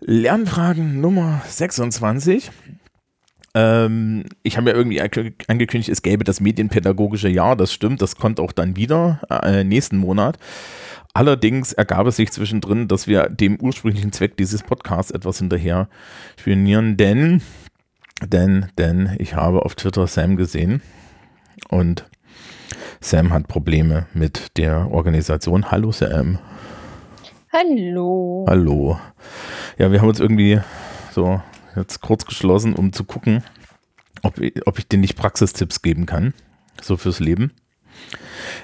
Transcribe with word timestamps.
Lernfragen 0.00 1.00
Nummer 1.00 1.40
26. 1.46 2.50
Ähm, 3.54 4.24
ich 4.42 4.58
habe 4.58 4.70
ja 4.70 4.76
irgendwie 4.76 5.00
angekündigt, 5.00 5.88
es 5.88 6.02
gäbe 6.02 6.22
das 6.22 6.40
medienpädagogische 6.40 7.28
Jahr. 7.30 7.56
Das 7.56 7.72
stimmt, 7.72 8.02
das 8.02 8.16
kommt 8.16 8.38
auch 8.38 8.52
dann 8.52 8.76
wieder 8.76 9.22
äh, 9.30 9.64
nächsten 9.64 9.96
Monat. 9.96 10.38
Allerdings 11.14 11.72
ergab 11.72 12.06
es 12.06 12.16
sich 12.16 12.30
zwischendrin, 12.30 12.88
dass 12.88 13.06
wir 13.06 13.30
dem 13.30 13.58
ursprünglichen 13.58 14.12
Zweck 14.12 14.36
dieses 14.36 14.62
Podcasts 14.62 15.10
etwas 15.10 15.38
hinterher 15.38 15.88
spionieren, 16.38 16.98
denn, 16.98 17.40
denn, 18.22 18.66
denn 18.76 19.16
ich 19.18 19.34
habe 19.34 19.64
auf 19.64 19.76
Twitter 19.76 20.06
Sam 20.06 20.36
gesehen 20.36 20.82
und 21.70 22.04
Sam 23.00 23.32
hat 23.32 23.48
Probleme 23.48 24.06
mit 24.12 24.58
der 24.58 24.92
Organisation. 24.92 25.70
Hallo 25.70 25.90
Sam. 25.90 26.38
Hallo. 27.50 28.44
Hallo. 28.46 28.98
Ja, 29.78 29.92
wir 29.92 30.00
haben 30.00 30.08
uns 30.08 30.20
irgendwie 30.20 30.60
so 31.12 31.40
jetzt 31.74 32.00
kurz 32.00 32.24
geschlossen, 32.24 32.74
um 32.74 32.92
zu 32.92 33.04
gucken, 33.04 33.44
ob, 34.22 34.40
ob 34.64 34.78
ich 34.78 34.88
dir 34.88 34.98
nicht 34.98 35.16
Praxistipps 35.16 35.82
geben 35.82 36.06
kann, 36.06 36.32
so 36.80 36.96
fürs 36.96 37.20
Leben. 37.20 37.52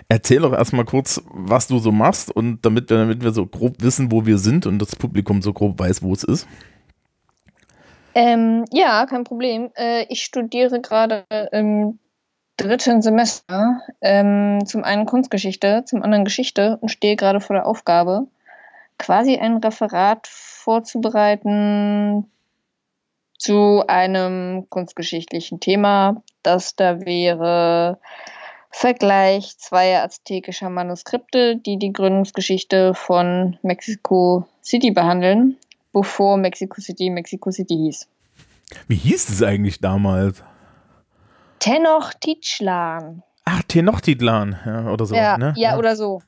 Erzähl 0.09 0.41
doch 0.41 0.53
erstmal 0.53 0.85
kurz, 0.85 1.23
was 1.31 1.67
du 1.67 1.79
so 1.79 1.93
machst 1.93 2.31
und 2.35 2.65
damit 2.65 2.89
wir, 2.91 2.99
damit 2.99 3.23
wir 3.23 3.33
so 3.33 3.47
grob 3.47 3.77
wissen, 3.81 4.11
wo 4.11 4.25
wir 4.25 4.39
sind 4.39 4.67
und 4.67 4.79
das 4.79 4.97
Publikum 4.97 5.43
so 5.43 5.53
grob 5.53 5.79
weiß, 5.79 6.03
wo 6.03 6.13
es 6.13 6.25
ist. 6.25 6.47
Ähm, 8.15 8.65
ja, 8.71 9.07
kein 9.07 9.25
Problem. 9.25 9.71
Äh, 9.75 10.07
ich 10.09 10.25
studiere 10.25 10.81
gerade 10.81 11.25
im 11.53 11.99
dritten 12.57 13.03
Semester 13.03 13.81
ähm, 14.01 14.65
zum 14.67 14.85
einen 14.85 15.07
Kunstgeschichte, 15.07 15.85
zum 15.87 16.03
anderen 16.03 16.25
Geschichte 16.25 16.79
und 16.81 16.91
stehe 16.91 17.17
gerade 17.17 17.41
vor 17.41 17.57
der 17.57 17.67
Aufgabe, 17.67 18.27
quasi 18.99 19.37
ein 19.37 19.57
Referat 19.59 20.29
vorzubereiten 20.63 22.31
zu 23.39 23.83
einem 23.89 24.67
kunstgeschichtlichen 24.71 25.61
Thema. 25.61 26.23
Das 26.43 26.77
da 26.77 27.01
wäre 27.01 27.99
Vergleich 28.71 29.59
zweier 29.59 30.03
aztekischer 30.03 30.71
Manuskripte, 30.71 31.57
die 31.57 31.79
die 31.79 31.93
Gründungsgeschichte 31.93 32.95
von 32.95 33.59
Mexico 33.63 34.47
City 34.65 34.93
behandeln, 34.93 35.57
bevor 35.93 36.39
Mexico 36.39 36.81
City 36.81 37.11
Mexico 37.11 37.51
City 37.51 37.75
hieß. 37.75 38.09
Wie 38.89 38.97
hieß 38.97 39.29
es 39.29 39.43
eigentlich 39.43 39.81
damals? 39.81 40.43
Tenochtitlan. 41.59 43.23
Ach, 43.45 43.63
Tenochtitlan, 43.65 44.59
ja, 44.65 44.91
oder 44.91 45.05
so. 45.05 45.15
Ja, 45.15 45.37
ne? 45.37 45.53
ja, 45.57 45.73
ja. 45.73 45.79
oder 45.79 45.97
so. 45.97 46.23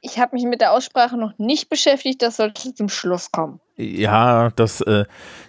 Ich 0.00 0.18
habe 0.20 0.36
mich 0.36 0.44
mit 0.44 0.60
der 0.60 0.72
Aussprache 0.72 1.16
noch 1.16 1.36
nicht 1.38 1.68
beschäftigt, 1.68 2.22
das 2.22 2.36
sollte 2.36 2.74
zum 2.74 2.88
Schluss 2.88 3.32
kommen. 3.32 3.60
Ja, 3.78 4.50
das, 4.50 4.80
äh, 4.82 5.04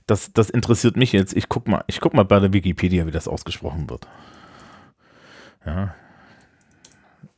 das, 0.06 0.32
das 0.34 0.50
interessiert 0.50 0.96
mich 0.96 1.12
jetzt. 1.12 1.36
Ich 1.36 1.50
guck 1.50 1.68
mal, 1.68 1.84
ich 1.88 2.00
guck 2.00 2.14
mal 2.14 2.24
bei 2.26 2.40
der 2.40 2.54
Wikipedia, 2.54 3.06
wie 3.08 3.12
das 3.12 3.28
ausgesprochen 3.28 3.90
wird. 3.90 4.08
Ja, 5.66 5.96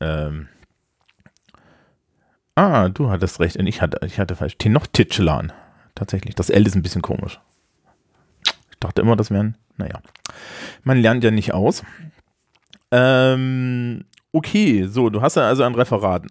ähm. 0.00 0.48
Ah, 2.54 2.88
du 2.88 3.08
hattest 3.08 3.40
recht. 3.40 3.56
Und 3.56 3.66
ich 3.66 3.80
hatte, 3.80 4.04
ich 4.04 4.18
hatte 4.18 4.36
falsch. 4.36 4.58
Tenochtitlan. 4.58 5.52
Tatsächlich. 5.94 6.34
Das 6.34 6.50
L 6.50 6.66
ist 6.66 6.74
ein 6.74 6.82
bisschen 6.82 7.02
komisch. 7.02 7.40
Ich 8.70 8.78
dachte 8.80 9.00
immer, 9.00 9.16
das 9.16 9.30
wären, 9.30 9.56
naja. 9.76 10.02
Man 10.82 10.98
lernt 10.98 11.24
ja 11.24 11.30
nicht 11.30 11.54
aus. 11.54 11.82
Ähm, 12.90 14.04
okay, 14.32 14.86
so, 14.86 15.10
du 15.10 15.20
hast 15.20 15.36
ja 15.36 15.46
also 15.46 15.62
ein 15.62 15.74
Referat. 15.74 16.24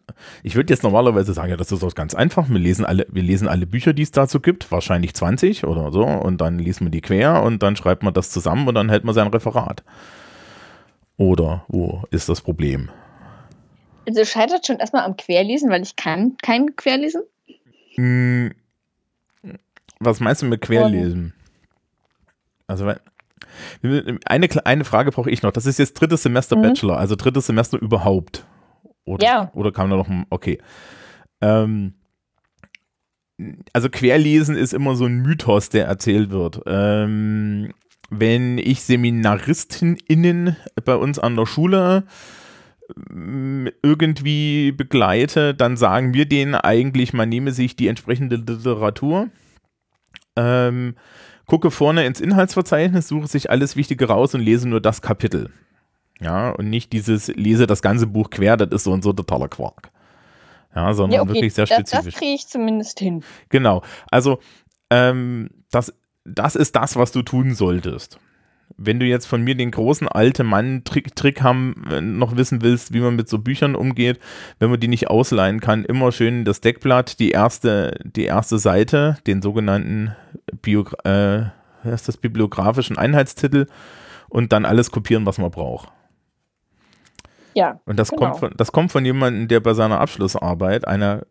Ich 0.44 0.56
würde 0.56 0.74
jetzt 0.74 0.84
normalerweise 0.84 1.34
sagen, 1.34 1.52
ja, 1.52 1.58
das 1.58 1.72
ist 1.72 1.84
doch 1.84 1.96
ganz 1.96 2.16
einfach. 2.16 2.50
Wir 2.50 2.60
lesen 2.60 2.86
alle, 2.86 3.06
wir 3.10 3.24
lesen 3.24 3.48
alle 3.48 3.68
Bücher, 3.68 3.94
die 3.94 4.02
es 4.02 4.12
dazu 4.12 4.40
gibt, 4.40 4.72
wahrscheinlich 4.72 5.14
20 5.14 5.66
oder 5.66 5.92
so, 5.92 6.04
und 6.04 6.42
dann 6.42 6.60
liest 6.60 6.82
man 6.82 6.92
die 6.92 7.02
quer 7.02 7.44
und 7.44 7.62
dann 7.64 7.76
schreibt 7.76 8.04
man 8.04 8.14
das 8.14 8.32
zusammen 8.32 8.68
und 8.68 8.76
dann 8.76 8.90
hält 8.90 9.04
man 9.04 9.14
sein 9.14 9.28
Referat. 9.28 9.84
Oder 11.18 11.66
wo 11.68 12.04
ist 12.10 12.28
das 12.30 12.42
Problem? 12.42 12.90
Also 14.08 14.26
scheitert 14.26 14.66
schon 14.66 14.78
erstmal 14.78 15.04
am 15.04 15.16
Querlesen, 15.16 15.70
weil 15.70 15.84
ich 15.84 15.96
kann 15.96 16.36
kein 16.42 16.76
Querlesen. 16.76 17.22
Hm, 17.96 18.52
was 20.00 20.20
meinst 20.20 20.42
du 20.42 20.48
mit 20.48 20.62
Querlesen? 20.62 21.34
Also 22.66 22.92
eine, 24.26 24.60
eine 24.66 24.86
Frage 24.86 25.12
brauche 25.12 25.30
ich 25.30 25.42
noch. 25.42 25.52
Das 25.52 25.66
ist 25.66 25.80
jetzt 25.80 25.94
drittes 25.94 26.24
Semester 26.24 26.56
mhm. 26.56 26.62
Bachelor, 26.64 26.98
also 26.98 27.16
drittes 27.16 27.48
Semester 27.48 27.80
überhaupt. 27.80 28.46
Oder, 29.06 29.26
ja. 29.26 29.52
Oder 29.54 29.72
kam 29.72 29.90
da 29.90 29.96
noch 29.96 30.10
ein, 30.10 30.26
okay. 30.30 30.60
Ähm, 31.42 31.96
also 33.74 33.90
Querlesen 33.90 34.56
ist 34.56 34.74
immer 34.74 34.96
so 34.96 35.06
ein 35.06 35.22
Mythos, 35.22 35.70
der 35.70 35.86
erzählt 35.86 36.30
wird. 36.30 36.62
Ähm, 36.66 37.74
wenn 38.10 38.58
ich 38.58 38.82
SeminaristInnen 38.84 40.58
bei 40.84 40.96
uns 40.96 41.18
an 41.18 41.36
der 41.36 41.46
Schule 41.46 42.04
irgendwie 43.84 44.74
begleite, 44.74 45.54
dann 45.54 45.78
sagen 45.78 46.14
wir 46.14 46.26
denen 46.26 46.56
eigentlich, 46.56 47.14
man 47.14 47.30
nehme 47.30 47.54
sich 47.54 47.78
die 47.78 47.88
entsprechende 47.88 48.36
Literatur, 48.36 49.30
ähm, 50.36 50.96
gucke 51.52 51.70
vorne 51.70 52.06
ins 52.06 52.22
Inhaltsverzeichnis, 52.22 53.10
suche 53.10 53.28
sich 53.28 53.50
alles 53.50 53.76
Wichtige 53.76 54.06
raus 54.06 54.34
und 54.34 54.40
lese 54.40 54.70
nur 54.70 54.80
das 54.80 55.02
Kapitel. 55.02 55.50
Ja, 56.22 56.52
und 56.52 56.70
nicht 56.70 56.94
dieses, 56.94 57.28
lese 57.28 57.68
das 57.68 57.82
ganze 57.82 58.08
Buch 58.08 58.30
quer, 58.30 58.56
das 58.56 58.70
ist 58.70 58.86
so 58.86 58.94
und 58.94 59.04
so 59.04 59.12
totaler 59.12 59.50
Quark. 59.50 59.92
Ja, 60.74 60.94
sondern 60.94 61.16
ja, 61.16 61.22
okay. 61.24 61.34
wirklich 61.34 61.54
sehr 61.54 61.68
spezifisch. 61.68 61.92
Das, 61.92 62.06
das 62.06 62.16
kriege 62.16 62.36
ich 62.36 62.48
zumindest 62.48 63.00
hin. 63.00 63.26
Genau. 63.50 63.82
Also, 64.10 64.40
ähm, 64.90 65.50
das, 65.72 65.94
das 66.24 66.56
ist 66.56 66.78
das, 66.78 66.96
was 66.96 67.12
du 67.12 67.22
tun 67.22 67.54
solltest 67.54 68.18
wenn 68.78 69.00
du 69.00 69.06
jetzt 69.06 69.26
von 69.26 69.42
mir 69.44 69.56
den 69.56 69.72
großen 69.72 70.08
alte 70.08 70.44
Mann-Trick 70.44 71.16
Trick 71.16 71.42
haben, 71.42 71.86
äh, 71.90 72.02
noch 72.02 72.36
wissen 72.36 72.62
willst, 72.62 72.94
wie 72.94 73.00
man 73.00 73.16
mit 73.16 73.30
so 73.30 73.40
Büchern 73.40 73.76
umgeht, 73.76 74.20
wenn 74.60 74.70
man 74.70 74.80
die 74.80 74.88
nicht 74.88 75.10
ausleihen 75.10 75.60
kann, 75.60 75.86
immer 75.86 76.12
schön 76.12 76.46
das 76.46 76.62
Deckblatt, 76.62 77.20
die 77.20 77.32
erste, 77.32 78.00
die 78.04 78.26
erste 78.26 78.60
Seite, 78.60 79.18
den 79.28 79.42
sogenannten 79.42 80.16
Bio, 80.62 80.86
äh, 81.04 81.44
ist 81.84 82.08
das 82.08 82.18
bibliografischen 82.18 82.98
Einheitstitel 82.98 83.68
und 84.30 84.54
dann 84.54 84.66
alles 84.66 84.92
kopieren, 84.92 85.26
was 85.26 85.38
man 85.38 85.52
braucht. 85.52 85.90
Ja. 87.54 87.82
Und 87.86 88.00
das, 88.00 88.10
genau. 88.10 88.22
kommt 88.22 88.40
von, 88.40 88.54
das 88.56 88.72
kommt 88.72 88.92
von 88.92 89.06
jemandem, 89.06 89.48
der 89.48 89.60
bei 89.60 89.74
seiner 89.74 90.00
Abschlussarbeit 90.00 90.88
einer 90.88 91.26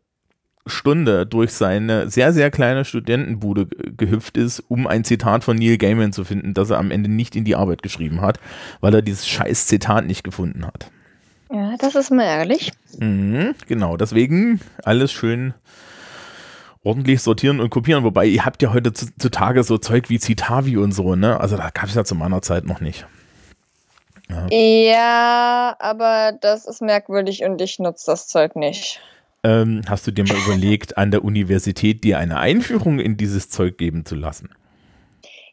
Stunde 0.67 1.27
durch 1.27 1.53
seine 1.53 2.11
sehr, 2.11 2.33
sehr 2.33 2.51
kleine 2.51 2.85
Studentenbude 2.85 3.67
gehüpft 3.97 4.37
ist, 4.37 4.63
um 4.69 4.87
ein 4.87 5.05
Zitat 5.05 5.45
von 5.45 5.57
Neil 5.57 5.79
Gaiman 5.79 6.13
zu 6.13 6.25
finden, 6.25 6.55
das 6.55 6.71
er 6.71 6.79
am 6.79 6.91
Ende 6.91 7.11
nicht 7.11 7.35
in 7.35 7.45
die 7.45 7.57
Arbeit 7.57 7.83
geschrieben 7.83 8.21
hat, 8.21 8.39
weil 8.81 8.95
er 8.95 9.03
dieses 9.03 9.27
scheiß 9.27 9.67
Zitat 9.67 10.07
nicht 10.07 10.23
gefunden 10.23 10.67
hat. 10.67 10.91
Ja, 11.53 11.75
das 11.79 11.95
ist 11.95 12.11
mal 12.11 12.25
ärgerlich. 12.25 12.73
Mhm, 12.99 13.55
genau, 13.67 13.97
deswegen 13.97 14.61
alles 14.85 15.11
schön 15.13 15.55
ordentlich 16.85 17.23
sortieren 17.23 17.61
und 17.61 17.71
kopieren. 17.71 18.05
Wobei, 18.05 18.27
ihr 18.27 18.45
habt 18.45 18.63
ja 18.63 18.73
heute 18.73 18.93
zutage 18.93 19.65
so 19.65 19.79
Zeug 19.79 20.09
wie 20.09 20.19
Citavi 20.19 20.77
und 20.77 20.93
so, 20.93 21.17
ne? 21.17 21.41
Also 21.41 21.57
da 21.57 21.71
gab 21.71 21.85
es 21.85 21.95
ja 21.95 22.05
zu 22.05 22.15
meiner 22.15 22.43
Zeit 22.43 22.65
noch 22.65 22.81
nicht. 22.81 23.07
Ja. 24.29 24.47
ja, 24.49 25.77
aber 25.81 26.39
das 26.41 26.67
ist 26.67 26.83
merkwürdig 26.83 27.43
und 27.43 27.61
ich 27.61 27.81
nutze 27.81 28.13
das 28.13 28.29
Zeug 28.29 28.55
nicht. 28.55 29.01
Ähm, 29.43 29.83
hast 29.89 30.07
du 30.07 30.11
dir 30.11 30.25
mal 30.25 30.37
überlegt, 30.37 30.99
an 30.99 31.11
der 31.11 31.25
Universität 31.25 32.05
dir 32.05 32.19
eine 32.19 32.39
Einführung 32.39 32.99
in 32.99 33.17
dieses 33.17 33.49
Zeug 33.49 33.79
geben 33.79 34.05
zu 34.05 34.15
lassen? 34.15 34.51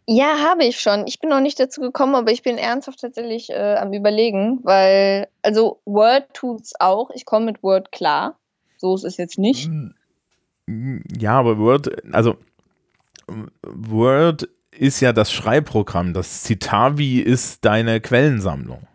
Ja, 0.09 0.37
habe 0.39 0.63
ich 0.63 0.79
schon. 0.79 1.05
Ich 1.05 1.19
bin 1.19 1.29
noch 1.29 1.41
nicht 1.41 1.59
dazu 1.59 1.81
gekommen, 1.81 2.15
aber 2.15 2.31
ich 2.31 2.41
bin 2.41 2.57
ernsthaft 2.57 3.01
tatsächlich 3.01 3.49
äh, 3.49 3.75
am 3.75 3.91
Überlegen, 3.91 4.59
weil, 4.63 5.27
also 5.41 5.81
Word 5.85 6.33
tut 6.33 6.61
es 6.61 6.73
auch. 6.79 7.09
Ich 7.13 7.25
komme 7.25 7.45
mit 7.45 7.61
Word 7.61 7.91
klar. 7.91 8.37
So 8.77 8.95
ist 8.95 9.03
es 9.03 9.17
jetzt 9.17 9.37
nicht. 9.37 9.65
Hm, 9.65 11.03
ja, 11.17 11.37
aber 11.37 11.57
Word, 11.57 11.89
also 12.13 12.37
Word 13.63 14.47
ist 14.71 15.01
ja 15.01 15.11
das 15.11 15.31
Schreibprogramm. 15.31 16.13
Das 16.13 16.43
Citavi 16.43 17.19
ist 17.19 17.65
deine 17.65 17.99
Quellensammlung. 17.99 18.87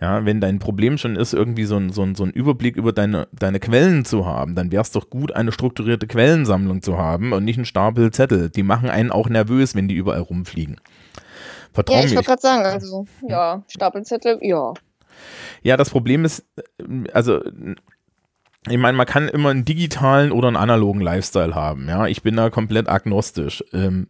Ja, 0.00 0.24
wenn 0.24 0.40
dein 0.40 0.58
Problem 0.58 0.96
schon 0.96 1.14
ist, 1.16 1.34
irgendwie 1.34 1.64
so, 1.64 1.76
ein, 1.76 1.90
so, 1.90 2.02
ein, 2.02 2.14
so 2.14 2.22
einen 2.22 2.32
Überblick 2.32 2.76
über 2.76 2.92
deine, 2.92 3.28
deine 3.32 3.60
Quellen 3.60 4.06
zu 4.06 4.24
haben, 4.24 4.54
dann 4.54 4.72
wäre 4.72 4.82
es 4.82 4.92
doch 4.92 5.10
gut, 5.10 5.32
eine 5.32 5.52
strukturierte 5.52 6.06
Quellensammlung 6.06 6.80
zu 6.80 6.96
haben 6.96 7.32
und 7.32 7.44
nicht 7.44 7.58
einen 7.58 7.66
Stapel 7.66 8.10
Zettel. 8.10 8.48
Die 8.48 8.62
machen 8.62 8.88
einen 8.88 9.10
auch 9.10 9.28
nervös, 9.28 9.74
wenn 9.74 9.88
die 9.88 9.94
überall 9.94 10.22
rumfliegen. 10.22 10.80
Vertrau 11.72 11.96
ja, 11.96 12.04
ich 12.04 12.14
wollte 12.14 12.28
gerade 12.28 12.42
sagen, 12.42 12.64
also, 12.64 13.06
ja, 13.28 13.62
Stapelzettel, 13.68 14.38
ja. 14.40 14.72
Ja, 15.62 15.76
das 15.76 15.90
Problem 15.90 16.24
ist, 16.24 16.46
also, 17.12 17.42
ich 18.68 18.78
meine, 18.78 18.96
man 18.96 19.06
kann 19.06 19.28
immer 19.28 19.50
einen 19.50 19.66
digitalen 19.66 20.32
oder 20.32 20.48
einen 20.48 20.56
analogen 20.56 21.02
Lifestyle 21.02 21.54
haben. 21.54 21.88
Ja, 21.88 22.06
ich 22.06 22.22
bin 22.22 22.36
da 22.36 22.48
komplett 22.48 22.88
agnostisch. 22.88 23.62
Ähm, 23.72 24.08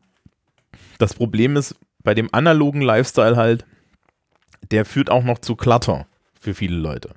das 0.98 1.14
Problem 1.14 1.56
ist 1.56 1.74
bei 2.02 2.14
dem 2.14 2.28
analogen 2.32 2.80
Lifestyle 2.80 3.36
halt, 3.36 3.64
der 4.70 4.84
führt 4.84 5.10
auch 5.10 5.24
noch 5.24 5.38
zu 5.38 5.56
Clutter 5.56 6.06
für 6.38 6.54
viele 6.54 6.76
Leute. 6.76 7.10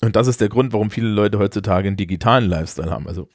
Und 0.00 0.16
das 0.16 0.26
ist 0.26 0.40
der 0.40 0.48
Grund, 0.48 0.72
warum 0.72 0.90
viele 0.90 1.08
Leute 1.08 1.38
heutzutage 1.38 1.88
einen 1.88 1.96
digitalen 1.96 2.48
Lifestyle 2.48 2.90
haben. 2.90 3.06
Also 3.06 3.28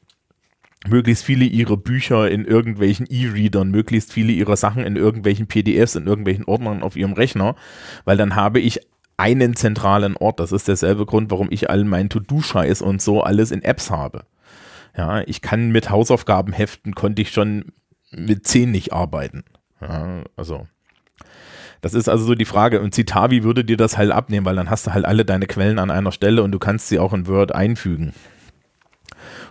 möglichst 0.87 1.23
viele 1.23 1.45
ihrer 1.45 1.77
Bücher 1.77 2.29
in 2.29 2.45
irgendwelchen 2.45 3.07
E-Readern, 3.09 3.69
möglichst 3.69 4.11
viele 4.11 4.33
ihrer 4.33 4.55
Sachen 4.55 4.83
in 4.83 4.95
irgendwelchen 4.95 5.47
PDFs, 5.47 5.95
in 5.95 6.07
irgendwelchen 6.07 6.45
Ordnern 6.45 6.83
auf 6.83 6.95
ihrem 6.95 7.13
Rechner, 7.13 7.55
weil 8.03 8.17
dann 8.17 8.35
habe 8.35 8.59
ich 8.59 8.79
einen 9.17 9.55
zentralen 9.55 10.17
Ort. 10.17 10.39
Das 10.39 10.51
ist 10.51 10.67
derselbe 10.67 11.05
Grund, 11.05 11.31
warum 11.31 11.47
ich 11.51 11.69
all 11.69 11.83
meinen 11.83 12.09
To-Do-Scheiß 12.09 12.81
und 12.81 13.01
so 13.01 13.21
alles 13.21 13.51
in 13.51 13.63
Apps 13.63 13.89
habe. 13.89 14.25
Ja, 14.97 15.21
ich 15.21 15.41
kann 15.41 15.71
mit 15.71 15.89
Hausaufgabenheften 15.89 16.95
konnte 16.95 17.21
ich 17.21 17.31
schon 17.31 17.65
mit 18.11 18.47
zehn 18.47 18.71
nicht 18.71 18.93
arbeiten. 18.93 19.43
Ja, 19.81 20.23
also 20.35 20.67
das 21.81 21.93
ist 21.93 22.09
also 22.09 22.25
so 22.25 22.35
die 22.35 22.45
Frage. 22.45 22.81
Und 22.81 22.95
Citavi 22.95 23.43
würde 23.43 23.63
dir 23.63 23.77
das 23.77 23.97
halt 23.97 24.11
abnehmen, 24.11 24.45
weil 24.45 24.55
dann 24.55 24.69
hast 24.69 24.87
du 24.87 24.93
halt 24.93 25.05
alle 25.05 25.25
deine 25.25 25.47
Quellen 25.47 25.79
an 25.79 25.91
einer 25.91 26.11
Stelle 26.11 26.43
und 26.43 26.51
du 26.51 26.59
kannst 26.59 26.87
sie 26.87 26.99
auch 26.99 27.13
in 27.13 27.27
Word 27.27 27.53
einfügen. 27.53 28.13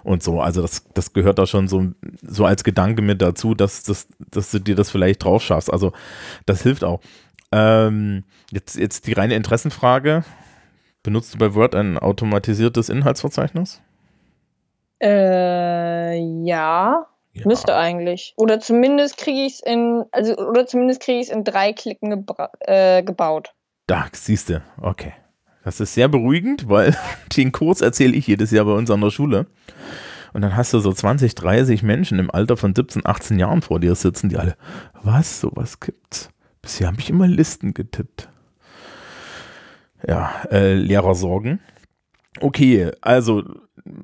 Und 0.03 0.23
so, 0.23 0.41
also 0.41 0.61
das, 0.61 0.85
das 0.93 1.12
gehört 1.15 1.38
da 1.38 1.47
schon 1.47 1.67
so, 1.67 1.93
so 2.23 2.44
als 2.44 2.62
Gedanke 2.62 3.00
mit 3.00 3.23
dazu, 3.23 3.55
dass, 3.55 3.85
dass, 3.85 4.06
dass 4.19 4.50
du 4.50 4.59
dir 4.59 4.75
das 4.75 4.91
vielleicht 4.91 5.25
drauf 5.25 5.43
schaffst. 5.43 5.73
Also 5.73 5.93
das 6.44 6.62
hilft 6.62 6.85
auch. 6.85 7.00
Ähm, 7.53 8.25
jetzt, 8.50 8.76
jetzt 8.76 9.06
die 9.06 9.15
reine 9.15 9.35
Interessenfrage. 9.35 10.25
Benutzt 11.03 11.35
du 11.35 11.38
bei 11.38 11.55
Word 11.55 11.75
ein 11.75 11.99
automatisiertes 11.99 12.88
Inhaltsverzeichnis? 12.88 13.81
Äh, 15.03 16.19
ja. 16.44 17.06
Ja. 17.34 17.46
Müsste 17.46 17.76
eigentlich. 17.76 18.32
Oder 18.36 18.60
zumindest 18.60 19.16
kriege 19.16 19.44
ich 19.44 19.54
es 19.54 19.60
in, 19.60 20.04
also, 20.12 20.36
oder 20.36 20.66
zumindest 20.66 21.02
kriege 21.02 21.19
ich 21.19 21.28
es 21.28 21.32
in 21.32 21.42
drei 21.42 21.72
Klicken 21.72 22.25
äh, 22.60 23.02
gebaut. 23.02 23.52
Da, 23.86 24.06
siehst 24.12 24.50
du, 24.50 24.62
okay. 24.81 25.12
Das 25.64 25.81
ist 25.81 25.94
sehr 25.94 26.08
beruhigend, 26.08 26.69
weil 26.69 26.96
den 27.36 27.50
Kurs 27.50 27.81
erzähle 27.81 28.14
ich 28.14 28.26
jedes 28.26 28.50
Jahr 28.50 28.66
bei 28.66 28.72
uns 28.72 28.90
an 28.90 29.00
der 29.00 29.10
Schule. 29.10 29.46
Und 30.32 30.42
dann 30.42 30.56
hast 30.56 30.72
du 30.72 30.78
so 30.78 30.92
20, 30.92 31.34
30 31.34 31.82
Menschen 31.82 32.19
im 32.19 32.31
Alter 32.31 32.56
von 32.56 32.75
17, 32.75 33.04
18 33.04 33.38
Jahren 33.38 33.62
vor 33.62 33.80
dir 33.80 33.94
sitzen, 33.94 34.28
die 34.28 34.37
alle, 34.37 34.56
was, 35.02 35.40
sowas 35.40 35.80
gibt's? 35.80 36.28
Bisher 36.62 36.88
habe 36.88 37.00
ich 37.00 37.10
immer 37.10 37.26
Listen 37.26 37.75
getippt. 37.75 38.28
Ja, 40.06 40.32
äh, 40.50 40.75
Lehrer 40.75 41.14
sorgen. 41.14 41.60
Okay, 42.40 42.90
also 43.00 43.42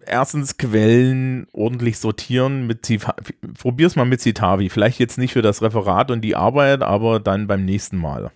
erstens 0.06 0.56
Quellen 0.56 1.46
ordentlich 1.52 1.98
sortieren 1.98 2.66
mit 2.66 2.84
Citavi. 2.84 3.34
Probier's 3.58 3.96
mal 3.96 4.04
mit 4.04 4.20
Citavi. 4.20 4.68
Vielleicht 4.68 4.98
jetzt 4.98 5.18
nicht 5.18 5.32
für 5.32 5.42
das 5.42 5.62
Referat 5.62 6.10
und 6.10 6.20
die 6.20 6.36
Arbeit, 6.36 6.82
aber 6.82 7.20
dann 7.20 7.46
beim 7.46 7.64
nächsten 7.64 7.96
Mal. 7.96 8.30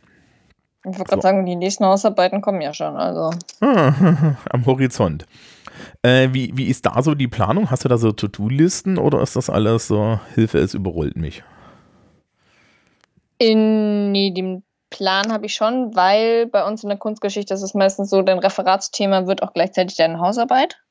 Ich 0.81 0.99
wollte 0.99 1.05
gerade 1.05 1.17
so. 1.17 1.20
sagen, 1.23 1.46
die 1.46 1.56
nächsten 1.56 1.85
Hausarbeiten 1.85 2.43
kommen 2.43 2.61
ja 2.61 2.75
schon, 2.75 2.96
also. 2.96 3.31
am 3.61 4.67
Horizont. 4.67 5.26
Äh, 6.02 6.29
wie, 6.32 6.52
wie 6.56 6.67
ist 6.67 6.85
da 6.85 7.02
so 7.02 7.14
die 7.14 7.29
Planung? 7.29 7.70
Hast 7.70 7.85
du 7.85 7.88
da 7.88 7.97
so 7.97 8.12
To-Do-Listen 8.12 8.99
oder 8.99 9.23
ist 9.23 9.37
das 9.37 9.49
alles 9.49 9.88
so, 9.88 10.20
Hilfe, 10.35 10.58
es 10.58 10.75
überrollt 10.75 11.17
mich? 11.17 11.43
In, 13.38 14.12
nee, 14.12 14.31
dem 14.31 14.62
Plan 14.90 15.32
habe 15.32 15.47
ich 15.47 15.55
schon, 15.55 15.97
weil 15.97 16.47
bei 16.47 16.64
uns 16.67 16.82
in 16.82 16.90
der 16.90 16.99
Kunstgeschichte 16.99 17.55
ist 17.55 17.62
es 17.62 17.75
meistens 17.75 18.11
so, 18.11 18.23
dein 18.23 18.38
Referatsthema 18.38 19.26
wird 19.26 19.43
auch 19.43 19.52
gleichzeitig 19.52 19.97
deine 19.97 20.20
Hausarbeit. 20.20 20.84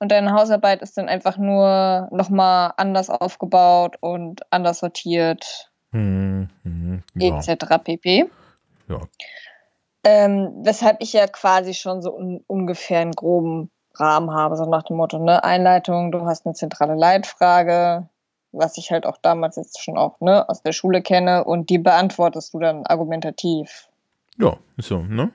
Und 0.00 0.10
deine 0.10 0.32
Hausarbeit 0.32 0.80
ist 0.80 0.96
dann 0.96 1.08
einfach 1.08 1.36
nur 1.36 2.08
nochmal 2.10 2.72
anders 2.78 3.10
aufgebaut 3.10 3.96
und 4.00 4.40
anders 4.50 4.78
sortiert, 4.78 5.70
hm, 5.92 6.48
hm, 6.62 7.02
ja. 7.14 7.38
etc. 7.38 7.76
pp. 7.84 8.30
Ja. 8.88 9.00
Ähm, 10.02 10.52
weshalb 10.62 11.02
ich 11.02 11.12
ja 11.12 11.26
quasi 11.26 11.74
schon 11.74 12.00
so 12.00 12.14
un 12.16 12.42
ungefähr 12.46 13.00
einen 13.00 13.12
groben 13.12 13.70
Rahmen 13.94 14.32
habe, 14.32 14.56
so 14.56 14.64
nach 14.64 14.84
dem 14.84 14.96
Motto, 14.96 15.18
ne, 15.18 15.44
Einleitung, 15.44 16.12
du 16.12 16.24
hast 16.24 16.46
eine 16.46 16.54
zentrale 16.54 16.94
Leitfrage, 16.94 18.08
was 18.52 18.78
ich 18.78 18.90
halt 18.90 19.04
auch 19.04 19.18
damals 19.18 19.56
jetzt 19.56 19.82
schon 19.82 19.98
auch 19.98 20.18
ne, 20.20 20.48
aus 20.48 20.62
der 20.62 20.72
Schule 20.72 21.02
kenne 21.02 21.44
und 21.44 21.68
die 21.68 21.78
beantwortest 21.78 22.54
du 22.54 22.58
dann 22.60 22.86
argumentativ. 22.86 23.88
Ja, 24.38 24.56
so, 24.78 25.00
ne? 25.00 25.30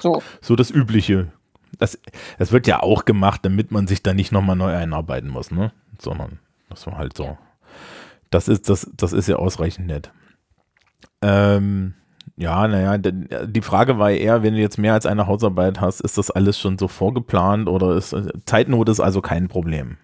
So. 0.00 0.22
So 0.42 0.54
das 0.54 0.70
Übliche 0.70 1.32
das, 1.80 1.98
das 2.38 2.52
wird 2.52 2.66
ja 2.66 2.82
auch 2.82 3.04
gemacht, 3.04 3.40
damit 3.44 3.70
man 3.70 3.86
sich 3.86 4.02
da 4.02 4.14
nicht 4.14 4.32
nochmal 4.32 4.56
neu 4.56 4.74
einarbeiten 4.74 5.28
muss, 5.28 5.50
ne? 5.50 5.72
Sondern 5.98 6.38
das 6.68 6.86
war 6.86 6.98
halt 6.98 7.16
so. 7.16 7.36
Das 8.30 8.48
ist, 8.48 8.68
das, 8.68 8.90
das 8.96 9.12
ist 9.12 9.28
ja 9.28 9.36
ausreichend 9.36 9.86
nett. 9.86 10.12
Ähm, 11.22 11.94
ja, 12.36 12.66
naja, 12.68 12.96
die 12.98 13.60
Frage 13.60 13.98
war 13.98 14.10
eher, 14.10 14.42
wenn 14.42 14.54
du 14.54 14.60
jetzt 14.60 14.78
mehr 14.78 14.94
als 14.94 15.04
eine 15.04 15.26
Hausarbeit 15.26 15.80
hast, 15.80 16.00
ist 16.00 16.16
das 16.16 16.30
alles 16.30 16.58
schon 16.58 16.78
so 16.78 16.88
vorgeplant 16.88 17.68
oder 17.68 17.96
ist 17.96 18.16
Zeitnot 18.46 18.88
ist 18.88 19.00
also 19.00 19.20
kein 19.20 19.48
Problem? 19.48 19.98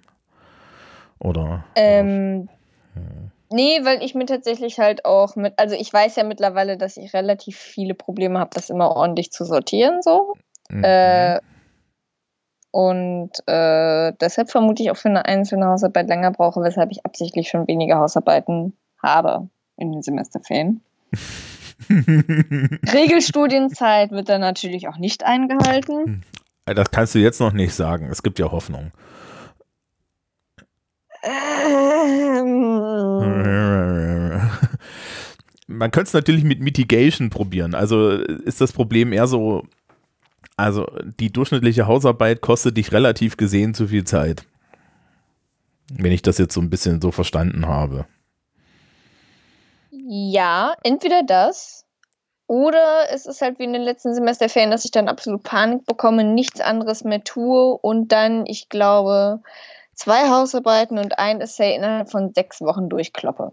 Oder? 1.19 1.64
Ähm, 1.76 2.49
oder? 2.94 3.32
Nee, 3.50 3.81
weil 3.84 4.02
ich 4.02 4.14
mir 4.14 4.26
tatsächlich 4.26 4.79
halt 4.79 5.05
auch 5.05 5.37
mit, 5.37 5.55
also 5.56 5.76
ich 5.76 5.93
weiß 5.93 6.17
ja 6.17 6.25
mittlerweile, 6.25 6.76
dass 6.76 6.96
ich 6.96 7.14
relativ 7.14 7.56
viele 7.56 7.94
Probleme 7.94 8.40
habe, 8.40 8.50
das 8.52 8.70
immer 8.70 8.90
ordentlich 8.90 9.31
zu 9.31 9.44
sortieren, 9.44 10.02
so. 10.02 10.34
Mhm. 10.69 10.82
Äh, 10.84 11.40
und 12.76 13.31
äh, 13.46 14.12
deshalb 14.20 14.50
vermute 14.50 14.82
ich 14.82 14.90
auch 14.90 14.99
für 14.99 15.08
eine 15.08 15.25
einzelne 15.25 15.64
Hausarbeit 15.64 16.08
länger 16.08 16.31
brauche, 16.31 16.61
weshalb 16.61 16.90
ich 16.90 17.06
absichtlich 17.06 17.49
schon 17.49 17.67
weniger 17.67 17.96
Hausarbeiten 17.96 18.75
habe 19.02 19.49
in 19.78 19.93
den 19.93 20.02
Semesterferien. 20.02 20.82
Regelstudienzeit 21.88 24.11
wird 24.11 24.28
dann 24.28 24.43
natürlich 24.43 24.88
auch 24.88 24.99
nicht 24.99 25.25
eingehalten. 25.25 26.23
Hm. 26.67 26.67
Das 26.67 26.90
kannst 26.90 27.14
du 27.14 27.19
jetzt 27.19 27.40
noch 27.40 27.55
nicht 27.55 27.73
sagen. 27.73 28.11
Es 28.11 28.23
gibt 28.23 28.38
ja 28.38 28.52
Hoffnung. 28.52 28.90
Ähm. 31.22 31.31
Man 35.67 35.90
könnte 35.90 36.08
es 36.08 36.12
natürlich 36.12 36.44
mit 36.44 36.61
Mitigation 36.61 37.31
probieren. 37.31 37.75
Also 37.75 38.11
ist 38.11 38.61
das 38.61 38.72
Problem 38.72 39.14
eher 39.14 39.29
so, 39.29 39.64
also 40.56 40.87
die 41.20 41.32
durchschnittliche 41.32 41.87
Hausarbeit 41.87 42.41
kostet 42.41 42.76
dich 42.76 42.93
relativ 42.93 43.37
gesehen 43.37 43.75
zu 43.75 43.88
viel 43.88 44.05
Zeit. 44.05 44.44
Wenn 45.93 46.12
ich 46.12 46.23
das 46.23 46.38
jetzt 46.38 46.55
so 46.55 46.61
ein 46.61 46.70
bisschen 46.70 47.00
so 47.00 47.12
verstanden 47.12 47.67
habe. 47.67 48.06
Ja, 49.91 50.75
entweder 50.82 51.23
das 51.23 51.87
oder 52.49 53.11
es 53.11 53.26
ist 53.26 53.43
halt 53.43 53.58
wie 53.58 53.64
in 53.64 53.73
den 53.73 53.82
letzten 53.82 54.14
Semesterferien, 54.14 54.70
dass 54.70 54.85
ich 54.85 54.93
dann 54.93 55.08
absolut 55.08 55.43
Panik 55.43 55.85
bekomme, 55.85 56.23
nichts 56.23 56.61
anderes 56.61 57.03
mehr 57.03 57.25
tue 57.25 57.76
und 57.76 58.12
dann, 58.12 58.47
ich 58.47 58.69
glaube, 58.69 59.41
zwei 59.94 60.29
Hausarbeiten 60.31 60.99
und 60.99 61.19
ein 61.19 61.41
Essay 61.41 61.75
innerhalb 61.75 62.11
von 62.11 62.32
sechs 62.32 62.61
Wochen 62.61 62.88
durchkloppe. 62.88 63.53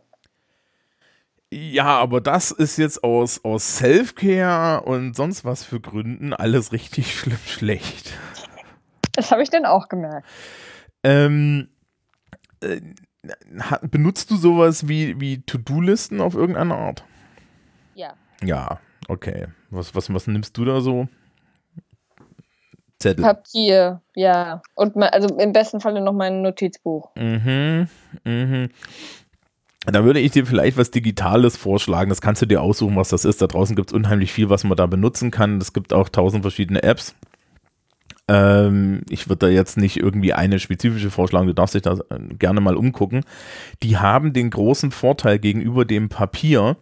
Ja, 1.53 2.00
aber 2.00 2.19
das 2.19 2.50
ist 2.50 2.77
jetzt 2.77 3.03
aus, 3.03 3.45
aus 3.45 3.77
Self-Care 3.77 4.81
und 4.86 5.15
sonst 5.15 5.45
was 5.45 5.63
für 5.63 5.79
Gründen 5.79 6.33
alles 6.33 6.72
richtig 6.72 7.15
schlimm 7.19 7.38
schlecht. 7.45 8.13
Das 9.12 9.29
habe 9.29 9.43
ich 9.43 9.51
dann 9.51 9.65
auch 9.65 9.88
gemerkt. 9.88 10.27
Ähm, 11.03 11.69
äh, 12.62 12.81
benutzt 13.83 14.31
du 14.31 14.36
sowas 14.36 14.88
wie, 14.88 15.19
wie 15.19 15.43
To-Do-Listen 15.43 16.22
auf 16.22 16.33
irgendeine 16.33 16.74
Art? 16.74 17.03
Ja. 17.93 18.15
Ja, 18.43 18.79
okay. 19.07 19.45
Was, 19.69 19.93
was, 19.93 20.12
was 20.12 20.25
nimmst 20.25 20.57
du 20.57 20.65
da 20.65 20.81
so? 20.81 21.07
Zettel. 22.98 23.24
Papier, 23.24 24.01
ja. 24.15 24.63
Und 24.74 24.98
also 24.98 25.38
im 25.38 25.53
besten 25.53 25.81
Falle 25.81 26.01
noch 26.01 26.13
mein 26.13 26.41
Notizbuch. 26.41 27.12
Mhm, 27.15 27.88
mhm. 28.24 28.69
Da 29.85 30.05
würde 30.05 30.21
ich 30.21 30.31
dir 30.31 30.45
vielleicht 30.45 30.77
was 30.77 30.91
Digitales 30.91 31.57
vorschlagen. 31.57 32.09
Das 32.09 32.21
kannst 32.21 32.41
du 32.41 32.45
dir 32.45 32.61
aussuchen, 32.61 32.95
was 32.95 33.09
das 33.09 33.25
ist. 33.25 33.41
Da 33.41 33.47
draußen 33.47 33.75
gibt 33.75 33.89
es 33.89 33.93
unheimlich 33.93 34.31
viel, 34.31 34.49
was 34.49 34.63
man 34.63 34.77
da 34.77 34.85
benutzen 34.85 35.29
kann. 35.29 35.57
Es 35.59 35.73
gibt 35.73 35.91
auch 35.91 36.07
tausend 36.07 36.43
verschiedene 36.43 36.83
Apps. 36.83 37.15
Ähm, 38.29 39.01
ich 39.09 39.27
würde 39.27 39.47
da 39.47 39.49
jetzt 39.49 39.75
nicht 39.75 39.97
irgendwie 39.97 40.31
eine 40.31 40.59
spezifische 40.59 41.11
vorschlagen. 41.11 41.47
Du 41.47 41.53
darfst 41.53 41.75
dich 41.75 41.81
da 41.81 41.97
äh, 42.09 42.33
gerne 42.35 42.61
mal 42.61 42.77
umgucken. 42.77 43.25
Die 43.81 43.97
haben 43.97 44.31
den 44.31 44.49
großen 44.49 44.91
Vorteil 44.91 45.39
gegenüber 45.39 45.83
dem 45.83 46.07
Papier, 46.07 46.77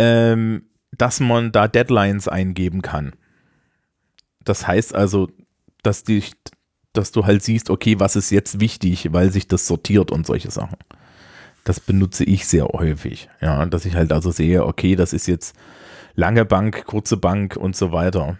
ähm, 0.00 0.64
dass 0.90 1.20
man 1.20 1.52
da 1.52 1.68
Deadlines 1.68 2.26
eingeben 2.26 2.82
kann. 2.82 3.12
Das 4.42 4.66
heißt 4.66 4.96
also, 4.96 5.28
dass, 5.84 6.02
die, 6.02 6.24
dass 6.92 7.12
du 7.12 7.24
halt 7.24 7.44
siehst, 7.44 7.70
okay, 7.70 8.00
was 8.00 8.16
ist 8.16 8.30
jetzt 8.30 8.58
wichtig, 8.58 9.12
weil 9.12 9.30
sich 9.30 9.46
das 9.46 9.68
sortiert 9.68 10.10
und 10.10 10.26
solche 10.26 10.50
Sachen 10.50 10.76
das 11.64 11.80
benutze 11.80 12.24
ich 12.24 12.46
sehr 12.46 12.66
häufig. 12.66 13.28
Ja, 13.40 13.64
dass 13.66 13.84
ich 13.84 13.94
halt 13.94 14.12
also 14.12 14.30
sehe, 14.30 14.64
okay, 14.64 14.96
das 14.96 15.12
ist 15.12 15.26
jetzt 15.26 15.54
lange 16.14 16.44
Bank, 16.44 16.84
kurze 16.86 17.16
Bank 17.16 17.56
und 17.56 17.76
so 17.76 17.92
weiter. 17.92 18.38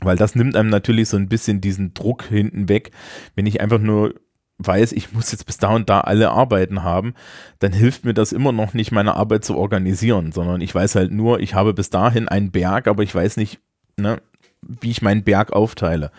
Weil 0.00 0.16
das 0.16 0.34
nimmt 0.34 0.56
einem 0.56 0.70
natürlich 0.70 1.08
so 1.08 1.16
ein 1.16 1.28
bisschen 1.28 1.60
diesen 1.60 1.94
Druck 1.94 2.24
hinten 2.24 2.68
weg. 2.68 2.92
Wenn 3.34 3.46
ich 3.46 3.60
einfach 3.60 3.80
nur 3.80 4.14
weiß, 4.58 4.92
ich 4.92 5.12
muss 5.12 5.32
jetzt 5.32 5.46
bis 5.46 5.58
da 5.58 5.70
und 5.70 5.88
da 5.88 6.00
alle 6.00 6.30
Arbeiten 6.30 6.82
haben, 6.82 7.14
dann 7.60 7.72
hilft 7.72 8.04
mir 8.04 8.14
das 8.14 8.32
immer 8.32 8.52
noch 8.52 8.74
nicht, 8.74 8.92
meine 8.92 9.14
Arbeit 9.14 9.44
zu 9.44 9.56
organisieren, 9.56 10.32
sondern 10.32 10.60
ich 10.60 10.74
weiß 10.74 10.96
halt 10.96 11.12
nur, 11.12 11.40
ich 11.40 11.54
habe 11.54 11.74
bis 11.74 11.90
dahin 11.90 12.28
einen 12.28 12.50
Berg, 12.50 12.88
aber 12.88 13.02
ich 13.02 13.14
weiß 13.14 13.36
nicht, 13.36 13.60
ne, 13.96 14.20
wie 14.62 14.90
ich 14.90 15.02
meinen 15.02 15.22
Berg 15.22 15.52
aufteile. 15.52 16.10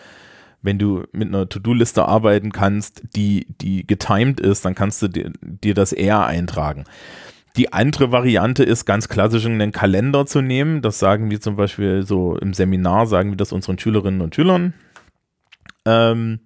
Wenn 0.62 0.78
du 0.78 1.04
mit 1.12 1.28
einer 1.28 1.48
To-Do-Liste 1.48 2.04
arbeiten 2.04 2.52
kannst, 2.52 3.02
die, 3.16 3.46
die 3.60 3.86
getimed 3.86 4.40
ist, 4.40 4.64
dann 4.64 4.74
kannst 4.74 5.00
du 5.02 5.08
dir, 5.08 5.32
dir 5.40 5.74
das 5.74 5.92
eher 5.92 6.26
eintragen. 6.26 6.84
Die 7.56 7.72
andere 7.72 8.12
Variante 8.12 8.62
ist 8.62 8.84
ganz 8.84 9.08
klassisch 9.08 9.44
einen 9.46 9.72
Kalender 9.72 10.26
zu 10.26 10.40
nehmen. 10.40 10.82
Das 10.82 10.98
sagen 10.98 11.30
wir 11.30 11.40
zum 11.40 11.56
Beispiel 11.56 12.06
so 12.06 12.36
im 12.36 12.54
Seminar, 12.54 13.06
sagen 13.06 13.30
wir 13.30 13.36
das 13.36 13.52
unseren 13.52 13.78
Schülerinnen 13.78 14.20
und 14.20 14.34
Schülern. 14.34 14.74
Ähm, 15.84 16.40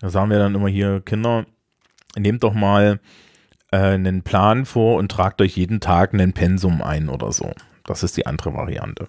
da 0.00 0.08
sagen 0.08 0.30
wir 0.30 0.38
dann 0.38 0.54
immer 0.54 0.68
hier, 0.68 1.02
Kinder, 1.02 1.44
nehmt 2.16 2.42
doch 2.42 2.54
mal 2.54 3.00
äh, 3.70 3.76
einen 3.76 4.22
Plan 4.22 4.64
vor 4.64 4.96
und 4.96 5.10
tragt 5.10 5.42
euch 5.42 5.56
jeden 5.56 5.80
Tag 5.80 6.14
einen 6.14 6.32
Pensum 6.32 6.82
ein 6.82 7.08
oder 7.08 7.32
so. 7.32 7.52
Das 7.84 8.02
ist 8.02 8.16
die 8.16 8.26
andere 8.26 8.54
Variante. 8.54 9.08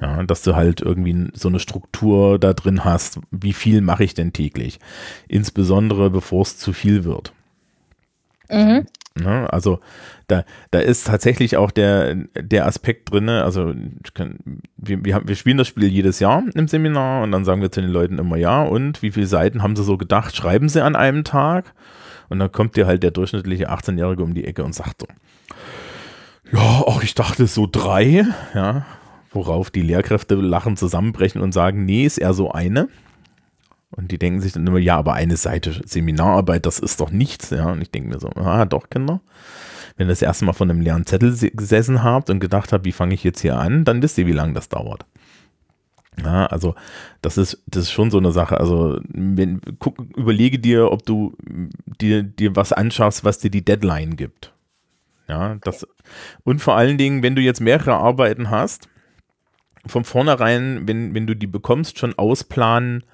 Ja, 0.00 0.22
dass 0.22 0.42
du 0.42 0.56
halt 0.56 0.80
irgendwie 0.80 1.28
so 1.34 1.48
eine 1.48 1.58
Struktur 1.58 2.38
da 2.38 2.54
drin 2.54 2.84
hast, 2.84 3.20
wie 3.30 3.52
viel 3.52 3.82
mache 3.82 4.04
ich 4.04 4.14
denn 4.14 4.32
täglich? 4.32 4.78
Insbesondere 5.28 6.08
bevor 6.08 6.42
es 6.42 6.56
zu 6.56 6.72
viel 6.72 7.04
wird. 7.04 7.32
Mhm. 8.48 8.86
Ne, 9.14 9.52
also 9.52 9.80
da, 10.28 10.44
da 10.70 10.78
ist 10.78 11.06
tatsächlich 11.06 11.56
auch 11.56 11.72
der, 11.72 12.14
der 12.40 12.66
Aspekt 12.66 13.10
drin, 13.10 13.28
also 13.28 13.74
kann, 14.14 14.38
wir, 14.76 15.04
wir, 15.04 15.14
haben, 15.16 15.28
wir 15.28 15.34
spielen 15.34 15.58
das 15.58 15.66
Spiel 15.66 15.88
jedes 15.88 16.20
Jahr 16.20 16.44
im 16.54 16.68
Seminar 16.68 17.24
und 17.24 17.32
dann 17.32 17.44
sagen 17.44 17.60
wir 17.60 17.72
zu 17.72 17.80
den 17.80 17.90
Leuten 17.90 18.18
immer, 18.18 18.36
ja, 18.36 18.62
und 18.62 19.02
wie 19.02 19.10
viele 19.10 19.26
Seiten 19.26 19.62
haben 19.62 19.74
sie 19.74 19.82
so 19.82 19.98
gedacht, 19.98 20.36
schreiben 20.36 20.68
sie 20.68 20.82
an 20.82 20.96
einem 20.96 21.24
Tag? 21.24 21.74
Und 22.28 22.38
dann 22.38 22.52
kommt 22.52 22.76
dir 22.76 22.86
halt 22.86 23.02
der 23.02 23.10
durchschnittliche 23.10 23.70
18-Jährige 23.70 24.22
um 24.22 24.34
die 24.34 24.44
Ecke 24.44 24.62
und 24.62 24.74
sagt 24.74 25.00
so, 25.00 25.08
ja, 26.52 26.84
ach, 26.86 27.02
ich 27.02 27.14
dachte 27.14 27.48
so 27.48 27.68
drei, 27.70 28.24
ja, 28.54 28.86
worauf 29.30 29.70
die 29.70 29.82
Lehrkräfte 29.82 30.34
lachen, 30.34 30.76
zusammenbrechen 30.76 31.40
und 31.40 31.52
sagen, 31.52 31.84
nee, 31.84 32.04
ist 32.04 32.18
eher 32.18 32.34
so 32.34 32.52
eine. 32.52 32.88
Und 33.90 34.12
die 34.12 34.18
denken 34.18 34.40
sich 34.40 34.52
dann 34.52 34.66
immer, 34.66 34.78
ja, 34.78 34.96
aber 34.96 35.14
eine 35.14 35.36
Seite 35.36 35.80
Seminararbeit, 35.84 36.66
das 36.66 36.78
ist 36.78 37.00
doch 37.00 37.10
nichts, 37.10 37.50
ja. 37.50 37.72
Und 37.72 37.82
ich 37.82 37.90
denke 37.90 38.08
mir 38.08 38.20
so, 38.20 38.28
ah, 38.30 38.64
doch, 38.64 38.88
Kinder. 38.88 39.20
Wenn 39.96 40.06
ihr 40.06 40.12
das 40.12 40.22
erste 40.22 40.44
Mal 40.44 40.52
von 40.52 40.70
einem 40.70 40.80
leeren 40.80 41.06
Zettel 41.06 41.36
gesessen 41.52 42.02
habt 42.02 42.30
und 42.30 42.40
gedacht 42.40 42.72
habt, 42.72 42.84
wie 42.84 42.92
fange 42.92 43.14
ich 43.14 43.24
jetzt 43.24 43.40
hier 43.40 43.58
an, 43.58 43.84
dann 43.84 44.02
wisst 44.02 44.16
ihr, 44.18 44.26
wie 44.26 44.32
lange 44.32 44.54
das 44.54 44.68
dauert. 44.68 45.04
Ja, 46.24 46.46
also 46.46 46.74
das 47.22 47.38
ist, 47.38 47.62
das 47.66 47.84
ist 47.84 47.92
schon 47.92 48.10
so 48.10 48.18
eine 48.18 48.32
Sache. 48.32 48.58
Also 48.58 49.00
wenn, 49.08 49.60
guck, 49.78 49.98
überlege 50.16 50.58
dir, 50.58 50.90
ob 50.90 51.04
du 51.04 51.34
dir, 52.00 52.22
dir 52.22 52.56
was 52.56 52.72
anschaffst, 52.72 53.24
was 53.24 53.38
dir 53.38 53.50
die 53.50 53.64
Deadline 53.64 54.16
gibt. 54.16 54.52
Ja, 55.28 55.56
das, 55.62 55.86
und 56.44 56.60
vor 56.60 56.76
allen 56.76 56.98
Dingen, 56.98 57.22
wenn 57.22 57.36
du 57.36 57.42
jetzt 57.42 57.60
mehrere 57.60 57.94
Arbeiten 57.94 58.50
hast, 58.50 58.88
von 59.86 60.04
vornherein, 60.04 60.86
wenn, 60.86 61.14
wenn 61.14 61.26
du 61.26 61.34
die 61.34 61.46
bekommst, 61.46 61.98
schon 61.98 62.18
ausplanen, 62.18 63.04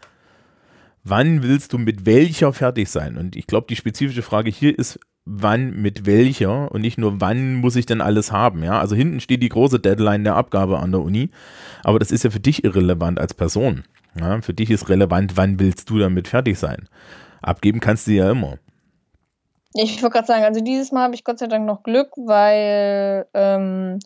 wann 1.04 1.42
willst 1.42 1.72
du 1.72 1.78
mit 1.78 2.06
welcher 2.06 2.52
fertig 2.52 2.88
sein? 2.88 3.16
Und 3.16 3.36
ich 3.36 3.46
glaube, 3.46 3.66
die 3.68 3.76
spezifische 3.76 4.22
Frage 4.22 4.50
hier 4.50 4.76
ist, 4.76 4.98
wann 5.24 5.82
mit 5.82 6.06
welcher 6.06 6.70
und 6.72 6.80
nicht 6.80 6.98
nur, 6.98 7.20
wann 7.20 7.54
muss 7.54 7.76
ich 7.76 7.86
denn 7.86 8.00
alles 8.00 8.32
haben. 8.32 8.62
Ja, 8.62 8.80
also 8.80 8.94
hinten 8.94 9.20
steht 9.20 9.42
die 9.42 9.48
große 9.48 9.80
Deadline 9.80 10.24
der 10.24 10.36
Abgabe 10.36 10.78
an 10.78 10.92
der 10.92 11.02
Uni, 11.02 11.30
aber 11.82 11.98
das 11.98 12.12
ist 12.12 12.24
ja 12.24 12.30
für 12.30 12.40
dich 12.40 12.64
irrelevant 12.64 13.18
als 13.18 13.34
Person. 13.34 13.84
Ja, 14.18 14.40
für 14.40 14.54
dich 14.54 14.70
ist 14.70 14.88
relevant, 14.88 15.36
wann 15.36 15.58
willst 15.58 15.90
du 15.90 15.98
damit 15.98 16.28
fertig 16.28 16.58
sein. 16.58 16.88
Abgeben 17.42 17.80
kannst 17.80 18.06
du 18.06 18.12
ja 18.12 18.30
immer. 18.30 18.58
Ich 19.78 20.02
wollte 20.02 20.14
gerade 20.14 20.26
sagen, 20.26 20.44
also 20.44 20.60
dieses 20.60 20.90
Mal 20.90 21.04
habe 21.04 21.14
ich 21.14 21.22
Gott 21.22 21.38
sei 21.38 21.48
Dank 21.48 21.66
noch 21.66 21.82
Glück, 21.82 22.10
weil 22.16 23.26
ähm, 23.34 23.98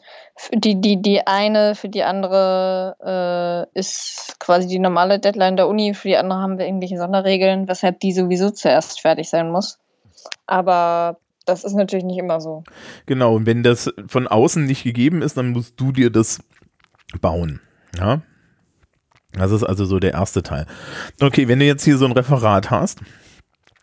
die, 0.53 0.81
die, 0.81 1.01
die 1.01 1.27
eine 1.27 1.75
für 1.77 1.89
die 1.89 2.03
andere 2.03 3.69
äh, 3.75 3.79
ist 3.79 4.37
quasi 4.41 4.67
die 4.67 4.81
normale 4.81 5.21
Deadline 5.21 5.57
der 5.57 5.69
Uni, 5.69 5.95
für 5.95 6.09
die 6.09 6.17
andere 6.17 6.41
haben 6.41 6.59
wir 6.59 6.67
irgendwelche 6.67 6.99
Sonderregeln, 6.99 7.69
weshalb 7.69 8.01
die 8.01 8.13
sowieso 8.13 8.51
zuerst 8.51 9.01
fertig 9.01 9.31
sein 9.31 9.51
muss. 9.51 9.79
Aber 10.47 11.19
das 11.47 11.63
ist 11.65 11.75
natürlich 11.75 12.05
nicht 12.05 12.19
immer 12.19 12.41
so. 12.41 12.65
Genau, 13.07 13.35
und 13.35 13.47
wenn 13.47 13.63
das 13.63 13.93
von 14.09 14.27
außen 14.27 14.65
nicht 14.65 14.83
gegeben 14.83 15.23
ist, 15.23 15.37
dann 15.37 15.51
musst 15.51 15.79
du 15.79 15.93
dir 15.93 16.11
das 16.11 16.41
bauen. 17.21 17.61
Ja. 17.97 18.23
Das 19.33 19.53
ist 19.53 19.63
also 19.63 19.85
so 19.85 20.01
der 20.01 20.13
erste 20.13 20.43
Teil. 20.43 20.67
Okay, 21.21 21.47
wenn 21.47 21.61
du 21.61 21.65
jetzt 21.65 21.85
hier 21.85 21.97
so 21.97 22.05
ein 22.05 22.13
Referat 22.13 22.71
hast, 22.71 22.99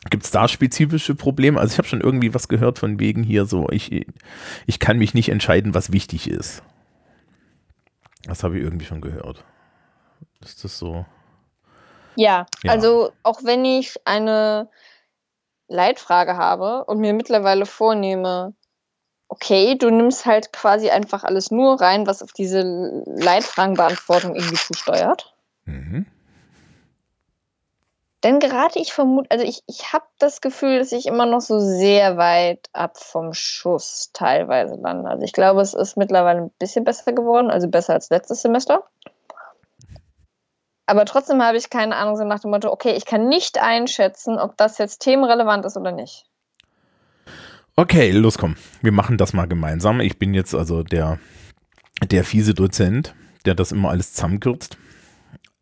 gibt 0.09 0.23
es 0.23 0.31
da 0.31 0.47
spezifische 0.47 1.15
Probleme? 1.15 1.59
Also 1.59 1.73
ich 1.73 1.77
habe 1.77 1.87
schon 1.87 2.01
irgendwie 2.01 2.33
was 2.33 2.47
gehört 2.47 2.79
von 2.79 2.99
wegen 2.99 3.23
hier 3.23 3.45
so, 3.45 3.69
ich, 3.69 4.07
ich 4.65 4.79
kann 4.79 4.97
mich 4.97 5.13
nicht 5.13 5.29
entscheiden, 5.29 5.73
was 5.73 5.91
wichtig 5.91 6.29
ist. 6.29 6.63
Das 8.23 8.43
habe 8.43 8.57
ich 8.57 8.63
irgendwie 8.63 8.85
schon 8.85 9.01
gehört. 9.01 9.43
Ist 10.41 10.63
das 10.63 10.77
so? 10.77 11.05
Ja, 12.15 12.45
ja, 12.63 12.71
also 12.71 13.11
auch 13.23 13.43
wenn 13.43 13.63
ich 13.63 13.95
eine 14.05 14.69
Leitfrage 15.67 16.35
habe 16.35 16.85
und 16.85 16.99
mir 16.99 17.13
mittlerweile 17.13 17.65
vornehme, 17.65 18.53
okay, 19.27 19.75
du 19.75 19.89
nimmst 19.89 20.25
halt 20.25 20.51
quasi 20.53 20.89
einfach 20.89 21.23
alles 21.23 21.51
nur 21.51 21.79
rein, 21.79 22.07
was 22.07 22.23
auf 22.23 22.31
diese 22.31 23.03
Leitfragenbeantwortung 23.05 24.35
irgendwie 24.35 24.55
zusteuert. 24.55 25.35
Mhm. 25.65 26.05
Dann 28.21 28.39
gerate 28.39 28.79
ich 28.79 28.93
vermutlich, 28.93 29.31
also 29.31 29.45
ich, 29.45 29.61
ich 29.67 29.93
habe 29.93 30.05
das 30.17 30.41
Gefühl, 30.41 30.79
dass 30.79 30.91
ich 30.91 31.05
immer 31.05 31.27
noch 31.27 31.41
so 31.41 31.59
sehr 31.59 32.17
weit 32.17 32.67
ab 32.73 32.97
vom 32.97 33.33
Schuss 33.33 34.09
teilweise 34.11 34.75
lande. 34.75 35.07
Also 35.09 35.23
ich 35.23 35.33
glaube, 35.33 35.61
es 35.61 35.75
ist 35.75 35.97
mittlerweile 35.97 36.41
ein 36.41 36.51
bisschen 36.57 36.83
besser 36.83 37.13
geworden, 37.13 37.51
also 37.51 37.67
besser 37.67 37.93
als 37.93 38.09
letztes 38.09 38.41
Semester. 38.41 38.83
Aber 40.87 41.05
trotzdem 41.05 41.43
habe 41.43 41.57
ich 41.57 41.69
keine 41.69 41.95
Ahnung, 41.95 42.15
so 42.15 42.23
nach 42.23 42.39
dem 42.39 42.49
Motto, 42.49 42.71
okay, 42.71 42.93
ich 42.93 43.05
kann 43.05 43.27
nicht 43.27 43.61
einschätzen, 43.61 44.39
ob 44.39 44.57
das 44.57 44.77
jetzt 44.79 44.99
themenrelevant 44.99 45.65
ist 45.65 45.77
oder 45.77 45.91
nicht. 45.91 46.25
Okay, 47.75 48.09
los 48.09 48.39
komm. 48.39 48.55
Wir 48.81 48.93
machen 48.93 49.17
das 49.19 49.33
mal 49.33 49.47
gemeinsam. 49.47 49.99
Ich 49.99 50.17
bin 50.17 50.33
jetzt 50.33 50.55
also 50.55 50.81
der, 50.81 51.19
der 52.09 52.23
fiese 52.23 52.55
Dozent, 52.55 53.13
der 53.45 53.53
das 53.53 53.71
immer 53.71 53.89
alles 53.89 54.13
zusammenkürzt. 54.13 54.77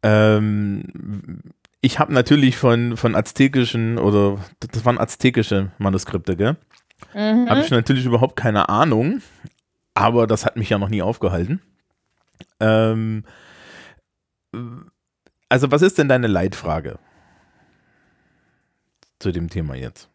Ähm, 0.03 1.41
ich 1.85 1.99
habe 1.99 2.11
natürlich 2.11 2.57
von, 2.57 2.97
von 2.97 3.13
aztekischen 3.13 3.99
oder 3.99 4.43
das 4.59 4.85
waren 4.85 4.97
aztekische 4.97 5.71
Manuskripte, 5.77 6.35
gell? 6.35 6.57
Mhm. 7.13 7.47
Habe 7.47 7.61
ich 7.61 7.69
natürlich 7.69 8.05
überhaupt 8.05 8.35
keine 8.35 8.69
Ahnung, 8.69 9.21
aber 9.93 10.25
das 10.25 10.45
hat 10.45 10.57
mich 10.57 10.69
ja 10.71 10.79
noch 10.79 10.89
nie 10.89 11.03
aufgehalten. 11.03 11.61
Ähm, 12.59 13.23
also, 15.47 15.69
was 15.69 15.83
ist 15.83 15.99
denn 15.99 16.09
deine 16.09 16.25
Leitfrage 16.25 16.97
zu 19.19 19.31
dem 19.31 19.51
Thema 19.51 19.75
jetzt? 19.75 20.09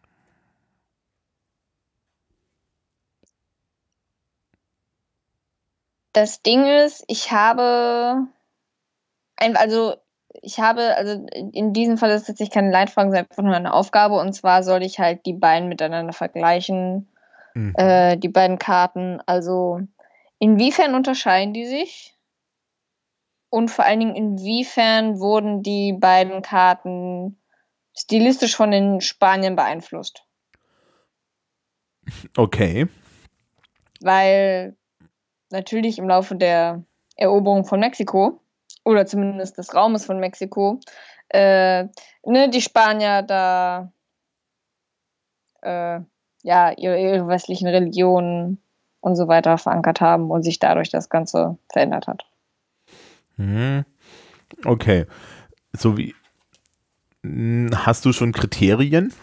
Das 6.11 6.41
Ding 6.43 6.65
ist, 6.65 7.05
ich 7.07 7.31
habe 7.31 8.27
ein, 9.37 9.55
also 9.55 10.00
ich 10.41 10.59
habe, 10.59 10.95
also 10.95 11.25
in 11.53 11.73
diesem 11.73 11.97
Fall 11.97 12.09
ist 12.09 12.21
es 12.21 12.27
tatsächlich 12.27 12.53
keine 12.53 12.71
Leitfrage, 12.71 13.09
sondern 13.09 13.25
einfach 13.29 13.43
nur 13.43 13.55
eine 13.55 13.73
Aufgabe. 13.73 14.15
Und 14.19 14.33
zwar 14.33 14.63
soll 14.63 14.81
ich 14.83 14.99
halt 14.99 15.25
die 15.25 15.33
beiden 15.33 15.69
miteinander 15.69 16.13
vergleichen, 16.13 17.07
mhm. 17.53 17.73
äh, 17.75 18.17
die 18.17 18.29
beiden 18.29 18.57
Karten. 18.57 19.21
Also 19.25 19.81
inwiefern 20.39 20.95
unterscheiden 20.95 21.53
die 21.53 21.65
sich? 21.65 22.17
Und 23.49 23.69
vor 23.69 23.85
allen 23.85 23.99
Dingen, 23.99 24.15
inwiefern 24.15 25.19
wurden 25.19 25.61
die 25.61 25.93
beiden 25.93 26.41
Karten 26.41 27.37
stilistisch 27.95 28.55
von 28.55 28.71
den 28.71 29.01
Spaniern 29.01 29.55
beeinflusst? 29.55 30.23
Okay. 32.35 32.87
Weil 33.99 34.75
natürlich 35.51 35.99
im 35.99 36.07
Laufe 36.07 36.35
der 36.35 36.83
Eroberung 37.17 37.65
von 37.65 37.79
Mexiko 37.81 38.41
oder 38.83 39.05
zumindest 39.05 39.57
des 39.57 39.73
Raumes 39.75 40.05
von 40.05 40.19
Mexiko 40.19 40.79
äh, 41.33 41.87
ne, 42.25 42.49
die 42.49 42.61
Spanier 42.61 43.21
da 43.21 43.91
äh, 45.61 46.01
ja 46.43 46.71
ihre, 46.71 46.99
ihre 46.99 47.27
westlichen 47.27 47.67
Religionen 47.67 48.61
und 48.99 49.15
so 49.15 49.27
weiter 49.27 49.57
verankert 49.57 50.01
haben 50.01 50.29
und 50.29 50.43
sich 50.43 50.59
dadurch 50.59 50.89
das 50.89 51.09
Ganze 51.09 51.57
verändert 51.71 52.07
hat. 52.07 52.25
Mhm. 53.37 53.85
Okay. 54.65 55.05
So 55.73 55.97
wie. 55.97 56.13
Hast 57.23 58.03
du 58.05 58.13
schon 58.13 58.31
Kriterien? 58.31 59.13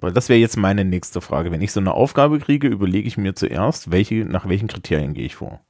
Weil 0.00 0.12
das 0.12 0.28
wäre 0.28 0.38
jetzt 0.38 0.56
meine 0.56 0.84
nächste 0.84 1.20
Frage. 1.20 1.50
Wenn 1.50 1.62
ich 1.62 1.72
so 1.72 1.80
eine 1.80 1.94
Aufgabe 1.94 2.38
kriege, 2.38 2.68
überlege 2.68 3.08
ich 3.08 3.16
mir 3.16 3.34
zuerst, 3.34 3.90
welche, 3.90 4.26
nach 4.26 4.48
welchen 4.48 4.68
Kriterien 4.68 5.14
gehe 5.14 5.24
ich 5.24 5.34
vor? 5.34 5.60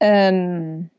Ähm, 0.00 0.90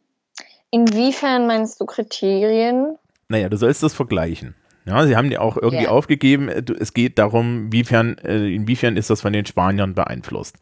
inwiefern 0.72 1.48
meinst 1.48 1.80
du 1.80 1.86
Kriterien? 1.86 2.98
Naja, 3.30 3.50
du 3.50 3.58
sollst 3.58 3.84
das 3.84 3.94
vergleichen. 3.94 4.56
Ja, 4.86 5.06
sie 5.06 5.18
haben 5.18 5.30
dir 5.30 5.42
auch 5.42 5.58
irgendwie 5.58 5.84
yeah. 5.84 5.92
aufgegeben, 5.92 6.48
es 6.48 6.94
geht 6.94 7.20
darum, 7.20 7.66
inwiefern, 7.66 8.18
äh, 8.20 8.48
inwiefern 8.54 8.96
ist 8.96 9.10
das 9.10 9.20
von 9.20 9.34
den 9.34 9.46
Spaniern 9.46 9.94
beeinflusst. 9.94 10.56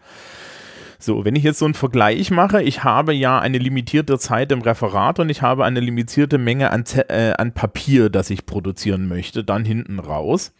So, 0.97 1.23
wenn 1.23 1.35
ich 1.35 1.43
jetzt 1.43 1.59
so 1.59 1.65
einen 1.65 1.75
Vergleich 1.75 2.31
mache, 2.31 2.63
ich 2.63 2.83
habe 2.83 3.13
ja 3.13 3.37
eine 3.37 3.59
limitierte 3.59 4.17
Zeit 4.17 4.51
im 4.51 4.63
Referat 4.63 5.19
und 5.19 5.29
ich 5.29 5.43
habe 5.43 5.63
eine 5.63 5.79
limitierte 5.79 6.39
Menge 6.39 6.71
an, 6.71 6.85
äh, 7.09 7.33
an 7.37 7.53
Papier, 7.53 8.09
das 8.09 8.31
ich 8.31 8.47
produzieren 8.47 9.07
möchte, 9.07 9.43
dann 9.43 9.63
hinten 9.63 9.99
raus. 9.99 10.53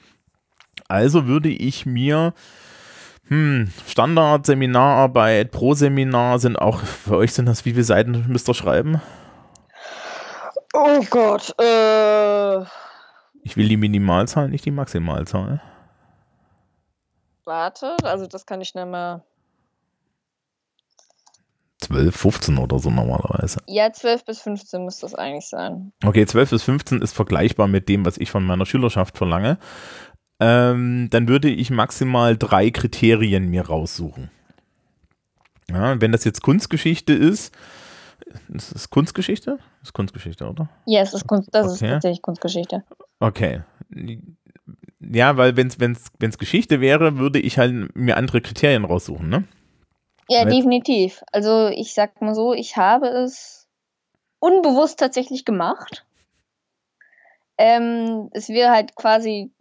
Also 0.88 1.26
würde 1.26 1.50
ich 1.50 1.88
mir 1.88 2.36
hm, 3.28 3.72
Standard, 3.88 4.46
Seminararbeit, 4.46 5.52
pro 5.52 5.74
Seminar 5.74 6.40
sind 6.40 6.58
auch, 6.58 6.80
für 6.80 7.18
euch 7.18 7.34
sind 7.34 7.48
das, 7.48 7.66
wie 7.66 7.72
viele 7.72 7.84
Seiten 7.84 8.26
müsst 8.28 8.48
ihr 8.48 8.54
schreiben? 8.54 9.02
Oh 10.74 11.02
Gott, 11.10 11.56
äh. 11.60 12.62
Ich 13.44 13.58
will 13.58 13.70
die 13.70 13.78
Minimalzahl, 13.78 14.50
nicht 14.50 14.66
die 14.66 14.72
Maximalzahl. 14.72 15.62
Warte, 17.46 17.96
also 18.04 18.28
das 18.28 18.46
kann 18.46 18.62
ich 18.62 18.74
nicht 18.74 18.88
mehr. 18.88 19.24
12, 21.82 22.16
15 22.16 22.58
oder 22.58 22.80
so 22.80 22.90
normalerweise. 22.90 23.62
Ja, 23.68 23.92
12 23.92 24.26
bis 24.26 24.42
15 24.42 24.84
müsste 24.84 25.02
das 25.02 25.14
eigentlich 25.14 25.48
sein. 25.48 25.92
Okay, 26.04 26.26
12 26.26 26.50
bis 26.50 26.64
15 26.64 27.02
ist 27.02 27.14
vergleichbar 27.14 27.68
mit 27.68 27.90
dem, 27.90 28.06
was 28.06 28.18
ich 28.18 28.32
von 28.32 28.44
meiner 28.44 28.66
Schülerschaft 28.66 29.18
verlange 29.18 29.60
ähm, 30.40 31.08
dann 31.12 31.28
würde 31.28 31.50
ich 31.50 31.70
maximal 31.70 32.38
drei 32.38 32.70
Kriterien 32.72 33.50
mir 33.50 33.68
raussuchen. 33.68 34.30
Ja, 35.70 36.00
wenn 36.00 36.12
das 36.12 36.24
jetzt 36.24 36.42
Kunstgeschichte 36.42 37.14
ist, 37.14 37.56
ist 38.54 38.76
es 38.76 38.90
Kunstgeschichte? 38.90 39.58
Das 39.80 39.90
ist 39.90 39.94
Kunstgeschichte, 39.94 40.48
oder? 40.48 40.70
Ja, 40.86 41.02
es 41.02 41.14
ist 41.14 41.28
Kunst, 41.28 41.50
das 41.54 41.66
okay. 41.66 41.74
ist 41.74 41.92
tatsächlich 41.92 42.22
Kunstgeschichte. 42.22 42.84
Okay. 43.20 43.62
Ja, 45.00 45.38
weil 45.38 45.56
wenn 45.58 45.68
es 45.68 46.38
Geschichte 46.38 46.82
wäre, 46.82 47.18
würde 47.18 47.40
ich 47.40 47.58
halt 47.58 47.96
mir 47.96 48.18
andere 48.18 48.42
Kriterien 48.42 48.86
raussuchen, 48.86 49.30
ne? 49.30 49.44
Ja, 50.28 50.44
weil 50.44 50.52
definitiv. 50.52 51.24
Also 51.32 51.68
ich 51.68 51.94
sag 51.94 52.22
mal 52.22 52.36
so, 52.36 52.54
ich 52.54 52.78
habe 52.78 53.08
es 53.08 53.68
unbewusst 54.40 55.00
tatsächlich 55.00 55.46
gemacht. 55.46 56.06
Ähm, 57.58 58.30
es 58.34 58.50
wäre 58.50 58.72
halt 58.72 58.96
quasi 58.96 59.52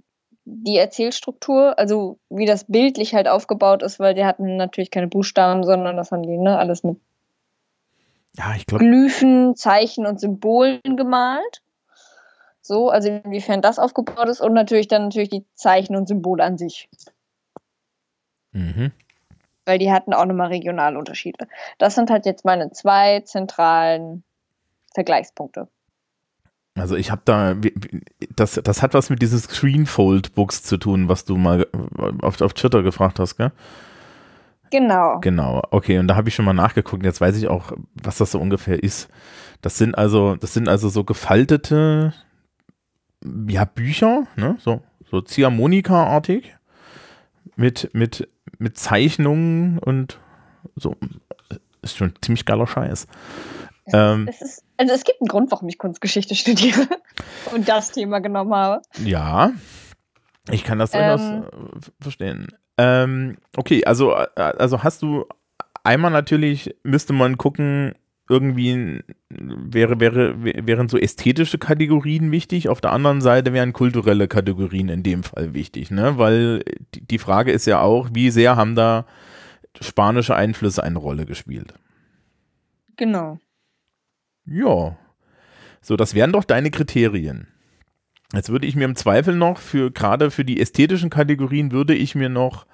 die 0.45 0.77
Erzählstruktur, 0.77 1.79
also 1.79 2.19
wie 2.29 2.47
das 2.47 2.65
bildlich 2.65 3.15
halt 3.15 3.29
aufgebaut 3.29 3.83
ist, 3.83 3.99
weil 3.99 4.15
die 4.15 4.25
hatten 4.25 4.57
natürlich 4.57 4.91
keine 4.91 5.09
Buchstaben, 5.09 5.65
sondern 5.65 5.97
das 5.97 6.11
haben 6.11 6.23
die 6.23 6.37
ne, 6.37 6.59
alles 6.59 6.85
mit 6.85 6.99
ja, 8.37 8.55
ich 8.57 8.67
glaub... 8.67 8.81
Glyphen, 8.81 9.55
Zeichen 9.57 10.07
und 10.07 10.21
Symbolen 10.21 10.97
gemalt. 10.97 11.63
So, 12.61 12.89
also 12.89 13.09
inwiefern 13.09 13.63
das 13.63 13.79
aufgebaut 13.79 14.29
ist 14.29 14.41
und 14.41 14.55
natürlich 14.55 14.89
dann 14.89 15.05
natürlich 15.05 15.29
die 15.29 15.45
Zeichen 15.55 15.97
und 15.97 16.09
Symbole 16.09 16.43
an 16.43 16.59
sich. 16.59 16.89
Mhm. 18.53 18.91
Weil 19.67 19.79
die 19.79 19.93
hatten 19.93 20.15
auch 20.15 20.25
nochmal 20.25 20.49
regionale 20.49 20.99
Unterschiede. 20.99 21.47
Das 21.79 21.95
sind 21.95 22.11
halt 22.11 22.27
jetzt 22.27 22.45
meine 22.45 22.71
zwei 22.71 23.21
zentralen 23.21 24.25
Vergleichspunkte. 24.95 25.69
Also 26.75 26.97
ich 26.97 27.11
habe 27.13 27.23
da, 27.25 27.55
das, 28.35 28.61
das 28.63 28.83
hat 28.83 28.95
was 28.95 29.09
mit 29.09 29.23
diesen 29.23 29.39
Screenfold-Books 29.39 30.65
zu 30.65 30.77
tun, 30.77 31.09
was 31.09 31.25
du 31.25 31.37
mal 31.37 31.69
auf, 32.21 32.41
auf 32.41 32.53
Twitter 32.55 32.83
gefragt 32.83 33.21
hast, 33.21 33.37
gell? 33.37 33.53
Genau. 34.71 35.21
Genau, 35.21 35.63
okay, 35.71 35.99
und 35.99 36.09
da 36.09 36.17
habe 36.17 36.29
ich 36.29 36.35
schon 36.35 36.45
mal 36.45 36.53
nachgeguckt, 36.53 37.05
jetzt 37.05 37.21
weiß 37.21 37.37
ich 37.37 37.47
auch, 37.47 37.73
was 38.03 38.19
das 38.19 38.33
so 38.33 38.41
ungefähr 38.41 38.83
ist. 38.83 39.09
Das 39.63 39.79
sind 39.79 39.97
also, 39.97 40.35
das 40.35 40.53
sind 40.53 40.69
also 40.69 40.89
so 40.89 41.05
gefaltete, 41.05 42.13
ja, 43.47 43.65
Bücher, 43.67 44.27
ne, 44.35 44.57
so, 44.59 44.83
so 45.09 45.21
Ziehharmonika-artig, 45.21 46.57
mit, 47.55 47.91
mit, 47.93 48.29
mit 48.59 48.77
Zeichnungen 48.77 49.79
und 49.79 50.19
so, 50.75 50.97
ist 51.83 51.97
schon 51.97 52.15
ziemlich 52.21 52.45
geiler 52.45 52.67
Scheiß. 52.67 53.07
Ähm, 53.93 54.27
es 54.29 54.41
ist, 54.41 54.65
also 54.77 54.95
es 54.95 55.05
gibt 55.05 55.21
einen 55.21 55.29
Grund, 55.29 55.51
warum 55.51 55.69
ich 55.69 55.79
Kunstgeschichte 55.79 56.35
studiere 56.35 56.89
und 57.53 57.69
das 57.69 57.93
Thema 57.93 58.21
genommen 58.21 58.55
habe. 58.55 58.83
Ja, 59.05 59.53
ich 60.51 60.65
kann 60.65 60.79
das 60.79 60.91
durchaus 60.91 61.21
ähm, 61.21 61.45
verstehen. 62.01 62.49
Ähm, 62.77 63.37
okay, 63.57 63.85
also, 63.85 64.15
äh, 64.15 64.27
also 64.37 64.83
hast 64.83 65.03
du 65.03 65.27
einmal 65.85 66.11
natürlich, 66.11 66.75
müsste 66.83 67.13
man 67.13 67.39
gucken, 67.39 67.95
irgendwie 68.29 69.03
wäre, 69.29 70.01
wäre, 70.01 70.43
wären 70.43 70.89
so 70.89 70.97
ästhetische 70.97 71.59
Kategorien 71.59 72.31
wichtig, 72.33 72.69
auf 72.69 72.81
der 72.81 72.93
anderen 72.93 73.21
Seite 73.21 73.53
wären 73.53 73.75
kulturelle 73.75 74.29
Kategorien 74.29 74.89
in 74.89 75.03
dem 75.03 75.23
Fall 75.23 75.53
wichtig, 75.53 75.91
ne? 75.91 76.17
Weil 76.17 76.65
die 76.95 77.19
Frage 77.19 77.53
ist 77.53 77.67
ja 77.67 77.81
auch, 77.81 78.09
wie 78.15 78.31
sehr 78.31 78.57
haben 78.57 78.75
da 78.75 79.05
spanische 79.81 80.35
Einflüsse 80.35 80.83
eine 80.83 80.99
Rolle 80.99 81.27
gespielt? 81.27 81.75
Genau. 82.97 83.39
Ja. 84.47 84.97
So, 85.81 85.97
das 85.97 86.15
wären 86.15 86.33
doch 86.33 86.45
deine 86.45 86.71
Kriterien. 86.71 87.49
Jetzt 88.33 88.51
würde 88.51 88.67
ich 88.67 88.75
mir 88.75 88.85
im 88.85 88.97
Zweifel 88.97 89.35
noch 89.35 89.59
für, 89.59 89.91
gerade 89.91 90.31
für 90.31 90.45
die 90.45 90.61
ästhetischen 90.61 91.11
Kategorien, 91.11 91.73
würde 91.73 91.95
ich 91.95 92.15
mir 92.15 92.29
noch 92.29 92.67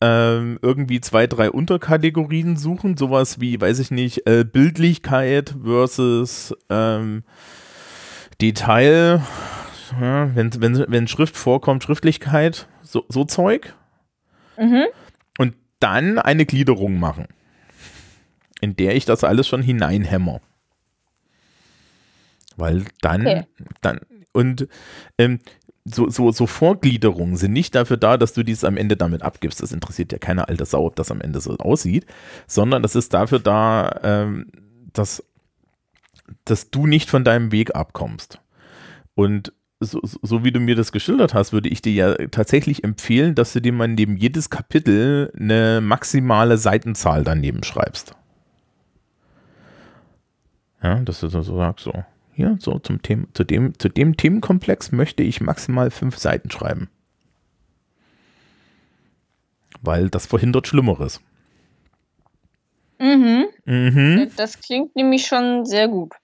ähm, 0.00 0.58
irgendwie 0.62 1.00
zwei, 1.00 1.26
drei 1.26 1.50
Unterkategorien 1.50 2.56
suchen. 2.56 2.96
Sowas 2.96 3.40
wie, 3.40 3.60
weiß 3.60 3.80
ich 3.80 3.90
nicht, 3.90 4.26
äh, 4.26 4.44
Bildlichkeit 4.44 5.56
versus 5.62 6.54
ähm, 6.70 7.24
Detail. 8.40 9.22
Ja, 10.00 10.34
wenn, 10.34 10.60
wenn, 10.60 10.84
wenn 10.88 11.08
Schrift 11.08 11.36
vorkommt, 11.36 11.82
Schriftlichkeit, 11.82 12.68
so, 12.82 13.04
so 13.08 13.24
Zeug. 13.24 13.74
Mhm. 14.58 14.84
Und 15.38 15.54
dann 15.80 16.18
eine 16.18 16.46
Gliederung 16.46 16.98
machen, 16.98 17.26
in 18.60 18.76
der 18.76 18.96
ich 18.96 19.04
das 19.04 19.24
alles 19.24 19.48
schon 19.48 19.62
hineinhämmer. 19.62 20.40
Weil 22.58 22.84
dann, 23.00 23.20
okay. 23.22 23.44
dann, 23.80 24.00
und 24.32 24.68
ähm, 25.16 25.38
so, 25.94 26.10
so, 26.10 26.30
so 26.32 26.46
Vorgliederungen 26.46 27.36
sind 27.36 27.52
nicht 27.52 27.74
dafür 27.74 27.96
da, 27.96 28.16
dass 28.16 28.32
du 28.32 28.42
dies 28.42 28.64
am 28.64 28.76
Ende 28.76 28.96
damit 28.96 29.22
abgibst. 29.22 29.62
Das 29.62 29.72
interessiert 29.72 30.12
ja 30.12 30.18
keine 30.18 30.48
alte 30.48 30.64
Sau, 30.64 30.86
ob 30.86 30.96
das 30.96 31.10
am 31.10 31.20
Ende 31.20 31.40
so 31.40 31.56
aussieht, 31.56 32.06
sondern 32.46 32.82
das 32.82 32.94
ist 32.94 33.14
dafür 33.14 33.38
da, 33.38 34.00
ähm, 34.02 34.46
dass, 34.92 35.24
dass 36.44 36.70
du 36.70 36.86
nicht 36.86 37.08
von 37.08 37.24
deinem 37.24 37.52
Weg 37.52 37.74
abkommst. 37.74 38.40
Und 39.14 39.52
so, 39.80 40.00
so 40.02 40.44
wie 40.44 40.50
du 40.50 40.58
mir 40.58 40.74
das 40.74 40.90
geschildert 40.90 41.34
hast, 41.34 41.52
würde 41.52 41.68
ich 41.68 41.80
dir 41.80 41.92
ja 41.92 42.14
tatsächlich 42.28 42.82
empfehlen, 42.82 43.34
dass 43.34 43.52
du 43.52 43.60
dir 43.60 43.72
mal 43.72 43.86
neben 43.86 44.16
jedes 44.16 44.50
Kapitel 44.50 45.32
eine 45.38 45.80
maximale 45.80 46.58
Seitenzahl 46.58 47.22
daneben 47.22 47.62
schreibst. 47.62 48.14
Ja, 50.82 50.96
dass 51.00 51.20
du 51.20 51.28
so 51.28 51.42
sagst, 51.42 51.84
so 51.84 51.92
hier, 52.38 52.56
so 52.60 52.78
zum 52.78 53.02
Thema, 53.02 53.26
zu 53.34 53.42
dem, 53.42 53.76
zu 53.78 53.88
dem 53.88 54.16
Themenkomplex 54.16 54.92
möchte 54.92 55.24
ich 55.24 55.40
maximal 55.40 55.90
fünf 55.90 56.16
Seiten 56.18 56.52
schreiben. 56.52 56.88
Weil 59.82 60.08
das 60.08 60.26
verhindert 60.26 60.68
Schlimmeres. 60.68 61.20
Mhm. 63.00 63.46
mhm. 63.64 64.30
Das 64.36 64.60
klingt 64.60 64.94
nämlich 64.94 65.26
schon 65.26 65.64
sehr 65.64 65.88
gut. 65.88 66.14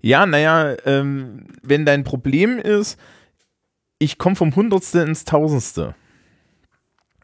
Ja, 0.00 0.26
naja, 0.26 0.76
ähm, 0.84 1.46
wenn 1.62 1.86
dein 1.86 2.02
Problem 2.02 2.58
ist, 2.58 2.98
ich 3.98 4.18
komme 4.18 4.34
vom 4.34 4.56
Hundertste 4.56 5.02
ins 5.02 5.24
Tausendste, 5.24 5.94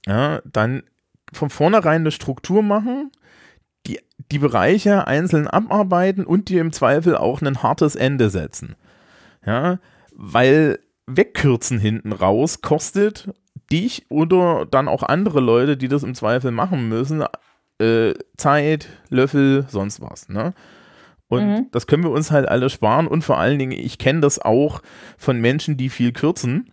ja, 0.07 0.41
dann 0.45 0.85
von 1.33 1.51
vornherein 1.51 2.03
eine 2.03 2.13
Struktur 2.13 2.63
machen, 2.63 3.11
die, 4.31 4.39
Bereiche 4.39 5.07
einzeln 5.07 5.47
abarbeiten 5.47 6.25
und 6.25 6.49
dir 6.49 6.61
im 6.61 6.73
Zweifel 6.73 7.17
auch 7.17 7.43
ein 7.43 7.63
hartes 7.63 7.97
Ende 7.97 8.31
setzen. 8.31 8.77
Ja, 9.45 9.79
weil 10.15 10.79
wegkürzen 11.07 11.79
hinten 11.79 12.13
raus 12.13 12.61
kostet 12.61 13.31
dich 13.73 14.07
oder 14.09 14.67
dann 14.71 14.89
auch 14.89 15.03
andere 15.03 15.41
Leute, 15.41 15.77
die 15.77 15.89
das 15.89 16.03
im 16.03 16.15
Zweifel 16.15 16.51
machen 16.51 16.89
müssen, 16.89 17.25
äh, 17.79 18.15
Zeit, 18.37 18.89
Löffel, 19.09 19.67
sonst 19.69 20.01
was. 20.01 20.29
Ne? 20.29 20.53
Und 21.29 21.47
mhm. 21.47 21.67
das 21.71 21.87
können 21.87 22.03
wir 22.03 22.11
uns 22.11 22.31
halt 22.31 22.49
alle 22.49 22.69
sparen. 22.71 23.07
Und 23.07 23.23
vor 23.23 23.39
allen 23.39 23.59
Dingen, 23.59 23.73
ich 23.73 23.99
kenne 23.99 24.21
das 24.21 24.41
auch 24.41 24.83
von 25.17 25.41
Menschen, 25.41 25.77
die 25.77 25.89
viel 25.89 26.13
kürzen 26.13 26.73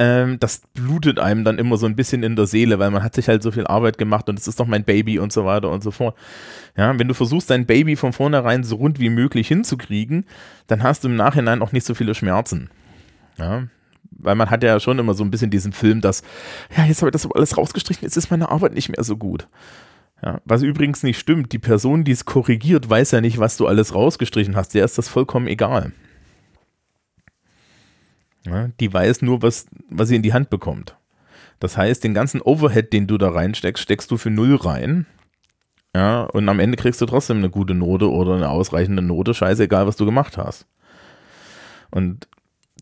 ähm, 0.00 0.40
das 0.40 0.62
blutet 0.72 1.18
einem 1.18 1.44
dann 1.44 1.58
immer 1.58 1.76
so 1.76 1.84
ein 1.84 1.94
bisschen 1.94 2.22
in 2.22 2.34
der 2.34 2.46
Seele, 2.46 2.78
weil 2.78 2.90
man 2.90 3.02
hat 3.02 3.14
sich 3.14 3.28
halt 3.28 3.42
so 3.42 3.50
viel 3.50 3.66
Arbeit 3.66 3.98
gemacht 3.98 4.30
und 4.30 4.38
es 4.38 4.48
ist 4.48 4.58
doch 4.58 4.66
mein 4.66 4.82
Baby 4.82 5.18
und 5.18 5.30
so 5.30 5.44
weiter 5.44 5.70
und 5.70 5.82
so 5.82 5.90
fort. 5.90 6.16
Ja, 6.74 6.98
wenn 6.98 7.06
du 7.06 7.12
versuchst, 7.12 7.50
dein 7.50 7.66
Baby 7.66 7.96
von 7.96 8.14
vornherein 8.14 8.64
so 8.64 8.76
rund 8.76 8.98
wie 8.98 9.10
möglich 9.10 9.46
hinzukriegen, 9.48 10.24
dann 10.68 10.82
hast 10.82 11.04
du 11.04 11.08
im 11.08 11.16
Nachhinein 11.16 11.60
auch 11.60 11.72
nicht 11.72 11.84
so 11.84 11.92
viele 11.94 12.14
Schmerzen. 12.14 12.70
Ja, 13.36 13.64
weil 14.12 14.36
man 14.36 14.48
hat 14.48 14.62
ja 14.62 14.80
schon 14.80 14.98
immer 14.98 15.12
so 15.12 15.22
ein 15.22 15.30
bisschen 15.30 15.50
diesen 15.50 15.72
Film, 15.72 16.00
dass, 16.00 16.22
ja, 16.74 16.84
jetzt 16.84 17.02
habe 17.02 17.10
ich 17.10 17.12
das 17.12 17.30
alles 17.30 17.58
rausgestrichen, 17.58 18.02
jetzt 18.02 18.16
ist 18.16 18.30
meine 18.30 18.50
Arbeit 18.50 18.72
nicht 18.72 18.88
mehr 18.88 19.04
so 19.04 19.18
gut. 19.18 19.48
Ja, 20.22 20.40
was 20.46 20.62
übrigens 20.62 21.02
nicht 21.02 21.18
stimmt, 21.18 21.52
die 21.52 21.58
Person, 21.58 22.04
die 22.04 22.12
es 22.12 22.24
korrigiert, 22.24 22.88
weiß 22.88 23.10
ja 23.10 23.20
nicht, 23.20 23.38
was 23.38 23.58
du 23.58 23.66
alles 23.66 23.94
rausgestrichen 23.94 24.56
hast. 24.56 24.74
Der 24.74 24.84
ist 24.84 24.96
das 24.96 25.08
vollkommen 25.08 25.46
egal. 25.46 25.92
Ja, 28.46 28.68
die 28.80 28.92
weiß 28.92 29.22
nur, 29.22 29.42
was, 29.42 29.66
was 29.90 30.08
sie 30.08 30.16
in 30.16 30.22
die 30.22 30.32
Hand 30.32 30.50
bekommt. 30.50 30.96
Das 31.58 31.76
heißt, 31.76 32.02
den 32.02 32.14
ganzen 32.14 32.40
Overhead, 32.40 32.92
den 32.92 33.06
du 33.06 33.18
da 33.18 33.30
reinsteckst, 33.30 33.82
steckst 33.82 34.10
du 34.10 34.16
für 34.16 34.30
null 34.30 34.56
rein. 34.56 35.06
Ja, 35.94 36.22
und 36.22 36.48
am 36.48 36.60
Ende 36.60 36.76
kriegst 36.76 37.00
du 37.00 37.06
trotzdem 37.06 37.38
eine 37.38 37.50
gute 37.50 37.74
Note 37.74 38.10
oder 38.10 38.36
eine 38.36 38.48
ausreichende 38.48 39.02
Note, 39.02 39.34
scheißegal, 39.34 39.86
was 39.86 39.96
du 39.96 40.06
gemacht 40.06 40.38
hast. 40.38 40.66
Und 41.90 42.28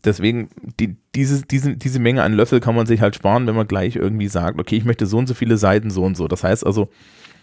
deswegen, 0.05 0.49
die, 0.79 0.95
diese, 1.15 1.43
diese, 1.43 1.75
diese 1.75 1.99
Menge 1.99 2.23
an 2.23 2.33
Löffel 2.33 2.59
kann 2.59 2.75
man 2.75 2.85
sich 2.85 3.01
halt 3.01 3.15
sparen, 3.15 3.47
wenn 3.47 3.55
man 3.55 3.67
gleich 3.67 3.95
irgendwie 3.95 4.27
sagt, 4.27 4.59
okay, 4.59 4.77
ich 4.77 4.85
möchte 4.85 5.07
so 5.07 5.17
und 5.17 5.27
so 5.27 5.33
viele 5.33 5.57
Seiten, 5.57 5.89
so 5.89 6.03
und 6.03 6.15
so. 6.15 6.27
Das 6.27 6.43
heißt 6.43 6.65
also, 6.65 6.89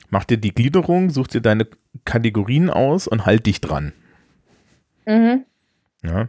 mach 0.09 0.25
dir 0.25 0.39
die 0.39 0.55
Gliederung, 0.55 1.11
such 1.11 1.27
dir 1.29 1.41
deine 1.41 1.67
Kategorien 2.05 2.71
aus 2.71 3.09
und 3.09 3.27
halt 3.27 3.47
dich 3.47 3.61
dran. 3.61 3.93
Mhm. 5.05 5.45
Ja. 6.05 6.29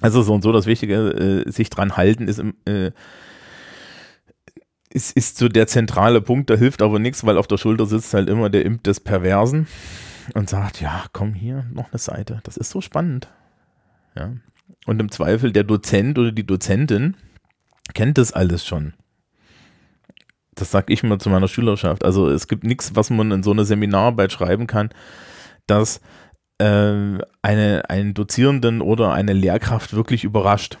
Also 0.00 0.22
so 0.22 0.34
und 0.34 0.42
so 0.42 0.52
das 0.52 0.66
Wichtige, 0.66 1.44
äh, 1.46 1.50
sich 1.50 1.70
dran 1.70 1.96
halten, 1.96 2.28
ist, 2.28 2.42
äh, 2.66 2.92
ist, 4.90 5.16
ist 5.16 5.38
so 5.38 5.48
der 5.48 5.66
zentrale 5.66 6.20
Punkt, 6.20 6.50
da 6.50 6.54
hilft 6.54 6.82
aber 6.82 6.98
nichts, 6.98 7.24
weil 7.24 7.38
auf 7.38 7.46
der 7.46 7.58
Schulter 7.58 7.86
sitzt 7.86 8.12
halt 8.14 8.28
immer 8.28 8.50
der 8.50 8.64
Imp 8.64 8.82
des 8.82 9.00
Perversen 9.00 9.66
und 10.34 10.48
sagt, 10.48 10.80
ja, 10.80 11.04
komm 11.12 11.34
hier, 11.34 11.66
noch 11.72 11.90
eine 11.92 11.98
Seite, 11.98 12.40
das 12.44 12.56
ist 12.56 12.70
so 12.70 12.80
spannend. 12.80 13.28
Ja. 14.16 14.32
Und 14.86 15.00
im 15.00 15.10
Zweifel 15.10 15.52
der 15.52 15.64
Dozent 15.64 16.18
oder 16.18 16.32
die 16.32 16.46
Dozentin 16.46 17.16
kennt 17.94 18.18
das 18.18 18.32
alles 18.32 18.66
schon. 18.66 18.94
Das 20.54 20.70
sage 20.70 20.92
ich 20.92 21.02
mal 21.02 21.18
zu 21.18 21.30
meiner 21.30 21.48
Schülerschaft. 21.48 22.04
Also 22.04 22.28
es 22.28 22.48
gibt 22.48 22.64
nichts, 22.64 22.96
was 22.96 23.10
man 23.10 23.30
in 23.30 23.42
so 23.42 23.52
eine 23.52 23.64
Seminararbeit 23.64 24.32
schreiben 24.32 24.66
kann, 24.66 24.90
dass 25.66 26.00
eine, 26.62 27.82
einen 27.88 28.14
Dozierenden 28.14 28.80
oder 28.80 29.12
eine 29.12 29.32
Lehrkraft 29.32 29.94
wirklich 29.94 30.24
überrascht. 30.24 30.78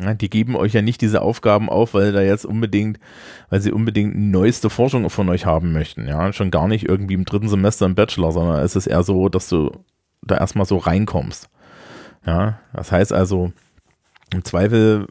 Die 0.00 0.30
geben 0.30 0.56
euch 0.56 0.72
ja 0.72 0.82
nicht 0.82 1.00
diese 1.00 1.20
Aufgaben 1.22 1.68
auf, 1.68 1.94
weil 1.94 2.12
da 2.12 2.22
jetzt 2.22 2.44
unbedingt, 2.44 2.98
weil 3.50 3.60
sie 3.60 3.72
unbedingt 3.72 4.16
neueste 4.16 4.70
Forschung 4.70 5.08
von 5.10 5.28
euch 5.28 5.46
haben 5.46 5.72
möchten. 5.72 6.08
Ja, 6.08 6.32
schon 6.32 6.50
gar 6.50 6.66
nicht 6.66 6.88
irgendwie 6.88 7.14
im 7.14 7.24
dritten 7.24 7.48
Semester 7.48 7.86
im 7.86 7.94
Bachelor, 7.94 8.32
sondern 8.32 8.64
es 8.64 8.74
ist 8.74 8.86
eher 8.86 9.02
so, 9.02 9.28
dass 9.28 9.48
du 9.48 9.70
da 10.22 10.38
erstmal 10.38 10.66
so 10.66 10.78
reinkommst. 10.78 11.48
Ja, 12.26 12.60
das 12.72 12.90
heißt 12.90 13.12
also, 13.12 13.52
im 14.32 14.44
Zweifel 14.44 15.06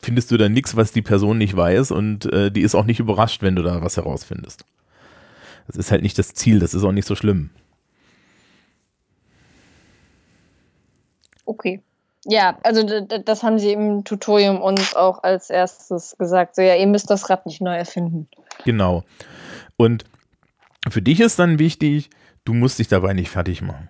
findest 0.00 0.30
du 0.30 0.36
da 0.36 0.48
nichts, 0.48 0.76
was 0.76 0.92
die 0.92 1.02
Person 1.02 1.38
nicht 1.38 1.56
weiß 1.56 1.92
und 1.92 2.30
äh, 2.32 2.50
die 2.50 2.62
ist 2.62 2.74
auch 2.74 2.84
nicht 2.84 3.00
überrascht, 3.00 3.42
wenn 3.42 3.56
du 3.56 3.62
da 3.62 3.82
was 3.82 3.96
herausfindest. 3.96 4.64
Das 5.66 5.76
ist 5.76 5.90
halt 5.90 6.02
nicht 6.02 6.18
das 6.18 6.34
Ziel, 6.34 6.58
das 6.58 6.74
ist 6.74 6.84
auch 6.84 6.92
nicht 6.92 7.06
so 7.06 7.14
schlimm. 7.14 7.50
Okay. 11.44 11.82
Ja, 12.24 12.58
also 12.62 12.84
das 12.84 13.42
haben 13.42 13.58
sie 13.58 13.72
im 13.72 14.04
Tutorium 14.04 14.60
uns 14.60 14.94
auch 14.94 15.24
als 15.24 15.50
erstes 15.50 16.16
gesagt. 16.18 16.54
So, 16.54 16.62
ja, 16.62 16.76
ihr 16.76 16.86
müsst 16.86 17.10
das 17.10 17.28
Rad 17.28 17.46
nicht 17.46 17.60
neu 17.60 17.74
erfinden. 17.74 18.28
Genau. 18.64 19.02
Und 19.76 20.04
für 20.88 21.02
dich 21.02 21.20
ist 21.20 21.38
dann 21.38 21.58
wichtig, 21.58 22.10
du 22.44 22.54
musst 22.54 22.78
dich 22.78 22.86
dabei 22.86 23.12
nicht 23.12 23.30
fertig 23.30 23.60
machen. 23.60 23.88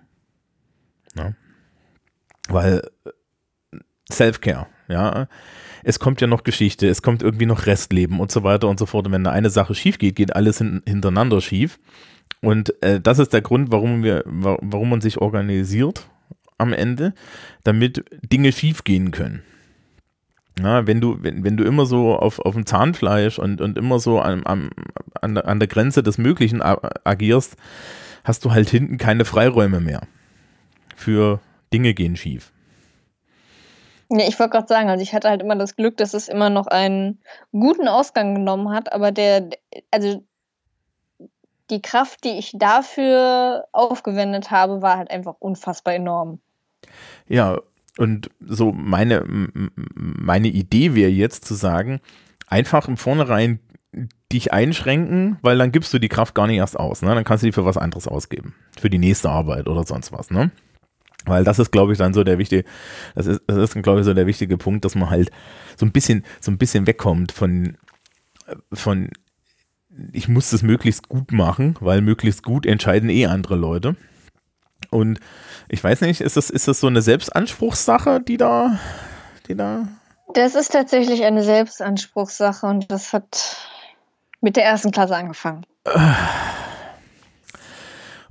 Ja? 1.15 1.33
Weil 2.49 2.81
äh, 3.05 3.77
Self-Care, 4.11 4.67
ja. 4.87 5.27
Es 5.83 5.99
kommt 5.99 6.21
ja 6.21 6.27
noch 6.27 6.43
Geschichte, 6.43 6.87
es 6.87 7.01
kommt 7.01 7.21
irgendwie 7.21 7.45
noch 7.45 7.65
Restleben 7.65 8.19
und 8.19 8.31
so 8.31 8.43
weiter 8.43 8.69
und 8.69 8.79
so 8.79 8.85
fort. 8.85 9.05
Und 9.05 9.11
wenn 9.11 9.23
da 9.23 9.31
eine 9.31 9.49
Sache 9.49 9.75
schief 9.75 9.97
geht, 9.97 10.15
geht 10.15 10.35
alles 10.35 10.59
hin, 10.59 10.81
hintereinander 10.87 11.41
schief. 11.41 11.79
Und 12.41 12.81
äh, 12.81 13.01
das 13.01 13.19
ist 13.19 13.33
der 13.33 13.41
Grund, 13.41 13.71
warum 13.71 14.03
wir, 14.03 14.23
warum 14.25 14.89
man 14.89 15.01
sich 15.01 15.17
organisiert 15.17 16.07
am 16.57 16.73
Ende, 16.73 17.13
damit 17.63 18.05
Dinge 18.31 18.51
schief 18.51 18.83
gehen 18.83 19.11
können. 19.11 19.43
Ja, 20.59 20.85
wenn 20.85 21.01
du, 21.01 21.17
wenn, 21.21 21.43
wenn 21.43 21.57
du 21.57 21.63
immer 21.63 21.85
so 21.85 22.15
auf, 22.15 22.39
auf 22.39 22.53
dem 22.53 22.65
Zahnfleisch 22.65 23.39
und, 23.39 23.59
und 23.59 23.77
immer 23.77 23.99
so 23.99 24.19
an, 24.19 24.43
an, 24.43 24.69
an 25.37 25.59
der 25.59 25.67
Grenze 25.67 26.03
des 26.03 26.17
Möglichen 26.17 26.61
agierst, 26.61 27.57
hast 28.23 28.45
du 28.45 28.51
halt 28.51 28.69
hinten 28.69 28.97
keine 28.97 29.25
Freiräume 29.25 29.79
mehr 29.79 30.01
für 30.95 31.39
Dinge 31.73 31.93
gehen 31.93 32.15
schief. 32.15 32.51
Ja, 34.15 34.27
ich 34.27 34.37
wollte 34.37 34.51
gerade 34.51 34.67
sagen, 34.67 34.89
also 34.89 35.01
ich 35.01 35.15
hatte 35.15 35.27
halt 35.27 35.41
immer 35.41 35.55
das 35.55 35.75
Glück, 35.75 35.97
dass 35.97 36.13
es 36.13 36.29
immer 36.29 36.51
noch 36.51 36.67
einen 36.67 37.19
guten 37.51 37.87
Ausgang 37.87 38.35
genommen 38.35 38.69
hat, 38.69 38.93
aber 38.93 39.11
der, 39.11 39.49
also 39.89 40.23
die 41.71 41.81
Kraft, 41.81 42.23
die 42.23 42.37
ich 42.37 42.51
dafür 42.55 43.65
aufgewendet 43.71 44.51
habe, 44.51 44.83
war 44.83 44.97
halt 44.97 45.09
einfach 45.09 45.37
unfassbar 45.39 45.95
enorm. 45.95 46.39
Ja, 47.27 47.57
und 47.97 48.29
so 48.39 48.71
meine, 48.71 49.23
meine 49.25 50.47
Idee 50.49 50.93
wäre 50.93 51.09
jetzt 51.09 51.45
zu 51.45 51.55
sagen, 51.55 51.99
einfach 52.45 52.87
im 52.87 52.97
Vornherein 52.97 53.61
dich 54.31 54.53
einschränken, 54.53 55.39
weil 55.41 55.57
dann 55.57 55.71
gibst 55.71 55.91
du 55.91 55.97
die 55.97 56.09
Kraft 56.09 56.35
gar 56.35 56.45
nicht 56.45 56.57
erst 56.57 56.77
aus. 56.77 57.01
Ne? 57.01 57.15
Dann 57.15 57.23
kannst 57.23 57.41
du 57.41 57.47
die 57.47 57.51
für 57.51 57.65
was 57.65 57.77
anderes 57.77 58.07
ausgeben. 58.07 58.53
Für 58.79 58.91
die 58.91 58.99
nächste 58.99 59.31
Arbeit 59.31 59.67
oder 59.67 59.83
sonst 59.85 60.11
was. 60.11 60.29
Ne? 60.29 60.51
Weil 61.25 61.43
das 61.43 61.59
ist, 61.59 61.71
glaube 61.71 61.93
ich, 61.93 61.97
dann 61.97 62.13
so 62.13 62.23
der 62.23 62.37
wichtige, 62.37 62.65
das 63.15 63.27
ist, 63.27 63.41
das 63.47 63.57
ist, 63.57 63.83
glaube 63.83 63.99
ich, 63.99 64.05
so 64.05 64.13
der 64.13 64.27
wichtige 64.27 64.57
Punkt, 64.57 64.83
dass 64.85 64.95
man 64.95 65.09
halt 65.09 65.31
so 65.77 65.85
ein 65.85 65.91
bisschen, 65.91 66.25
so 66.41 66.51
ein 66.51 66.57
bisschen 66.57 66.85
wegkommt 66.85 67.31
von, 67.31 67.77
von, 68.73 69.09
ich 70.11 70.27
muss 70.27 70.49
das 70.49 70.63
möglichst 70.63 71.07
gut 71.07 71.31
machen, 71.31 71.75
weil 71.79 72.01
möglichst 72.01 72.43
gut 72.43 72.65
entscheiden 72.65 73.09
eh 73.09 73.27
andere 73.27 73.55
Leute. 73.55 73.95
Und 74.89 75.19
ich 75.69 75.83
weiß 75.83 76.01
nicht, 76.01 76.21
ist 76.21 76.37
das, 76.37 76.49
ist 76.49 76.67
das 76.67 76.79
so 76.79 76.87
eine 76.87 77.01
Selbstanspruchssache, 77.01 78.19
die 78.21 78.37
da, 78.37 78.79
die 79.47 79.55
da? 79.55 79.87
Das 80.33 80.55
ist 80.55 80.71
tatsächlich 80.71 81.23
eine 81.23 81.43
Selbstanspruchssache 81.43 82.65
und 82.65 82.91
das 82.91 83.13
hat 83.13 83.57
mit 84.41 84.55
der 84.57 84.65
ersten 84.65 84.91
Klasse 84.91 85.15
angefangen. 85.15 85.65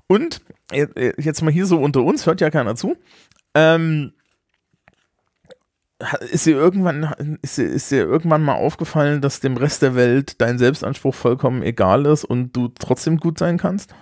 Und 0.07 0.41
jetzt 0.73 1.43
mal 1.43 1.53
hier 1.53 1.67
so 1.67 1.79
unter 1.79 2.03
uns, 2.03 2.27
hört 2.27 2.41
ja 2.41 2.51
keiner 2.51 2.77
zu. 2.77 2.97
Ähm, 3.55 4.13
ist 6.31 6.47
dir 6.47 6.57
irgendwann, 6.57 7.39
ist 7.43 7.59
dir, 7.59 7.65
ist 7.65 7.91
dir 7.91 8.05
irgendwann 8.05 8.43
mal 8.43 8.57
aufgefallen, 8.57 9.21
dass 9.21 9.41
dem 9.41 9.57
Rest 9.57 9.83
der 9.83 9.95
Welt 9.95 10.41
dein 10.41 10.59
Selbstanspruch 10.59 11.15
vollkommen 11.15 11.63
egal 11.63 12.07
ist 12.07 12.25
und 12.25 12.57
du 12.57 12.69
trotzdem 12.69 13.19
gut 13.19 13.39
sein 13.39 13.59
kannst? 13.59 13.95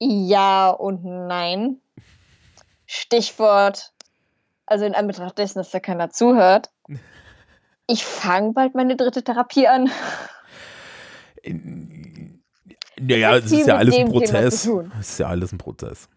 Ja 0.00 0.70
und 0.70 1.04
nein. 1.04 1.76
Stichwort, 2.86 3.92
also 4.66 4.84
in 4.84 4.94
Anbetracht 4.94 5.38
dessen, 5.38 5.58
dass 5.58 5.70
da 5.70 5.80
keiner 5.80 6.10
zuhört. 6.10 6.70
Ich 7.88 8.04
fange 8.04 8.52
bald 8.52 8.76
meine 8.76 8.96
dritte 8.96 9.24
Therapie 9.24 9.66
an. 9.66 9.90
Naja, 13.00 13.36
es 13.36 13.50
ist 13.52 13.66
ja 13.66 13.76
alles 13.76 13.96
ein 13.96 14.08
Prozess. 14.08 14.68
Es 15.00 15.10
ist 15.10 15.18
ja 15.18 15.28
alles 15.28 15.52
ein 15.52 15.58
Prozess. 15.58 16.08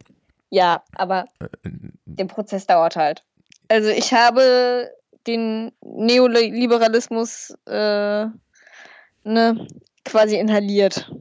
Ja, 0.50 0.84
aber 0.96 1.26
äh, 1.40 1.46
äh, 1.68 1.72
der 2.06 2.26
Prozess 2.26 2.66
dauert 2.68 2.96
halt. 2.96 3.24
Also 3.68 3.90
ich 3.90 4.14
habe 4.14 4.90
den 5.28 5.72
Neoliberalismus 5.82 7.54
äh, 7.66 8.26
ne, 9.24 9.68
quasi 10.04 10.38
inhaliert. 10.38 11.12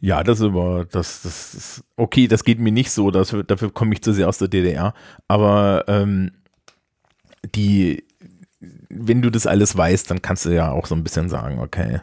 Ja, 0.00 0.24
das 0.24 0.40
ist 0.40 0.46
aber, 0.46 0.86
das, 0.86 1.22
das 1.22 1.54
ist, 1.54 1.84
okay, 1.96 2.26
das 2.26 2.44
geht 2.44 2.58
mir 2.58 2.72
nicht 2.72 2.90
so, 2.90 3.10
das, 3.10 3.36
dafür 3.46 3.70
komme 3.70 3.92
ich 3.92 4.02
zu 4.02 4.14
sehr 4.14 4.28
aus 4.28 4.38
der 4.38 4.48
DDR. 4.48 4.94
Aber 5.28 5.84
ähm, 5.88 6.32
die, 7.54 8.04
wenn 8.90 9.22
du 9.22 9.30
das 9.30 9.46
alles 9.46 9.76
weißt, 9.76 10.10
dann 10.10 10.20
kannst 10.20 10.44
du 10.44 10.50
ja 10.50 10.70
auch 10.70 10.86
so 10.86 10.94
ein 10.94 11.04
bisschen 11.04 11.28
sagen, 11.28 11.60
okay, 11.60 12.00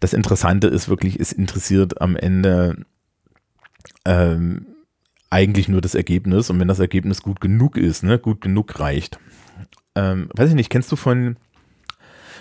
das 0.00 0.12
Interessante 0.12 0.66
ist 0.66 0.88
wirklich, 0.88 1.18
es 1.18 1.32
interessiert 1.32 2.00
am 2.00 2.16
Ende 2.16 2.84
ähm, 4.04 4.66
eigentlich 5.30 5.68
nur 5.68 5.80
das 5.80 5.94
Ergebnis 5.94 6.50
und 6.50 6.60
wenn 6.60 6.68
das 6.68 6.80
Ergebnis 6.80 7.22
gut 7.22 7.40
genug 7.40 7.76
ist, 7.76 8.02
ne, 8.02 8.18
gut 8.18 8.40
genug 8.40 8.78
reicht. 8.80 9.18
Ähm, 9.94 10.28
weiß 10.34 10.50
ich 10.50 10.54
nicht, 10.56 10.70
kennst 10.70 10.90
du 10.90 10.96
von 10.96 11.36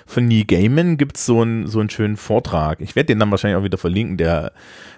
von 0.05 0.27
Neil 0.27 0.43
Gaiman 0.43 0.97
gibt 0.97 1.17
es 1.17 1.25
so, 1.25 1.41
ein, 1.43 1.67
so 1.67 1.79
einen 1.79 1.89
schönen 1.89 2.17
Vortrag. 2.17 2.81
Ich 2.81 2.95
werde 2.95 3.07
den 3.07 3.19
dann 3.19 3.31
wahrscheinlich 3.31 3.57
auch 3.57 3.63
wieder 3.63 3.77
verlinken. 3.77 4.17
Der, 4.17 4.51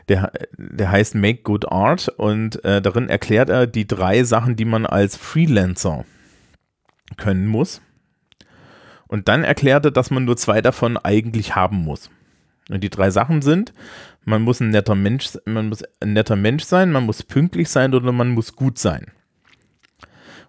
der, 0.09 0.31
der 0.57 0.91
heißt 0.91 1.13
Make 1.13 1.43
Good 1.43 1.71
Art 1.71 2.09
und 2.09 2.63
äh, 2.65 2.81
darin 2.81 3.07
erklärt 3.07 3.49
er 3.49 3.67
die 3.67 3.87
drei 3.87 4.23
Sachen, 4.23 4.55
die 4.55 4.65
man 4.65 4.85
als 4.85 5.15
Freelancer 5.15 6.05
können 7.17 7.45
muss. 7.45 7.81
Und 9.07 9.27
dann 9.27 9.43
erklärte, 9.43 9.91
dass 9.91 10.11
man 10.11 10.25
nur 10.25 10.37
zwei 10.37 10.61
davon 10.61 10.97
eigentlich 10.97 11.55
haben 11.55 11.77
muss. 11.77 12.09
Und 12.69 12.83
die 12.83 12.89
drei 12.89 13.11
Sachen 13.11 13.41
sind, 13.41 13.73
man 14.23 14.41
muss 14.41 14.59
ein 14.59 14.69
netter 14.69 14.95
Mensch, 14.95 15.37
man 15.45 15.69
muss 15.69 15.83
ein 15.99 16.13
netter 16.13 16.35
Mensch 16.35 16.63
sein, 16.63 16.91
man 16.91 17.05
muss 17.05 17.21
pünktlich 17.21 17.69
sein 17.69 17.93
oder 17.93 18.11
man 18.11 18.29
muss 18.29 18.55
gut 18.55 18.79
sein. 18.79 19.11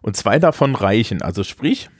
Und 0.00 0.16
zwei 0.16 0.38
davon 0.38 0.74
reichen. 0.74 1.20
Also 1.20 1.44
sprich, 1.44 1.90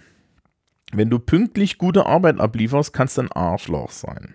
wenn 0.92 1.10
du 1.10 1.18
pünktlich 1.18 1.76
gute 1.76 2.06
Arbeit 2.06 2.40
ablieferst, 2.40 2.92
kannst 2.92 3.18
du 3.18 3.22
ein 3.22 3.32
Arschloch 3.32 3.90
sein. 3.90 4.34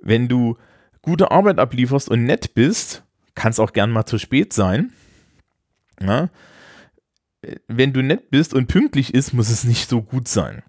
Wenn 0.00 0.28
du 0.28 0.56
gute 1.02 1.30
Arbeit 1.30 1.58
ablieferst 1.58 2.08
und 2.08 2.24
nett 2.24 2.54
bist, 2.54 3.04
kann 3.34 3.50
es 3.50 3.60
auch 3.60 3.72
gern 3.72 3.90
mal 3.90 4.06
zu 4.06 4.18
spät 4.18 4.52
sein. 4.52 4.92
Ja? 6.00 6.30
Wenn 7.68 7.92
du 7.92 8.02
nett 8.02 8.30
bist 8.30 8.54
und 8.54 8.66
pünktlich 8.66 9.14
ist, 9.14 9.32
muss 9.32 9.50
es 9.50 9.64
nicht 9.64 9.88
so 9.88 10.02
gut 10.02 10.26
sein. 10.26 10.62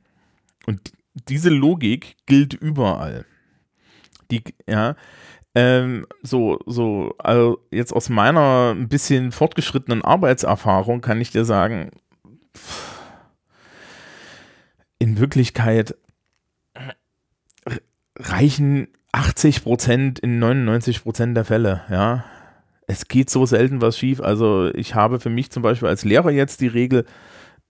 Und 0.70 0.92
diese 1.28 1.50
Logik 1.50 2.16
gilt 2.28 2.54
überall. 2.54 3.26
Die, 4.30 4.44
ja, 4.68 4.96
ähm, 5.56 6.06
so, 6.22 6.60
so, 6.68 7.16
also 7.18 7.58
jetzt 7.72 7.92
aus 7.92 8.10
meiner 8.10 8.76
ein 8.76 8.88
bisschen 8.88 9.32
fortgeschrittenen 9.32 10.04
Arbeitserfahrung 10.04 11.02
kann 11.02 11.20
ich 11.22 11.32
dir 11.32 11.44
sagen, 11.44 11.90
in 15.00 15.18
Wirklichkeit 15.18 15.96
reichen 18.16 18.90
80 19.12 19.64
Prozent 19.64 20.20
in 20.20 20.38
99 20.38 21.02
Prozent 21.02 21.36
der 21.36 21.46
Fälle, 21.46 21.82
ja. 21.90 22.26
Es 22.86 23.08
geht 23.08 23.32
so 23.32 23.48
selten 23.48 23.82
was 23.82 23.98
schief. 23.98 24.22
Also 24.22 24.72
ich 24.76 24.94
habe 24.94 25.20
für 25.20 25.32
mich 25.32 25.50
zum 25.50 25.64
Beispiel 25.64 25.88
als 25.88 26.06
Lehrer 26.06 26.30
jetzt 26.30 26.62
die 26.62 26.68
Regel, 26.68 27.06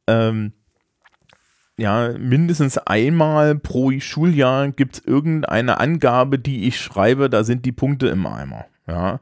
ähm, 0.05 0.51
ja, 1.79 2.13
mindestens 2.17 2.77
einmal 2.77 3.55
pro 3.55 3.91
Schuljahr 3.99 4.69
gibt 4.69 4.97
es 4.97 5.05
irgendeine 5.05 5.79
Angabe, 5.79 6.39
die 6.39 6.67
ich 6.67 6.79
schreibe, 6.79 7.29
da 7.29 7.43
sind 7.43 7.65
die 7.65 7.71
Punkte 7.71 8.07
im 8.07 8.25
Eimer, 8.25 8.65
ja. 8.87 9.19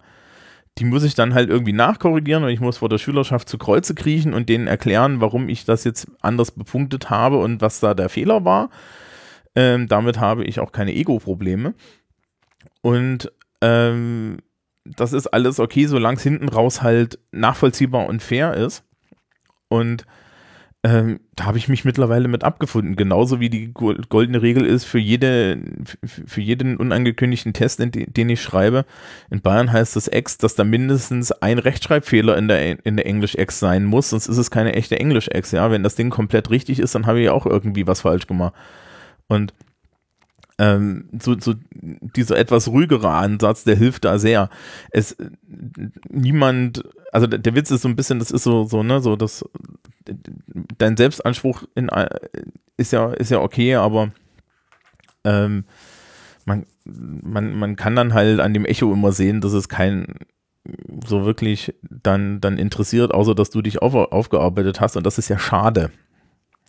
Die 0.78 0.86
muss 0.86 1.04
ich 1.04 1.15
dann 1.15 1.34
halt 1.34 1.50
irgendwie 1.50 1.74
nachkorrigieren 1.74 2.43
und 2.43 2.50
ich 2.50 2.60
muss 2.60 2.78
vor 2.78 2.89
der 2.89 3.00
Schülerschaft 3.00 3.50
zu 3.50 3.58
Kreuze 3.58 3.96
kriechen 3.96 4.36
und 4.36 4.48
denen 4.48 4.67
erklären, 4.67 5.22
warum 5.22 5.50
ich 5.50 5.65
das 5.65 5.84
jetzt 5.84 6.08
anders 6.22 6.52
bepunktet 6.52 7.10
habe 7.10 7.38
und 7.39 7.62
was 7.62 7.80
da 7.80 7.96
der 7.96 8.10
Fehler 8.10 8.46
war. 8.46 8.70
Ähm, 9.56 9.88
damit 9.88 10.20
habe 10.20 10.43
ich 10.43 10.60
auch 10.60 10.72
keine 10.72 10.93
Ego-Probleme. 10.93 11.74
Und 12.82 13.32
ähm, 13.62 14.38
das 14.86 15.13
ist 15.13 15.28
alles 15.28 15.60
okay, 15.60 15.88
solange 15.88 16.17
es 16.17 16.24
hinten 16.24 16.48
raus 16.48 16.84
halt 16.84 17.17
nachvollziehbar 17.32 18.06
und 18.06 18.22
fair 18.22 18.54
ist. 18.54 18.84
Und 19.70 20.06
ähm, 20.83 21.19
da 21.35 21.45
habe 21.45 21.57
ich 21.57 21.67
mich 21.67 21.85
mittlerweile 21.85 22.27
mit 22.27 22.43
abgefunden. 22.43 22.95
Genauso 22.95 23.39
wie 23.39 23.49
die 23.49 23.73
goldene 23.73 24.41
Regel 24.41 24.65
ist 24.65 24.85
für, 24.85 24.99
jede, 24.99 25.59
für 26.05 26.39
jeden 26.39 26.77
unangekündigten 26.77 27.51
Test, 27.53 27.81
den 27.81 28.29
ich 28.29 28.41
schreibe. 28.41 28.85
In 29.31 29.41
Bayern 29.41 29.71
heißt 29.71 29.95
das 29.95 30.07
Ex, 30.07 30.37
dass 30.37 30.55
da 30.55 30.63
mindestens 30.63 31.31
ein 31.31 31.57
Rechtschreibfehler 31.57 32.37
in 32.37 32.47
der, 32.47 32.85
in 32.85 32.95
der 32.95 33.07
Englisch-Ex 33.07 33.59
sein 33.59 33.85
muss, 33.85 34.11
sonst 34.11 34.27
ist 34.27 34.37
es 34.37 34.51
keine 34.51 34.73
echte 34.73 34.99
Englisch-Ex. 34.99 35.51
Ja? 35.51 35.71
Wenn 35.71 35.83
das 35.83 35.95
Ding 35.95 36.11
komplett 36.11 36.51
richtig 36.51 36.79
ist, 36.79 36.93
dann 36.93 37.07
habe 37.07 37.21
ich 37.21 37.29
auch 37.29 37.47
irgendwie 37.47 37.87
was 37.87 38.01
falsch 38.01 38.27
gemacht. 38.27 38.53
Und 39.27 39.53
ähm, 40.60 41.10
so, 41.22 41.39
so 41.39 41.54
dieser 41.72 42.38
etwas 42.38 42.67
ruhigere 42.67 43.10
Ansatz, 43.10 43.63
der 43.63 43.76
hilft 43.76 44.06
da 44.06 44.17
sehr. 44.17 44.50
Es 44.91 45.15
niemand, 46.10 46.84
also 47.12 47.28
der, 47.28 47.39
der 47.39 47.56
Witz 47.56 47.70
ist 47.72 47.84
so 47.84 47.88
ein 47.88 47.96
bisschen, 47.96 48.20
das 48.20 48.32
ist 48.32 48.43
so, 48.43 48.63
so, 48.65 48.84
ne, 48.84 49.00
so 49.02 49.15
das 49.15 49.46
dein 50.78 50.98
Selbstanspruch 50.98 51.63
in, 51.76 51.89
ist 52.78 52.91
ja, 52.91 53.12
ist 53.13 53.32
ja 53.32 53.39
okay, 53.39 53.76
aber 53.76 54.12
ähm, 55.24 55.65
man, 56.46 56.65
man, 56.86 57.54
man 57.58 57.76
kann 57.76 57.96
dann 57.96 58.13
halt 58.13 58.39
an 58.39 58.54
dem 58.54 58.65
Echo 58.65 58.91
immer 58.93 59.12
sehen, 59.12 59.41
dass 59.41 59.54
es 59.54 59.70
kein 59.70 60.15
so 61.06 61.26
wirklich 61.26 61.74
dann, 61.82 62.41
dann 62.41 62.58
interessiert, 62.58 63.13
außer 63.13 63.36
dass 63.36 63.50
du 63.50 63.62
dich 63.62 63.82
auf, 63.82 63.93
aufgearbeitet 63.93 64.82
hast 64.82 64.98
und 64.98 65.06
das 65.06 65.17
ist 65.17 65.30
ja 65.30 65.38
schade. 65.38 65.91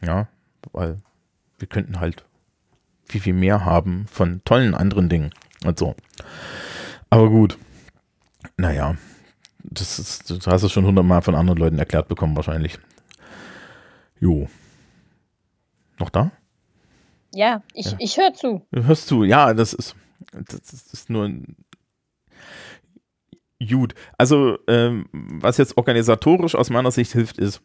Ja, 0.02 0.28
weil 0.72 0.98
wir 1.58 1.68
könnten 1.68 2.00
halt 2.00 2.24
viel, 3.08 3.20
viel 3.20 3.34
mehr 3.34 3.64
haben 3.64 4.06
von 4.10 4.42
tollen 4.44 4.74
anderen 4.74 5.08
Dingen 5.08 5.30
und 5.64 5.78
so. 5.78 5.94
Aber 7.10 7.28
gut, 7.30 7.58
naja, 8.56 8.96
das, 9.62 9.98
ist, 9.98 10.30
das 10.30 10.46
hast 10.46 10.64
du 10.64 10.68
schon 10.68 10.86
hundertmal 10.86 11.22
von 11.22 11.34
anderen 11.34 11.58
Leuten 11.58 11.78
erklärt 11.78 12.08
bekommen 12.08 12.36
wahrscheinlich. 12.36 12.78
Jo. 14.20 14.48
Noch 15.98 16.10
da? 16.10 16.30
Ja, 17.34 17.62
ich, 17.74 17.92
ja. 17.92 17.96
ich 17.98 18.16
höre 18.16 18.34
zu. 18.34 18.66
Hörst 18.72 19.10
du, 19.10 19.24
ja, 19.24 19.54
das 19.54 19.72
ist, 19.72 19.96
das, 20.32 20.60
das 20.62 20.92
ist 20.92 21.10
nur 21.10 21.24
ein 21.24 21.56
Gut, 23.66 23.94
also 24.16 24.56
ähm, 24.68 25.06
was 25.12 25.56
jetzt 25.56 25.76
organisatorisch 25.76 26.54
aus 26.54 26.70
meiner 26.70 26.92
Sicht 26.92 27.12
hilft, 27.12 27.38
ist 27.38 27.60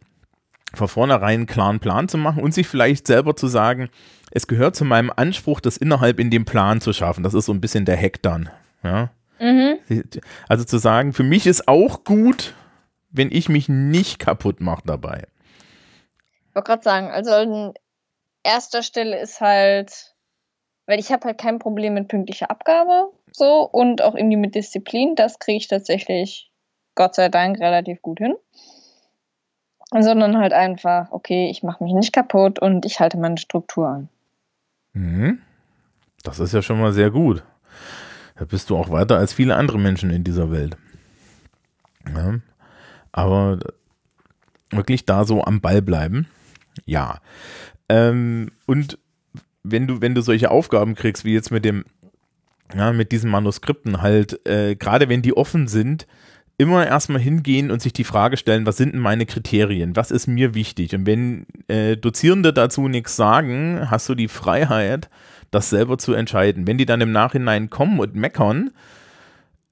von 0.74 0.88
vornherein 0.88 1.34
einen 1.34 1.46
klaren 1.46 1.80
Plan 1.80 2.08
zu 2.08 2.18
machen 2.18 2.42
und 2.42 2.54
sich 2.54 2.68
vielleicht 2.68 3.08
selber 3.08 3.36
zu 3.36 3.48
sagen, 3.48 3.90
es 4.32 4.48
gehört 4.48 4.76
zu 4.76 4.86
meinem 4.86 5.12
Anspruch, 5.16 5.60
das 5.60 5.78
innerhalb 5.78 6.20
in 6.20 6.32
dem 6.32 6.46
Plan 6.46 6.82
zu 6.82 6.94
schaffen. 6.94 7.24
Das 7.24 7.34
ist 7.34 7.46
so 7.46 7.54
ein 7.54 7.62
bisschen 7.62 7.86
der 7.86 7.98
Hack 7.98 8.22
dann. 8.22 8.50
Ja? 8.84 9.12
Mhm. 9.40 9.80
Also 10.48 10.64
zu 10.64 10.78
sagen, 10.78 11.14
für 11.14 11.24
mich 11.24 11.46
ist 11.46 11.68
auch 11.68 12.04
gut, 12.04 12.56
wenn 13.12 13.32
ich 13.32 13.50
mich 13.50 13.70
nicht 13.70 14.20
kaputt 14.20 14.60
mache 14.60 14.84
dabei. 14.86 15.28
Ich 16.50 16.56
wollte 16.56 16.68
gerade 16.68 16.84
sagen, 16.84 17.12
also 17.12 17.32
an 17.32 17.74
erster 18.44 18.82
Stelle 18.82 19.20
ist 19.20 19.42
halt, 19.42 20.16
weil 20.88 21.00
ich 21.00 21.12
habe 21.12 21.26
halt 21.26 21.38
kein 21.38 21.60
Problem 21.60 21.94
mit 21.94 22.08
pünktlicher 22.08 22.50
Abgabe 22.50 23.12
so 23.32 23.62
und 23.62 24.02
auch 24.02 24.16
irgendwie 24.16 24.38
mit 24.38 24.56
Disziplin. 24.56 25.16
Das 25.16 25.38
kriege 25.38 25.58
ich 25.58 25.68
tatsächlich 25.68 26.52
Gott 26.96 27.16
sei 27.16 27.30
Dank 27.30 27.60
relativ 27.60 28.02
gut 28.02 28.20
hin 28.20 28.36
sondern 30.02 30.38
halt 30.38 30.54
einfach, 30.54 31.12
okay, 31.12 31.50
ich 31.50 31.62
mache 31.62 31.84
mich 31.84 31.94
nicht 31.94 32.14
kaputt 32.14 32.60
und 32.60 32.86
ich 32.86 33.00
halte 33.00 33.18
meine 33.18 33.38
Struktur 33.38 33.88
an. 33.88 34.10
Mhm. 34.94 35.40
Das 36.24 36.40
ist 36.40 36.54
ja 36.54 36.62
schon 36.62 36.80
mal 36.80 36.94
sehr 36.94 37.12
gut. 37.12 37.44
Da 38.36 38.46
bist 38.46 38.70
du 38.70 38.78
auch 38.78 38.90
weiter 38.90 39.18
als 39.18 39.34
viele 39.34 39.56
andere 39.56 39.78
Menschen 39.78 40.10
in 40.10 40.24
dieser 40.24 40.52
Welt. 40.52 40.78
Ja. 42.14 42.40
Aber 43.12 43.60
wirklich 44.72 45.06
da 45.06 45.26
so 45.26 45.44
am 45.44 45.62
Ball 45.62 45.82
bleiben, 45.82 46.28
ja. 46.86 47.20
Ähm, 47.90 48.52
und 48.66 48.98
wenn 49.64 49.88
du, 49.88 50.02
wenn 50.02 50.16
du 50.16 50.22
solche 50.22 50.52
Aufgaben 50.52 50.96
kriegst, 50.96 51.26
wie 51.26 51.34
jetzt 51.34 51.52
mit 51.52 51.64
dem, 51.66 51.86
ja, 52.76 52.92
mit 52.92 53.12
diesen 53.12 53.30
Manuskripten 53.30 54.02
halt, 54.02 54.46
äh, 54.48 54.76
gerade 54.76 55.10
wenn 55.10 55.22
die 55.22 55.38
offen 55.38 55.68
sind, 55.68 56.08
immer 56.64 56.86
erstmal 56.86 57.22
hingehen 57.22 57.70
und 57.72 57.82
sich 57.82 57.94
die 57.94 58.04
Frage 58.04 58.38
stellen, 58.38 58.66
was 58.66 58.78
sind 58.78 58.94
denn 58.94 59.02
meine 59.02 59.26
Kriterien? 59.26 59.96
Was 59.96 60.12
ist 60.12 60.28
mir 60.28 60.54
wichtig? 60.56 60.96
Und 60.96 61.06
wenn 61.06 61.46
äh, 61.68 61.96
Dozierende 61.96 62.54
dazu 62.54 62.88
nichts 62.88 63.16
sagen, 63.16 63.90
hast 63.90 64.10
du 64.10 64.16
die 64.16 64.28
Freiheit, 64.28 65.10
das 65.52 65.70
selber 65.70 65.98
zu 65.98 66.14
entscheiden. 66.14 66.66
Wenn 66.66 66.78
die 66.78 66.86
dann 66.86 67.02
im 67.02 67.12
Nachhinein 67.12 67.70
kommen 67.70 68.00
und 68.00 68.16
meckern, 68.16 68.72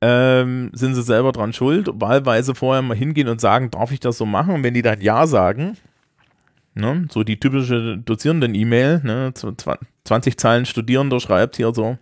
ähm, 0.02 0.72
sind 0.74 0.96
sie 0.96 1.04
selber 1.04 1.32
dran 1.32 1.54
schuld. 1.54 1.90
Wahlweise 1.94 2.56
vorher 2.56 2.82
mal 2.82 2.98
hingehen 2.98 3.28
und 3.28 3.42
sagen, 3.42 3.72
darf 3.72 3.92
ich 3.92 4.00
das 4.00 4.18
so 4.18 4.26
machen? 4.26 4.54
Und 4.56 4.64
wenn 4.64 4.74
die 4.74 4.82
dann 4.82 5.02
Ja 5.02 5.28
sagen, 5.28 5.78
ne, 6.76 7.08
so 7.10 7.24
die 7.24 7.40
typische 7.40 7.98
Dozierenden-E-Mail, 7.98 9.02
ne, 9.04 9.34
20 10.04 10.38
Zeilen 10.38 10.66
Studierender 10.66 11.20
schreibt 11.20 11.56
hier 11.56 11.74
so, 11.74 11.98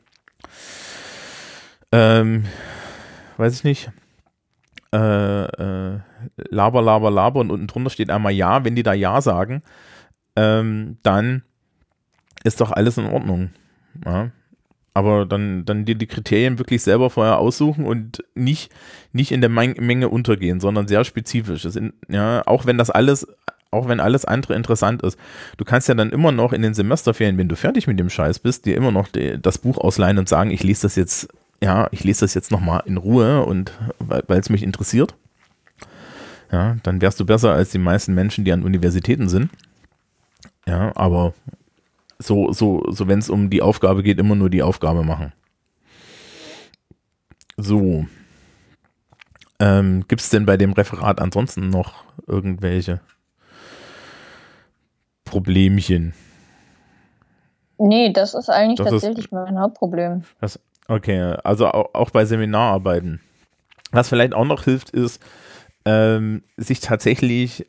ähm, 1.91 2.45
weiß 3.37 3.55
ich 3.55 3.63
nicht, 3.63 3.91
äh, 4.93 5.43
äh, 5.43 5.99
laber, 6.49 6.81
laber, 6.81 7.11
laber 7.11 7.39
und 7.39 7.51
unten 7.51 7.67
drunter 7.67 7.89
steht 7.89 8.09
einmal 8.09 8.31
Ja, 8.31 8.63
wenn 8.65 8.75
die 8.75 8.83
da 8.83 8.93
Ja 8.93 9.21
sagen, 9.21 9.61
ähm, 10.35 10.97
dann 11.03 11.43
ist 12.43 12.61
doch 12.61 12.71
alles 12.71 12.97
in 12.97 13.05
Ordnung. 13.05 13.51
Ja? 14.05 14.31
Aber 14.93 15.25
dann, 15.25 15.65
dann 15.65 15.85
dir 15.85 15.95
die 15.95 16.07
Kriterien 16.07 16.57
wirklich 16.57 16.81
selber 16.81 17.09
vorher 17.09 17.37
aussuchen 17.37 17.85
und 17.85 18.23
nicht, 18.33 18.71
nicht 19.13 19.31
in 19.31 19.41
der 19.41 19.49
Menge 19.49 20.09
untergehen, 20.09 20.59
sondern 20.59 20.87
sehr 20.87 21.03
spezifisch. 21.03 21.65
In, 21.65 21.93
ja, 22.07 22.41
auch 22.47 22.65
wenn 22.65 22.77
das 22.77 22.89
alles, 22.89 23.27
auch 23.71 23.87
wenn 23.87 23.99
alles 23.99 24.25
andere 24.25 24.55
interessant 24.55 25.03
ist. 25.03 25.19
Du 25.57 25.65
kannst 25.65 25.87
ja 25.87 25.93
dann 25.93 26.09
immer 26.09 26.31
noch 26.31 26.53
in 26.53 26.63
den 26.63 26.73
Semesterferien, 26.73 27.37
wenn 27.37 27.49
du 27.49 27.55
fertig 27.55 27.87
mit 27.87 27.99
dem 27.99 28.09
Scheiß 28.09 28.39
bist, 28.39 28.65
dir 28.65 28.75
immer 28.75 28.91
noch 28.91 29.07
die, 29.07 29.39
das 29.39 29.59
Buch 29.59 29.77
ausleihen 29.77 30.17
und 30.17 30.27
sagen, 30.27 30.51
ich 30.51 30.63
lese 30.63 30.83
das 30.83 30.95
jetzt 30.95 31.29
ja, 31.61 31.87
ich 31.91 32.03
lese 32.03 32.21
das 32.21 32.33
jetzt 32.33 32.51
nochmal 32.51 32.83
in 32.85 32.97
Ruhe 32.97 33.43
und 33.45 33.73
weil 33.99 34.39
es 34.39 34.49
mich 34.49 34.63
interessiert. 34.63 35.15
Ja, 36.51 36.77
dann 36.83 37.01
wärst 37.01 37.19
du 37.19 37.25
besser 37.25 37.53
als 37.53 37.71
die 37.71 37.77
meisten 37.77 38.13
Menschen, 38.13 38.43
die 38.43 38.51
an 38.51 38.63
Universitäten 38.63 39.29
sind. 39.29 39.51
Ja, 40.67 40.95
aber 40.95 41.33
so, 42.17 42.51
so, 42.51 42.83
so 42.89 43.07
wenn 43.07 43.19
es 43.19 43.29
um 43.29 43.49
die 43.49 43.61
Aufgabe 43.61 44.03
geht, 44.03 44.19
immer 44.19 44.35
nur 44.35 44.49
die 44.49 44.63
Aufgabe 44.63 45.03
machen. 45.03 45.33
So. 47.57 48.05
Ähm, 49.59 50.05
Gibt 50.07 50.21
es 50.21 50.29
denn 50.29 50.45
bei 50.45 50.57
dem 50.57 50.71
Referat 50.73 51.19
ansonsten 51.19 51.69
noch 51.69 52.05
irgendwelche 52.25 53.01
Problemchen? 55.25 56.13
Nee, 57.77 58.11
das 58.11 58.33
ist 58.33 58.49
eigentlich 58.49 58.77
das 58.77 58.89
tatsächlich 58.89 59.25
ist, 59.25 59.31
mein 59.31 59.59
Hauptproblem. 59.59 60.23
Das, 60.41 60.59
Okay, 60.89 61.35
also 61.43 61.67
auch, 61.67 62.09
bei 62.09 62.25
Seminararbeiten. 62.25 63.21
Was 63.91 64.09
vielleicht 64.09 64.33
auch 64.33 64.45
noch 64.45 64.63
hilft, 64.63 64.89
ist, 64.89 65.21
ähm, 65.85 66.41
sich 66.57 66.79
tatsächlich 66.79 67.67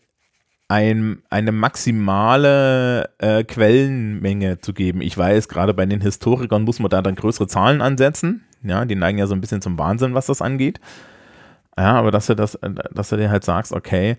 ein, 0.69 1.23
eine 1.29 1.53
maximale 1.53 3.11
äh, 3.19 3.45
Quellenmenge 3.45 4.61
zu 4.61 4.73
geben. 4.73 5.03
Ich 5.03 5.19
weiß, 5.19 5.49
gerade 5.49 5.75
bei 5.75 5.85
den 5.85 6.01
Historikern 6.01 6.63
muss 6.63 6.79
man 6.81 6.89
da 6.91 7.03
dann 7.03 7.15
größere 7.15 7.47
Zahlen 7.47 7.83
ansetzen. 7.83 8.45
Ja, 8.63 8.87
die 8.87 8.95
neigen 8.95 9.19
ja 9.19 9.27
so 9.27 9.35
ein 9.35 9.41
bisschen 9.43 9.61
zum 9.61 9.79
Wahnsinn, 9.79 10.15
was 10.15 10.27
das 10.27 10.41
angeht. 10.41 10.81
Ja, 11.79 11.95
aber 11.95 12.11
dass 12.11 12.27
du 12.27 12.35
das, 12.37 12.59
dass 12.93 13.11
du 13.11 13.17
dir 13.17 13.31
halt 13.31 13.45
sagst, 13.45 13.73
okay, 13.73 14.17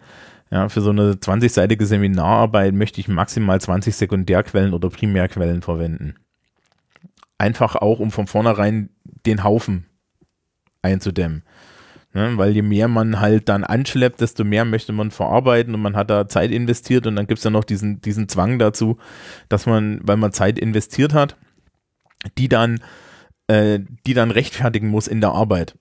Ja, 0.51 0.69
für 0.69 0.81
so 0.81 0.91
eine 0.91 1.13
20-seitige 1.13 1.85
Seminararbeit 1.85 2.73
möchte 2.75 2.99
ich 3.01 3.07
maximal 3.07 3.61
20 3.61 3.95
Sekundärquellen 3.95 4.73
oder 4.73 4.89
Primärquellen 4.89 5.61
verwenden. 5.63 6.15
Einfach 7.41 7.75
auch, 7.75 7.97
um 7.97 8.11
von 8.11 8.27
vornherein 8.27 8.91
den 9.25 9.43
Haufen 9.43 9.87
einzudämmen. 10.83 11.41
Ne, 12.13 12.37
weil 12.37 12.51
je 12.51 12.61
mehr 12.61 12.87
man 12.87 13.19
halt 13.19 13.49
dann 13.49 13.63
anschleppt, 13.63 14.21
desto 14.21 14.43
mehr 14.43 14.63
möchte 14.63 14.93
man 14.93 15.09
verarbeiten 15.09 15.73
und 15.73 15.81
man 15.81 15.95
hat 15.95 16.11
da 16.11 16.27
Zeit 16.27 16.51
investiert 16.51 17.07
und 17.07 17.15
dann 17.15 17.25
gibt 17.25 17.39
es 17.39 17.43
ja 17.43 17.49
noch 17.49 17.63
diesen, 17.63 17.99
diesen 17.99 18.29
Zwang 18.29 18.59
dazu, 18.59 18.99
dass 19.49 19.65
man, 19.65 20.01
weil 20.03 20.17
man 20.17 20.33
Zeit 20.33 20.59
investiert 20.59 21.15
hat, 21.15 21.35
die 22.37 22.47
dann, 22.47 22.79
äh, 23.47 23.79
die 24.05 24.13
dann 24.13 24.29
rechtfertigen 24.29 24.89
muss 24.89 25.07
in 25.07 25.19
der 25.19 25.31
Arbeit. 25.31 25.75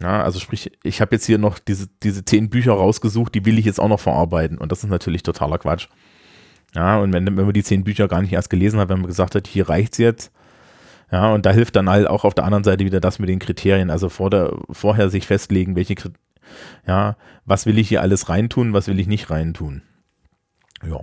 Ja, 0.00 0.22
also 0.22 0.40
sprich, 0.40 0.72
ich 0.84 1.02
habe 1.02 1.16
jetzt 1.16 1.26
hier 1.26 1.36
noch 1.36 1.58
diese, 1.58 1.88
diese 2.02 2.24
zehn 2.24 2.48
Bücher 2.48 2.72
rausgesucht, 2.72 3.34
die 3.34 3.44
will 3.44 3.58
ich 3.58 3.66
jetzt 3.66 3.78
auch 3.78 3.88
noch 3.88 4.00
verarbeiten 4.00 4.56
und 4.56 4.72
das 4.72 4.84
ist 4.84 4.90
natürlich 4.90 5.22
totaler 5.22 5.58
Quatsch. 5.58 5.88
Ja, 6.74 6.98
und 6.98 7.12
wenn, 7.12 7.26
wenn 7.26 7.44
man 7.44 7.52
die 7.52 7.62
zehn 7.62 7.84
Bücher 7.84 8.08
gar 8.08 8.22
nicht 8.22 8.32
erst 8.32 8.48
gelesen 8.48 8.80
hat, 8.80 8.88
wenn 8.88 9.00
man 9.00 9.08
gesagt 9.08 9.34
hat, 9.34 9.46
hier 9.46 9.68
reicht's 9.68 9.98
jetzt, 9.98 10.32
ja, 11.10 11.32
und 11.32 11.46
da 11.46 11.50
hilft 11.50 11.76
dann 11.76 11.88
halt 11.88 12.06
auch 12.06 12.24
auf 12.24 12.34
der 12.34 12.44
anderen 12.44 12.64
Seite 12.64 12.84
wieder 12.84 13.00
das 13.00 13.18
mit 13.18 13.28
den 13.28 13.38
Kriterien. 13.38 13.90
Also 13.90 14.08
vor 14.08 14.30
der, 14.30 14.56
vorher 14.70 15.10
sich 15.10 15.26
festlegen, 15.26 15.76
welche, 15.76 15.94
ja, 16.86 17.16
was 17.44 17.66
will 17.66 17.78
ich 17.78 17.88
hier 17.88 18.02
alles 18.02 18.28
reintun, 18.28 18.72
was 18.72 18.88
will 18.88 18.98
ich 18.98 19.06
nicht 19.06 19.30
reintun. 19.30 19.82
Ja. 20.82 21.00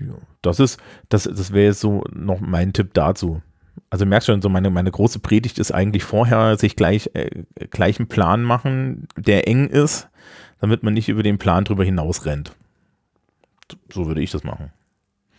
ja. 0.00 0.14
Das 0.42 0.60
ist, 0.60 0.80
das, 1.08 1.24
das 1.24 1.52
wäre 1.52 1.66
jetzt 1.66 1.80
so 1.80 2.04
noch 2.12 2.40
mein 2.40 2.72
Tipp 2.72 2.94
dazu. 2.94 3.42
Also 3.90 4.06
merkst 4.06 4.26
schon, 4.26 4.42
so 4.42 4.48
meine, 4.48 4.70
meine 4.70 4.90
große 4.90 5.18
Predigt 5.18 5.58
ist 5.58 5.72
eigentlich 5.72 6.04
vorher 6.04 6.56
sich 6.58 6.76
gleich, 6.76 7.10
äh, 7.14 7.44
gleich 7.70 7.98
einen 7.98 8.08
Plan 8.08 8.42
machen, 8.42 9.08
der 9.16 9.48
eng 9.48 9.68
ist, 9.68 10.08
damit 10.60 10.82
man 10.82 10.94
nicht 10.94 11.08
über 11.08 11.22
den 11.22 11.38
Plan 11.38 11.64
drüber 11.64 11.84
hinaus 11.84 12.24
rennt. 12.24 12.54
So 13.92 14.06
würde 14.06 14.22
ich 14.22 14.30
das 14.30 14.44
machen. 14.44 14.70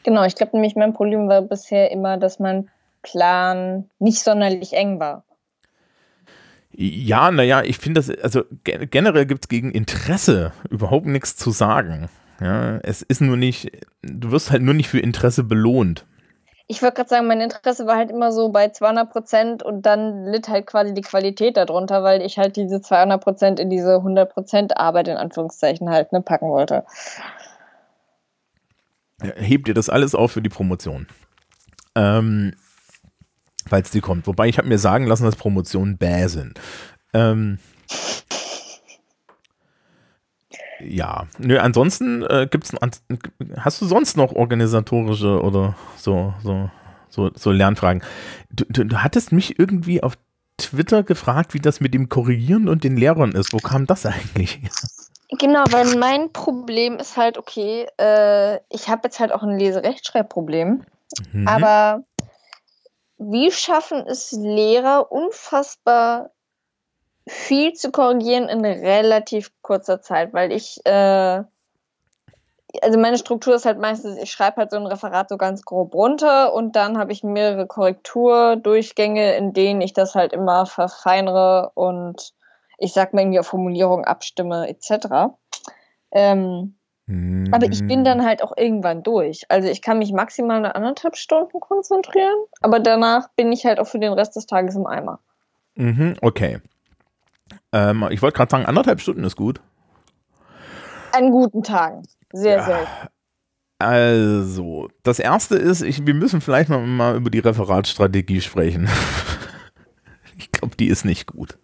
Genau, 0.07 0.23
ich 0.23 0.35
glaube 0.35 0.55
nämlich, 0.55 0.77
mein 0.77 0.93
Problem 0.93 1.27
war 1.27 1.41
bisher 1.41 1.91
immer, 1.91 2.15
dass 2.15 2.39
mein 2.39 2.69
Plan 3.01 3.89
nicht 3.99 4.19
sonderlich 4.19 4.71
eng 4.71 5.01
war. 5.01 5.25
Ja, 6.71 7.29
naja, 7.29 7.61
ich 7.61 7.77
finde 7.77 7.99
das, 7.99 8.09
also 8.23 8.43
generell 8.63 9.25
gibt 9.25 9.43
es 9.43 9.49
gegen 9.49 9.69
Interesse 9.73 10.53
überhaupt 10.69 11.07
nichts 11.07 11.35
zu 11.35 11.51
sagen. 11.51 12.07
Ja, 12.39 12.77
es 12.83 13.01
ist 13.01 13.19
nur 13.19 13.35
nicht, 13.35 13.69
du 14.01 14.31
wirst 14.31 14.49
halt 14.49 14.61
nur 14.61 14.73
nicht 14.73 14.87
für 14.87 14.99
Interesse 14.99 15.43
belohnt. 15.43 16.05
Ich 16.67 16.81
wollte 16.81 16.95
gerade 16.95 17.09
sagen, 17.09 17.27
mein 17.27 17.41
Interesse 17.41 17.85
war 17.85 17.97
halt 17.97 18.09
immer 18.09 18.31
so 18.31 18.47
bei 18.47 18.69
200 18.69 19.11
Prozent 19.11 19.63
und 19.63 19.81
dann 19.81 20.23
litt 20.23 20.47
halt 20.47 20.67
quasi 20.67 20.93
die 20.93 21.01
Qualität 21.01 21.57
darunter, 21.57 22.01
weil 22.03 22.21
ich 22.21 22.37
halt 22.37 22.55
diese 22.55 22.79
200 22.79 23.21
Prozent 23.21 23.59
in 23.59 23.69
diese 23.69 23.95
100 23.95 24.33
Prozent 24.33 24.77
Arbeit 24.77 25.09
in 25.09 25.17
Anführungszeichen 25.17 25.89
halt 25.89 26.13
ne, 26.13 26.21
packen 26.21 26.47
wollte 26.47 26.85
hebt 29.21 29.67
ihr 29.67 29.73
das 29.73 29.89
alles 29.89 30.15
auf 30.15 30.31
für 30.31 30.41
die 30.41 30.49
Promotion. 30.49 31.07
Ähm, 31.95 32.53
falls 33.67 33.91
die 33.91 34.01
kommt. 34.01 34.27
Wobei 34.27 34.47
ich 34.47 34.57
habe 34.57 34.67
mir 34.67 34.77
sagen 34.77 35.07
lassen, 35.07 35.23
dass 35.23 35.35
Promotionen 35.35 35.97
bäh 35.97 36.27
sind. 36.27 36.59
Ähm, 37.13 37.59
ja, 40.79 41.27
nö, 41.39 41.57
ansonsten 41.57 42.23
äh, 42.23 42.47
gibt's 42.49 42.71
hast 43.57 43.81
du 43.81 43.85
sonst 43.85 44.15
noch 44.15 44.33
organisatorische 44.33 45.41
oder 45.41 45.75
so 45.97 46.33
so 46.43 46.69
so, 47.09 47.31
so 47.33 47.51
Lernfragen? 47.51 48.03
Du, 48.51 48.65
du, 48.69 48.85
du 48.85 48.97
hattest 49.03 49.31
mich 49.31 49.57
irgendwie 49.57 50.03
auf 50.03 50.17
Twitter 50.57 51.03
gefragt, 51.03 51.53
wie 51.53 51.59
das 51.59 51.79
mit 51.79 51.93
dem 51.93 52.09
Korrigieren 52.09 52.67
und 52.67 52.83
den 52.83 52.97
Lehrern 52.97 53.31
ist. 53.31 53.53
Wo 53.53 53.57
kam 53.57 53.87
das 53.87 54.05
eigentlich? 54.05 54.59
Genau, 55.29 55.65
weil 55.71 55.97
mein 55.97 56.31
Problem 56.31 56.97
ist 56.97 57.17
halt, 57.17 57.37
okay, 57.37 57.85
äh, 57.99 58.59
ich 58.69 58.87
habe 58.87 59.01
jetzt 59.05 59.19
halt 59.19 59.33
auch 59.33 59.43
ein 59.43 59.59
Leserechtschreibproblem, 59.59 60.85
mhm. 61.33 61.47
aber 61.47 62.03
wie 63.17 63.51
schaffen 63.51 64.05
es 64.07 64.31
Lehrer 64.31 65.11
unfassbar 65.11 66.31
viel 67.27 67.73
zu 67.73 67.91
korrigieren 67.91 68.47
in 68.47 68.63
relativ 68.63 69.51
kurzer 69.61 70.01
Zeit? 70.01 70.33
Weil 70.33 70.53
ich, 70.53 70.79
äh, 70.85 71.43
also 72.81 72.99
meine 72.99 73.17
Struktur 73.17 73.55
ist 73.55 73.65
halt 73.65 73.79
meistens, 73.79 74.17
ich 74.19 74.31
schreibe 74.31 74.57
halt 74.57 74.71
so 74.71 74.77
ein 74.77 74.85
Referat 74.85 75.27
so 75.27 75.35
ganz 75.35 75.63
grob 75.63 75.93
runter 75.93 76.53
und 76.53 76.77
dann 76.77 76.97
habe 76.97 77.11
ich 77.11 77.23
mehrere 77.23 77.67
Korrekturdurchgänge, 77.67 79.35
in 79.35 79.51
denen 79.51 79.81
ich 79.81 79.91
das 79.91 80.15
halt 80.15 80.31
immer 80.31 80.65
verfeinere 80.65 81.71
und 81.73 82.33
ich 82.77 82.93
sag 82.93 83.13
mal 83.13 83.21
irgendwie 83.21 83.39
auf 83.39 83.47
Formulierung 83.47 84.05
abstimme 84.05 84.67
etc. 84.67 85.35
Ähm, 86.11 86.75
mhm. 87.05 87.49
Aber 87.51 87.67
ich 87.67 87.85
bin 87.85 88.03
dann 88.03 88.25
halt 88.25 88.43
auch 88.43 88.53
irgendwann 88.55 89.03
durch. 89.03 89.43
Also 89.49 89.67
ich 89.69 89.81
kann 89.81 89.99
mich 89.99 90.11
maximal 90.13 90.57
eine 90.57 90.75
anderthalb 90.75 91.17
Stunden 91.17 91.59
konzentrieren, 91.59 92.37
aber 92.61 92.79
danach 92.79 93.29
bin 93.35 93.51
ich 93.51 93.65
halt 93.65 93.79
auch 93.79 93.87
für 93.87 93.99
den 93.99 94.13
Rest 94.13 94.35
des 94.35 94.45
Tages 94.45 94.75
im 94.75 94.85
Eimer. 94.85 95.19
Mhm, 95.75 96.15
okay. 96.21 96.59
Ähm, 97.71 98.05
ich 98.11 98.21
wollte 98.21 98.37
gerade 98.37 98.51
sagen, 98.51 98.65
anderthalb 98.65 99.01
Stunden 99.01 99.23
ist 99.23 99.35
gut. 99.35 99.61
An 101.11 101.31
guten 101.31 101.63
Tagen. 101.63 102.03
Sehr, 102.33 102.57
ja. 102.57 102.65
sehr. 102.65 102.87
Also, 103.79 104.89
das 105.03 105.19
erste 105.19 105.55
ist, 105.55 105.81
ich, 105.81 106.05
wir 106.05 106.15
müssen 106.15 106.41
vielleicht 106.41 106.69
noch 106.69 106.81
mal 106.81 107.15
über 107.15 107.29
die 107.29 107.39
Referatsstrategie 107.39 108.41
sprechen. 108.41 108.89
ich 110.37 110.51
glaube, 110.51 110.75
die 110.75 110.87
ist 110.87 111.05
nicht 111.05 111.27
gut. 111.27 111.59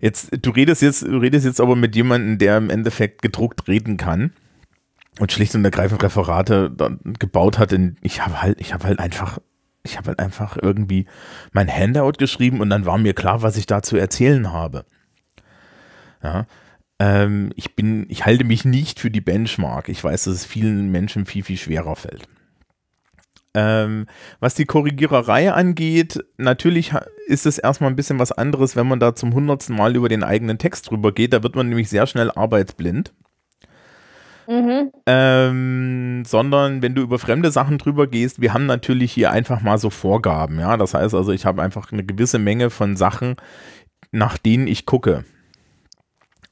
Jetzt, 0.00 0.30
du 0.40 0.50
redest 0.50 0.82
jetzt, 0.82 1.02
du 1.02 1.18
redest 1.18 1.44
jetzt 1.44 1.60
aber 1.60 1.76
mit 1.76 1.94
jemandem, 1.94 2.38
der 2.38 2.56
im 2.56 2.70
Endeffekt 2.70 3.22
gedruckt 3.22 3.68
reden 3.68 3.96
kann 3.96 4.32
und 5.18 5.30
schlicht 5.30 5.54
und 5.54 5.64
ergreifend 5.64 6.02
Referate 6.02 6.74
gebaut 7.18 7.58
hat. 7.58 7.72
In, 7.72 7.96
ich 8.00 8.24
habe 8.24 8.40
halt, 8.40 8.60
ich 8.60 8.72
habe 8.72 8.84
halt 8.84 8.98
einfach, 8.98 9.38
ich 9.82 9.98
habe 9.98 10.08
halt 10.08 10.18
einfach 10.18 10.56
irgendwie 10.60 11.06
mein 11.52 11.68
Handout 11.68 12.12
geschrieben 12.18 12.60
und 12.60 12.70
dann 12.70 12.86
war 12.86 12.98
mir 12.98 13.14
klar, 13.14 13.42
was 13.42 13.56
ich 13.56 13.66
da 13.66 13.82
zu 13.82 13.96
erzählen 13.96 14.52
habe. 14.52 14.86
Ja. 16.22 16.46
Ähm, 16.98 17.52
ich 17.56 17.76
bin, 17.76 18.06
ich 18.08 18.24
halte 18.24 18.44
mich 18.44 18.64
nicht 18.64 19.00
für 19.00 19.10
die 19.10 19.20
Benchmark. 19.20 19.88
Ich 19.88 20.02
weiß, 20.02 20.24
dass 20.24 20.34
es 20.34 20.44
vielen 20.46 20.90
Menschen 20.90 21.26
viel, 21.26 21.42
viel 21.42 21.56
schwerer 21.58 21.96
fällt. 21.96 22.26
Ähm, 23.52 24.06
was 24.38 24.54
die 24.54 24.64
Korrigiererei 24.64 25.52
angeht, 25.52 26.24
natürlich 26.36 26.92
ist 27.26 27.46
es 27.46 27.58
erstmal 27.58 27.90
ein 27.90 27.96
bisschen 27.96 28.18
was 28.20 28.30
anderes, 28.30 28.76
wenn 28.76 28.86
man 28.86 29.00
da 29.00 29.14
zum 29.14 29.34
hundertsten 29.34 29.74
Mal 29.74 29.96
über 29.96 30.08
den 30.08 30.22
eigenen 30.22 30.58
Text 30.58 30.90
drüber 30.90 31.12
geht. 31.12 31.32
Da 31.32 31.42
wird 31.42 31.56
man 31.56 31.68
nämlich 31.68 31.88
sehr 31.88 32.06
schnell 32.06 32.30
arbeitsblind. 32.30 33.12
Mhm. 34.46 34.90
Ähm, 35.06 36.24
sondern 36.26 36.82
wenn 36.82 36.94
du 36.94 37.02
über 37.02 37.18
fremde 37.20 37.52
Sachen 37.52 37.78
drüber 37.78 38.08
gehst, 38.08 38.40
wir 38.40 38.52
haben 38.52 38.66
natürlich 38.66 39.12
hier 39.12 39.30
einfach 39.30 39.60
mal 39.62 39.78
so 39.78 39.90
Vorgaben, 39.90 40.58
ja. 40.58 40.76
Das 40.76 40.94
heißt 40.94 41.14
also, 41.14 41.30
ich 41.30 41.46
habe 41.46 41.62
einfach 41.62 41.92
eine 41.92 42.04
gewisse 42.04 42.40
Menge 42.40 42.70
von 42.70 42.96
Sachen, 42.96 43.36
nach 44.10 44.38
denen 44.38 44.66
ich 44.66 44.86
gucke. 44.86 45.24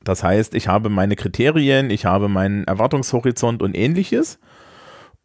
Das 0.04 0.22
heißt, 0.22 0.54
ich 0.54 0.68
habe 0.68 0.90
meine 0.90 1.16
Kriterien, 1.16 1.90
ich 1.90 2.04
habe 2.04 2.28
meinen 2.28 2.64
Erwartungshorizont 2.64 3.62
und 3.62 3.76
ähnliches. 3.76 4.38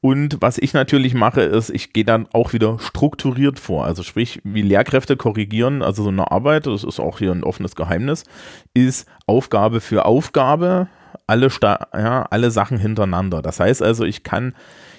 Und 0.03 0.41
was 0.41 0.57
ich 0.57 0.73
natürlich 0.73 1.13
mache, 1.13 1.39
ist, 1.43 1.69
ich 1.69 1.93
gehe 1.93 2.03
dann 2.03 2.27
auch 2.33 2.51
wieder 2.51 2.77
strukturiert 2.77 3.57
vor. 3.57 3.85
Also 3.85 4.03
sprich, 4.03 4.41
wie 4.43 4.61
Lehrkräfte 4.61 5.15
korrigieren, 5.15 5.81
also 5.81 6.03
so 6.03 6.09
eine 6.09 6.29
Arbeit, 6.29 6.67
das 6.67 6.83
ist 6.83 6.99
auch 6.99 7.19
hier 7.19 7.31
ein 7.31 7.45
offenes 7.45 7.73
Geheimnis, 7.73 8.25
ist 8.73 9.07
Aufgabe 9.27 9.79
für 9.79 10.03
Aufgabe, 10.03 10.89
alle, 11.25 11.47
ja, 11.63 12.23
alle 12.23 12.51
Sachen 12.51 12.79
hintereinander. 12.79 13.41
Das 13.41 13.61
heißt 13.61 13.81
also, 13.81 14.03
ich 14.03 14.23
kann 14.23 14.55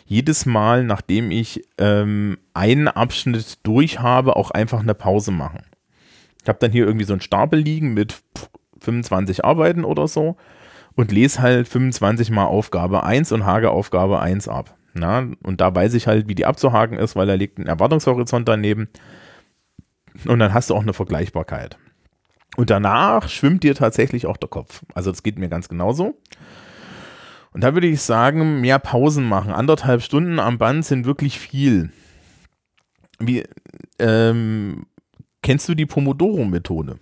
jedes 0.07 0.47
Mal, 0.47 0.85
nachdem 0.85 1.31
ich 1.31 1.61
ähm, 1.77 2.39
einen 2.55 2.89
Abschnitt 2.89 3.59
durch 3.63 4.01
habe, 4.01 4.37
auch 4.37 4.53
einfach 4.53 4.81
eine 4.81 4.95
Pause 4.95 5.33
machen. 5.33 5.61
Ich 6.43 6.49
habe 6.49 6.61
dann 6.61 6.73
hier 6.73 6.87
irgendwie 6.87 7.05
so 7.05 7.13
einen 7.13 7.21
Stapel 7.21 7.59
liegen 7.59 7.93
mit 7.93 8.23
25 8.81 9.45
Arbeiten 9.45 9.85
oder 9.85 10.09
so 10.09 10.39
und 10.95 11.13
lese 11.13 11.43
halt 11.43 11.69
25 11.69 12.31
mal 12.31 12.47
Aufgabe 12.47 13.05
1 13.05 13.33
und 13.33 13.45
hage 13.45 13.71
Aufgabe 13.71 14.21
1 14.21 14.49
ab. 14.49 14.75
Na, 14.95 15.27
und 15.43 15.61
da 15.61 15.75
weiß 15.75 15.95
ich 15.95 16.07
halt, 16.07 16.29
wie 16.29 16.37
die 16.37 16.47
abzuhaken 16.47 16.97
ist, 16.97 17.17
weil 17.17 17.27
da 17.27 17.35
liegt 17.35 17.59
ein 17.59 17.67
Erwartungshorizont 17.67 18.49
daneben. 18.49 18.89
Und 20.27 20.39
dann 20.39 20.55
hast 20.55 20.71
du 20.71 20.77
auch 20.77 20.83
eine 20.83 20.93
Vergleichbarkeit. 20.93 21.77
Und 22.57 22.71
danach 22.71 23.29
schwimmt 23.29 23.65
dir 23.65 23.75
tatsächlich 23.75 24.27
auch 24.27 24.37
der 24.37 24.49
Kopf. 24.49 24.83
Also 24.95 25.11
das 25.11 25.25
geht 25.25 25.39
mir 25.39 25.49
ganz 25.49 25.69
genauso. 25.69 26.17
Und 27.53 27.63
da 27.63 27.75
würde 27.75 27.89
ich 27.89 28.01
sagen, 28.03 28.61
mehr 28.61 28.79
Pausen 28.79 29.29
machen. 29.29 29.53
Anderthalb 29.53 30.03
Stunden 30.03 30.39
am 30.39 30.59
Band 30.59 30.85
sind 30.85 31.07
wirklich 31.07 31.41
viel. 31.41 31.91
Wie, 33.19 33.45
ähm, 33.99 34.87
kennst 35.43 35.69
du 35.69 35.75
die 35.75 35.87
Pomodoro-Methode? 35.87 36.99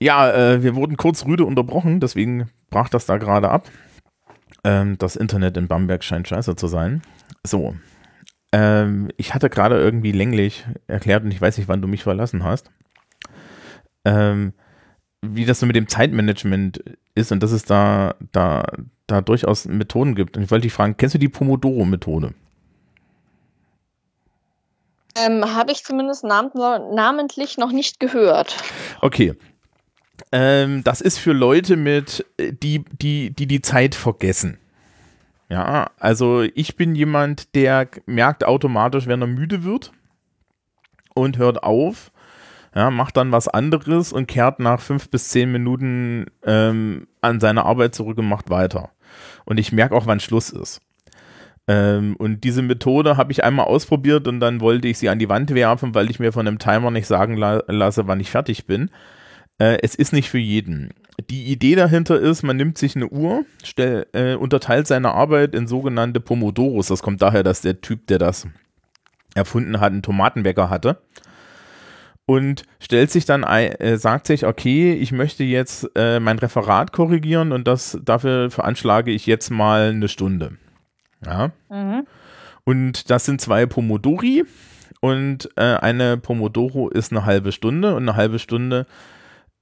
Ja, 0.00 0.32
äh, 0.32 0.62
wir 0.62 0.74
wurden 0.74 0.96
kurz 0.96 1.24
rüde 1.24 1.44
unterbrochen, 1.44 2.00
deswegen 2.00 2.50
brach 2.70 2.88
das 2.88 3.06
da 3.06 3.18
gerade 3.18 3.50
ab. 3.50 3.68
Ähm, 4.64 4.96
das 4.98 5.16
Internet 5.16 5.56
in 5.56 5.68
Bamberg 5.68 6.04
scheint 6.04 6.28
scheiße 6.28 6.56
zu 6.56 6.68
sein. 6.68 7.02
So. 7.44 7.74
Ähm, 8.52 9.10
ich 9.16 9.34
hatte 9.34 9.50
gerade 9.50 9.78
irgendwie 9.78 10.12
länglich 10.12 10.64
erklärt 10.86 11.24
und 11.24 11.32
ich 11.32 11.40
weiß 11.40 11.58
nicht, 11.58 11.68
wann 11.68 11.82
du 11.82 11.88
mich 11.88 12.02
verlassen 12.02 12.44
hast. 12.44 12.70
Ähm, 14.04 14.52
wie 15.22 15.44
das 15.44 15.60
so 15.60 15.66
mit 15.66 15.76
dem 15.76 15.88
Zeitmanagement 15.88 16.82
ist 17.14 17.32
und 17.32 17.42
dass 17.42 17.52
es 17.52 17.64
da, 17.64 18.14
da, 18.32 18.64
da 19.06 19.20
durchaus 19.20 19.66
Methoden 19.66 20.14
gibt. 20.14 20.36
Und 20.36 20.42
ich 20.42 20.50
wollte 20.50 20.62
dich 20.62 20.72
fragen, 20.72 20.96
kennst 20.96 21.14
du 21.14 21.18
die 21.18 21.28
Pomodoro-Methode? 21.28 22.34
Ähm, 25.14 25.54
Habe 25.54 25.72
ich 25.72 25.84
zumindest 25.84 26.24
nam 26.24 26.50
namentlich 26.54 27.58
noch 27.58 27.70
nicht 27.70 28.00
gehört. 28.00 28.56
Okay. 29.00 29.34
Ähm, 30.30 30.84
das 30.84 31.00
ist 31.00 31.18
für 31.18 31.32
Leute 31.32 31.76
mit, 31.76 32.24
äh, 32.36 32.52
die, 32.52 32.84
die, 33.00 33.30
die 33.30 33.46
die 33.46 33.62
Zeit 33.62 33.94
vergessen. 33.94 34.58
Ja, 35.48 35.90
also 35.98 36.42
ich 36.42 36.76
bin 36.76 36.94
jemand, 36.94 37.54
der 37.54 37.88
merkt 38.06 38.44
automatisch, 38.44 39.06
wenn 39.06 39.20
er 39.20 39.26
müde 39.26 39.64
wird 39.64 39.92
und 41.14 41.36
hört 41.36 41.62
auf, 41.62 42.10
ja, 42.74 42.90
macht 42.90 43.18
dann 43.18 43.32
was 43.32 43.48
anderes 43.48 44.12
und 44.14 44.26
kehrt 44.26 44.60
nach 44.60 44.80
fünf 44.80 45.10
bis 45.10 45.28
zehn 45.28 45.52
Minuten 45.52 46.26
ähm, 46.44 47.06
an 47.20 47.38
seine 47.38 47.66
Arbeit 47.66 47.94
zurück 47.94 48.16
und 48.16 48.28
macht 48.28 48.48
weiter. 48.48 48.90
Und 49.44 49.60
ich 49.60 49.72
merke 49.72 49.94
auch, 49.94 50.06
wann 50.06 50.20
Schluss 50.20 50.48
ist. 50.48 50.80
Ähm, 51.68 52.16
und 52.16 52.44
diese 52.44 52.62
Methode 52.62 53.16
habe 53.16 53.30
ich 53.30 53.44
einmal 53.44 53.66
ausprobiert 53.66 54.26
und 54.26 54.40
dann 54.40 54.60
wollte 54.60 54.88
ich 54.88 54.98
sie 54.98 55.08
an 55.08 55.18
die 55.18 55.28
Wand 55.28 55.54
werfen, 55.54 55.94
weil 55.94 56.10
ich 56.10 56.18
mir 56.18 56.32
von 56.32 56.46
einem 56.46 56.58
Timer 56.58 56.90
nicht 56.90 57.06
sagen 57.06 57.36
la 57.36 57.62
lasse, 57.68 58.08
wann 58.08 58.20
ich 58.20 58.30
fertig 58.30 58.66
bin. 58.66 58.90
Äh, 59.62 59.78
es 59.82 59.94
ist 59.94 60.12
nicht 60.12 60.28
für 60.28 60.38
jeden. 60.38 60.92
Die 61.30 61.44
Idee 61.44 61.76
dahinter 61.76 62.18
ist, 62.18 62.42
man 62.42 62.56
nimmt 62.56 62.78
sich 62.78 62.96
eine 62.96 63.08
Uhr, 63.08 63.44
stell, 63.62 64.06
äh, 64.12 64.34
unterteilt 64.34 64.88
seine 64.88 65.12
Arbeit 65.12 65.54
in 65.54 65.68
sogenannte 65.68 66.18
Pomodoros. 66.18 66.88
Das 66.88 67.00
kommt 67.00 67.22
daher, 67.22 67.44
dass 67.44 67.60
der 67.60 67.80
Typ, 67.80 68.08
der 68.08 68.18
das 68.18 68.48
erfunden 69.36 69.78
hat, 69.78 69.92
einen 69.92 70.02
Tomatenbäcker 70.02 70.68
hatte. 70.68 71.00
Und 72.26 72.64
stellt 72.80 73.12
sich 73.12 73.24
dann, 73.24 73.44
äh, 73.44 73.98
sagt 73.98 74.26
sich, 74.26 74.46
okay, 74.46 74.94
ich 74.94 75.12
möchte 75.12 75.44
jetzt 75.44 75.88
äh, 75.94 76.18
mein 76.18 76.40
Referat 76.40 76.90
korrigieren 76.90 77.52
und 77.52 77.68
das 77.68 78.00
dafür 78.04 78.50
veranschlage 78.50 79.12
ich 79.12 79.26
jetzt 79.26 79.50
mal 79.50 79.90
eine 79.90 80.08
Stunde. 80.08 80.56
Ja. 81.24 81.52
Mhm. 81.70 82.04
Und 82.64 83.10
das 83.10 83.26
sind 83.26 83.40
zwei 83.40 83.66
Pomodori 83.66 84.42
und 85.00 85.50
äh, 85.54 85.76
eine 85.76 86.16
Pomodoro 86.16 86.88
ist 86.88 87.12
eine 87.12 87.24
halbe 87.24 87.52
Stunde 87.52 87.94
und 87.94 88.08
eine 88.08 88.16
halbe 88.16 88.40
Stunde 88.40 88.86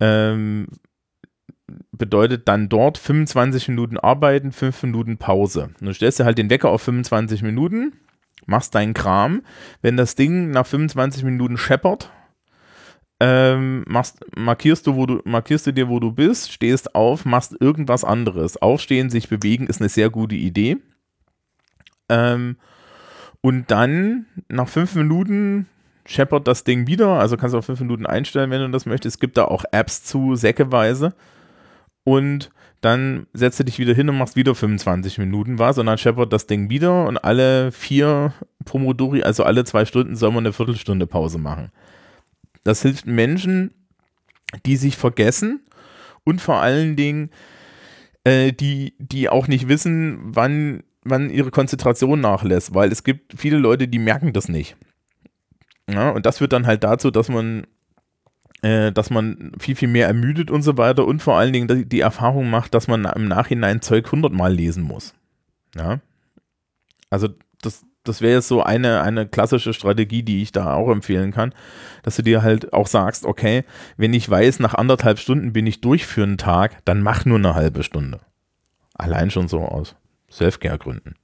ähm, 0.01 0.67
bedeutet 1.93 2.49
dann 2.49 2.69
dort 2.69 2.99
25 2.99 3.69
Minuten 3.69 3.97
arbeiten, 3.97 4.53
5 4.53 4.83
Minuten 4.85 5.19
Pause. 5.19 5.71
Und 5.81 5.87
du 5.87 5.95
stellst 5.95 6.19
dir 6.19 6.25
halt 6.25 6.39
den 6.39 6.51
Wecker 6.51 6.71
auf 6.71 6.83
25 6.83 7.43
Minuten, 7.43 7.93
machst 8.47 8.75
deinen 8.75 8.95
Kram. 8.95 9.43
Wenn 9.83 9.97
das 9.97 10.15
Ding 10.15 10.51
nach 10.51 10.67
25 10.67 11.25
Minuten 11.25 11.57
scheppert, 11.57 12.11
ähm, 13.21 13.85
machst, 13.87 14.25
markierst, 14.35 14.87
du, 14.87 14.97
wo 14.97 15.05
du, 15.05 15.21
markierst 15.25 15.67
du 15.67 15.73
dir, 15.73 15.89
wo 15.89 16.01
du 16.01 16.11
bist, 16.11 16.53
stehst 16.53 16.95
auf, 16.95 17.27
machst 17.27 17.55
irgendwas 17.61 18.03
anderes. 18.03 18.57
Aufstehen, 18.57 19.11
sich 19.11 19.29
bewegen 19.29 19.67
ist 19.67 19.81
eine 19.81 19.91
sehr 19.91 20.09
gute 20.09 20.37
Idee. 20.37 20.79
Ähm, 22.09 22.57
und 23.43 23.71
dann 23.71 24.27
nach 24.49 24.69
fünf 24.69 24.95
Minuten 24.95 25.67
scheppert 26.11 26.49
das 26.49 26.65
Ding 26.65 26.87
wieder. 26.87 27.21
Also 27.21 27.37
kannst 27.37 27.55
du 27.55 27.59
auf 27.59 27.67
fünf 27.67 27.81
Minuten 27.81 28.05
einstellen, 28.05 28.51
wenn 28.51 28.61
du 28.61 28.69
das 28.71 28.87
möchtest. 28.87 29.17
Es 29.17 29.21
gibt 29.21 29.37
da 29.37 29.45
auch 29.45 29.65
Apps 29.71 30.03
zu, 30.03 30.35
säckeweise. 30.35 31.15
Und 32.03 32.51
dann 32.81 33.27
setzt 33.33 33.61
du 33.61 33.65
dich 33.65 33.79
wieder 33.79 33.95
hin 33.95 34.09
und 34.09 34.19
machst 34.19 34.37
wieder 34.37 34.55
25 34.55 35.19
Minuten 35.19 35.59
was 35.59 35.79
und 35.79 35.87
dann 35.87 35.99
scheppert 35.99 36.33
das 36.33 36.47
Ding 36.47 36.71
wieder 36.71 37.07
und 37.07 37.19
alle 37.19 37.73
vier 37.73 38.33
Pomodori, 38.65 39.23
also 39.23 39.45
alle 39.45 39.65
zwei 39.65 39.85
Stunden, 39.85 40.17
soll 40.17 40.31
man 40.31 40.45
eine 40.45 40.55
Viertelstunde 40.55 41.07
Pause 41.07 41.39
machen. 41.39 41.71
Das 42.65 42.81
hilft 42.81 43.07
Menschen, 43.07 43.75
die 44.65 44.77
sich 44.77 44.97
vergessen 44.97 45.61
und 46.25 46.41
vor 46.41 46.57
allen 46.57 46.97
Dingen, 46.97 47.31
äh, 48.25 48.53
die, 48.53 48.95
die 48.99 49.29
auch 49.29 49.47
nicht 49.47 49.69
wissen, 49.69 50.19
wann 50.23 50.83
man 51.05 51.29
ihre 51.29 51.51
Konzentration 51.51 52.21
nachlässt, 52.21 52.75
weil 52.75 52.91
es 52.91 53.05
gibt 53.05 53.39
viele 53.39 53.59
Leute, 53.59 53.89
die 53.89 53.99
merken 53.99 54.33
das 54.33 54.49
nicht. 54.49 54.77
Ja, 55.93 56.11
und 56.11 56.27
das 56.27 56.39
führt 56.39 56.53
dann 56.53 56.67
halt 56.67 56.85
dazu, 56.85 57.11
dass 57.11 57.29
man, 57.29 57.67
äh, 58.63 58.93
dass 58.93 59.11
man 59.11 59.53
viel, 59.59 59.77
viel 59.77 59.89
mehr 59.89 60.07
ermüdet 60.07 60.51
und 60.51 60.63
so 60.63 60.77
weiter 60.79 61.07
und 61.07 61.21
vor 61.21 61.39
allen 61.39 61.53
Dingen 61.53 61.89
die, 61.89 62.01
Erfahrung 62.01 62.51
macht, 62.51 62.75
dass 62.75 62.89
man 62.89 63.05
im 63.05 63.29
Nachhinein 63.29 63.83
Zeug 63.83 64.11
hundertmal 64.11 64.53
lesen 64.53 64.83
muss. 64.83 65.15
Ja. 65.75 66.01
Also 67.11 67.29
das, 67.63 67.85
das 68.05 68.21
wäre 68.21 68.35
jetzt 68.35 68.49
so 68.49 68.63
eine, 68.63 69.03
eine 69.03 69.27
klassische 69.27 69.73
Strategie, 69.73 70.23
die 70.23 70.43
ich 70.43 70.53
da 70.53 70.75
auch 70.75 70.91
empfehlen 70.91 71.33
kann, 71.33 71.53
dass 72.03 72.17
du 72.17 72.23
dir 72.23 72.43
halt 72.43 72.73
auch 72.73 72.87
sagst, 72.87 73.25
okay, 73.25 73.65
wenn 73.97 74.15
ich 74.15 74.29
weiß, 74.29 74.61
nach 74.61 74.75
anderthalb 74.75 75.19
Stunden 75.19 75.53
bin 75.53 75.67
ich 75.67 75.81
durch 75.81 76.07
für 76.07 76.23
einen 76.23 76.39
Tag, 76.39 76.85
dann 76.85 77.03
mach 77.03 77.25
nur 77.25 77.39
eine 77.39 77.55
halbe 77.55 77.83
Stunde. 77.83 78.21
Allein 78.95 79.31
schon 79.31 79.49
so 79.49 79.61
aus 79.61 79.97
Selfcare-Gründen. 80.31 81.15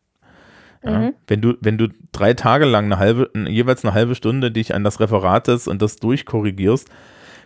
Ja, 0.87 0.99
mhm. 0.99 1.15
Wenn 1.27 1.41
du, 1.41 1.55
wenn 1.61 1.79
du 1.79 1.89
drei 2.13 2.35
Tage 2.35 2.65
lang 2.65 2.87
eine 2.87 2.99
halbe, 2.99 3.31
jeweils 3.49 3.85
eine 3.85 3.93
halbe 3.93 4.15
Stunde 4.15 4.53
dich 4.53 4.75
an 4.75 4.85
das 4.85 5.01
Referat 5.01 5.47
setzt 5.47 5.67
und 5.67 5.83
das 5.83 5.97
durchkorrigierst, 5.97 6.89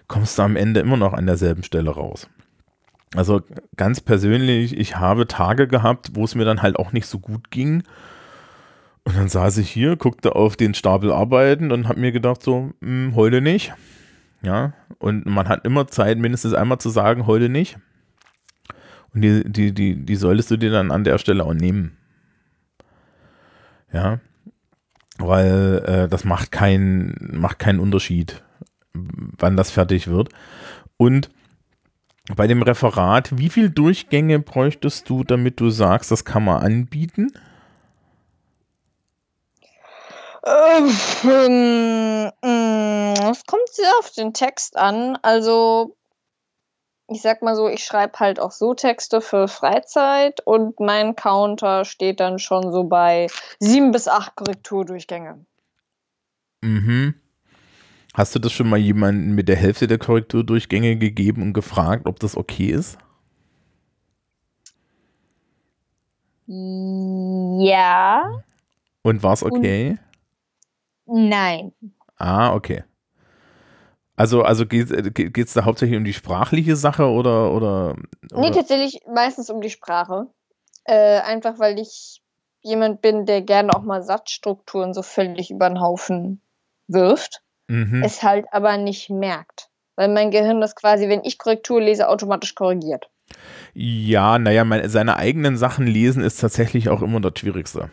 kommst 0.09 0.38
du 0.38 0.43
am 0.43 0.57
Ende 0.57 0.80
immer 0.80 0.97
noch 0.97 1.14
an 1.14 1.26
derselben 1.26 1.62
Stelle 1.62 1.91
raus. 1.91 2.28
Also 3.16 3.41
ganz 3.76 4.01
persönlich, 4.01 4.76
ich 4.76 4.97
habe 4.97 5.26
Tage 5.26 5.66
gehabt, 5.66 6.11
wo 6.14 6.24
es 6.24 6.34
mir 6.34 6.45
dann 6.45 6.62
halt 6.62 6.76
auch 6.76 6.93
nicht 6.93 7.07
so 7.07 7.18
gut 7.18 7.51
ging. 7.51 7.82
Und 9.05 9.16
dann 9.16 9.28
saß 9.28 9.59
ich 9.59 9.70
hier, 9.70 9.97
guckte 9.97 10.36
auf 10.36 10.57
den 10.57 10.74
Stapel 10.74 11.11
Arbeiten 11.11 11.72
und 11.72 11.88
habe 11.88 11.99
mir 11.99 12.12
gedacht, 12.12 12.43
so, 12.43 12.70
mh, 12.80 13.07
hm, 13.07 13.14
heute 13.16 13.41
nicht. 13.41 13.72
Ja, 14.43 14.74
und 14.99 15.26
man 15.26 15.49
hat 15.49 15.64
immer 15.64 15.86
Zeit, 15.86 16.18
mindestens 16.18 16.55
einmal 16.55 16.78
zu 16.78 16.91
sagen, 16.91 17.26
heute 17.26 17.49
nicht. 17.49 17.78
Und 19.14 19.22
die, 19.22 19.43
die, 19.45 19.72
die, 19.72 20.05
die 20.05 20.16
solltest 20.16 20.51
du 20.51 20.57
dir 20.57 20.70
dann 20.70 20.93
an 20.93 21.05
der 21.05 21.18
Stelle 21.18 21.45
auch 21.45 21.55
nehmen. 21.55 21.97
Ja. 23.93 24.20
Weil 25.18 25.84
äh, 25.86 26.09
das 26.09 26.24
macht, 26.24 26.51
kein, 26.51 27.14
macht 27.20 27.59
keinen 27.59 27.80
Unterschied, 27.80 28.43
wann 28.95 29.57
das 29.57 29.70
fertig 29.70 30.09
wird. 30.09 30.30
Und 30.97 31.30
bei 32.34 32.47
dem 32.47 32.62
Referat, 32.62 33.36
wie 33.38 33.49
viele 33.49 33.70
Durchgänge 33.70 34.38
bräuchtest 34.38 35.09
du, 35.09 35.24
damit 35.24 35.61
du 35.61 35.70
sagst, 35.70 36.11
das 36.11 36.24
kann 36.24 36.45
man 36.45 36.62
anbieten? 36.62 37.32
Ähm, 40.47 40.88
es 43.30 43.45
kommt 43.47 43.68
sehr 43.72 43.93
auf 43.99 44.11
den 44.12 44.32
Text 44.32 44.76
an. 44.76 45.18
Also 45.22 45.97
ich 47.11 47.22
sag 47.22 47.42
mal 47.42 47.56
so, 47.56 47.68
ich 47.68 47.84
schreibe 47.84 48.20
halt 48.20 48.38
auch 48.38 48.52
so 48.52 48.72
Texte 48.72 49.20
für 49.20 49.48
Freizeit 49.48 50.40
und 50.46 50.78
mein 50.78 51.16
Counter 51.16 51.84
steht 51.84 52.20
dann 52.20 52.38
schon 52.38 52.72
so 52.72 52.84
bei 52.84 53.26
sieben 53.58 53.90
bis 53.90 54.06
acht 54.06 54.36
Korrekturdurchgänge. 54.36 55.44
Mhm. 56.62 57.14
Hast 58.14 58.34
du 58.34 58.38
das 58.38 58.52
schon 58.52 58.68
mal 58.68 58.78
jemanden 58.78 59.34
mit 59.34 59.48
der 59.48 59.56
Hälfte 59.56 59.88
der 59.88 59.98
Korrekturdurchgänge 59.98 60.96
gegeben 60.96 61.42
und 61.42 61.52
gefragt, 61.52 62.06
ob 62.06 62.20
das 62.20 62.36
okay 62.36 62.66
ist? 62.66 62.96
Ja. 66.46 68.42
Und 69.02 69.22
war 69.22 69.32
es 69.32 69.42
okay? 69.42 69.98
Und 71.06 71.28
nein. 71.28 71.72
Ah, 72.16 72.54
okay. 72.54 72.84
Also, 74.21 74.43
also 74.43 74.66
geht 74.66 74.91
es 74.91 75.55
da 75.55 75.64
hauptsächlich 75.64 75.97
um 75.97 76.05
die 76.05 76.12
sprachliche 76.12 76.77
Sache 76.77 77.07
oder, 77.07 77.53
oder, 77.53 77.97
oder? 78.31 78.41
Nee, 78.43 78.51
tatsächlich 78.51 79.01
meistens 79.11 79.49
um 79.49 79.62
die 79.62 79.71
Sprache. 79.71 80.27
Äh, 80.85 81.21
einfach 81.21 81.59
weil 81.59 81.79
ich 81.79 82.21
jemand 82.61 83.01
bin, 83.01 83.25
der 83.25 83.41
gerne 83.41 83.75
auch 83.75 83.81
mal 83.81 84.03
Satzstrukturen 84.03 84.93
so 84.93 85.01
völlig 85.01 85.51
über 85.51 85.71
den 85.71 85.81
Haufen 85.81 86.43
wirft, 86.87 87.41
mhm. 87.68 88.03
es 88.05 88.23
halt 88.23 88.45
aber 88.53 88.77
nicht 88.77 89.09
merkt. 89.09 89.71
Weil 89.97 90.09
mein 90.09 90.31
Gehirn 90.31 90.61
das 90.61 90.77
quasi, 90.77 91.09
wenn 91.09 91.25
ich 91.25 91.39
Korrektur 91.39 91.81
lese, 91.81 92.07
automatisch 92.07 92.55
korrigiert. 92.55 93.09
Ja, 93.73 94.39
naja, 94.39 94.64
meine, 94.64 94.91
seine 94.91 95.16
eigenen 95.16 95.57
Sachen 95.57 95.87
lesen 95.87 96.23
ist 96.23 96.43
tatsächlich 96.43 96.91
auch 96.91 97.01
immer 97.01 97.21
das 97.21 97.39
Schwierigste. 97.39 97.91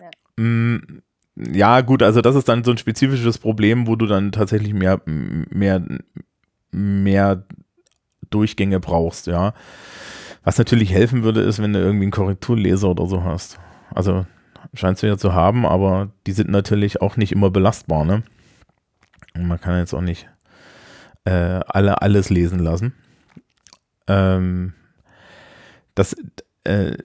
Ja. 0.00 0.10
Mm, 0.36 1.02
ja, 1.36 1.80
gut, 1.80 2.02
also 2.02 2.20
das 2.20 2.36
ist 2.36 2.48
dann 2.48 2.64
so 2.64 2.70
ein 2.70 2.78
spezifisches 2.78 3.38
Problem, 3.38 3.86
wo 3.86 3.96
du 3.96 4.06
dann 4.06 4.32
tatsächlich 4.32 4.72
mehr, 4.72 5.00
mehr, 5.04 5.84
mehr 6.70 7.44
Durchgänge 8.30 8.80
brauchst, 8.80 9.26
ja. 9.26 9.52
Was 10.44 10.58
natürlich 10.58 10.92
helfen 10.92 11.22
würde, 11.22 11.40
ist, 11.40 11.60
wenn 11.62 11.72
du 11.72 11.80
irgendwie 11.80 12.04
einen 12.04 12.12
Korrekturleser 12.12 12.90
oder 12.90 13.06
so 13.06 13.24
hast. 13.24 13.58
Also 13.94 14.26
scheinst 14.74 15.02
du 15.02 15.06
ja 15.06 15.16
zu 15.16 15.32
haben, 15.32 15.66
aber 15.66 16.10
die 16.26 16.32
sind 16.32 16.50
natürlich 16.50 17.00
auch 17.00 17.16
nicht 17.16 17.32
immer 17.32 17.50
belastbar, 17.50 18.04
ne? 18.04 18.22
Und 19.34 19.48
man 19.48 19.60
kann 19.60 19.78
jetzt 19.78 19.94
auch 19.94 20.00
nicht 20.00 20.28
äh, 21.24 21.60
alle 21.66 22.02
alles 22.02 22.30
lesen 22.30 22.58
lassen. 22.58 22.92
Ähm, 24.06 24.74
das, 25.94 26.14
äh, 26.64 26.96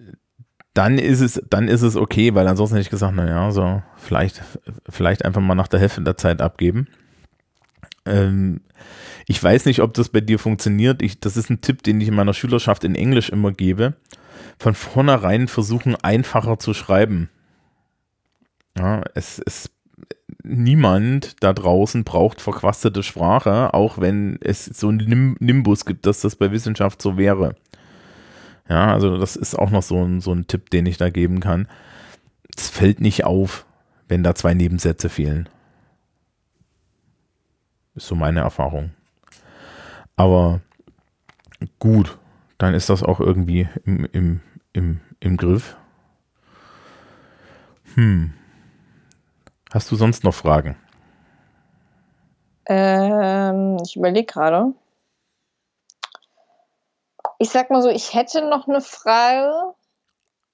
dann 0.74 0.97
ist 0.97 1.22
es, 1.22 1.41
dann 1.49 1.67
ist 1.67 1.82
es 1.82 1.95
okay, 1.95 2.36
weil 2.36 2.47
ansonsten 2.47 2.76
hätte 2.76 2.86
ich 2.86 2.91
gesagt, 2.91 3.15
naja, 3.15 3.51
so, 3.51 3.82
vielleicht, 3.97 4.41
vielleicht 4.88 5.26
einfach 5.26 5.41
mal 5.41 5.55
nach 5.55 5.67
der 5.67 5.80
Hälfte 5.80 6.01
der 6.01 6.17
Zeit 6.17 6.41
abgeben. 6.41 6.88
Ähm, 8.05 8.61
ich 9.28 9.41
weiß 9.41 9.65
nicht, 9.65 9.82
ob 9.82 9.93
das 9.93 10.09
bei 10.09 10.22
dir 10.22 10.39
funktioniert. 10.39 11.01
Ich, 11.01 11.20
das 11.20 11.38
ist 11.38 11.49
ein 11.49 11.61
Tipp, 11.61 11.84
den 11.84 12.01
ich 12.01 12.07
in 12.07 12.15
meiner 12.15 12.34
Schülerschaft 12.34 12.84
in 12.84 12.95
Englisch 12.95 13.30
immer 13.30 13.51
gebe. 13.51 13.95
Von 14.57 14.74
vornherein 14.74 15.47
versuchen, 15.47 15.95
einfacher 15.95 16.59
zu 16.59 16.74
schreiben. 16.74 17.30
Ja, 18.78 19.03
es 19.13 19.39
ist 19.39 19.72
niemand 20.43 21.43
da 21.43 21.53
draußen 21.53 22.03
braucht 22.03 22.41
verquastete 22.41 23.03
Sprache, 23.03 23.74
auch 23.74 23.99
wenn 23.99 24.39
es 24.41 24.65
so 24.65 24.89
einen 24.89 25.36
Nimbus 25.39 25.86
gibt, 25.86 26.05
dass 26.05 26.22
das 26.22 26.36
bei 26.36 26.51
Wissenschaft 26.51 27.01
so 27.01 27.17
wäre. 27.17 27.55
Ja, 28.70 28.93
also 28.93 29.17
das 29.17 29.36
ist 29.36 29.57
auch 29.57 29.72
noch 29.72 29.82
so 29.82 30.03
ein, 30.03 30.22
so 30.22 30.32
ein 30.32 30.45
Tipp, 30.45 30.70
den 30.70 30.86
ich 30.86 30.97
da 30.97 31.09
geben 31.09 31.39
kann. 31.39 31.67
Es 32.55 32.70
fällt 32.70 33.01
nicht 33.01 33.26
auf, 33.26 33.65
wenn 34.07 34.24
da 34.24 34.36
zwei 34.36 34.53
Nebensätze 34.53 35.09
fehlen. 35.09 35.49
Ist 37.95 38.07
so 38.07 38.15
meine 38.15 38.41
Erfahrung. 38.41 38.91
Aber 40.15 40.61
gut, 41.80 42.17
dann 42.57 42.74
ist 42.74 42.89
das 42.89 43.01
auch 43.01 43.20
irgendwie 43.20 43.67
im, 43.86 44.05
im, 44.11 44.41
im, 44.74 44.99
im 45.20 45.38
Griff. 45.38 45.76
Hm. 47.95 48.34
Hast 49.72 49.89
du 49.91 49.95
sonst 49.95 50.24
noch 50.24 50.34
Fragen? 50.34 50.76
Ähm, 52.67 53.78
ich 53.84 53.95
überlege 53.95 54.26
gerade. 54.26 54.74
Ich 57.40 57.50
sag 57.50 57.72
mal 57.72 57.82
so, 57.82 57.90
ich 57.90 58.14
hätte 58.14 58.48
noch 58.48 58.68
eine 58.68 58.82
Frage, 58.82 59.74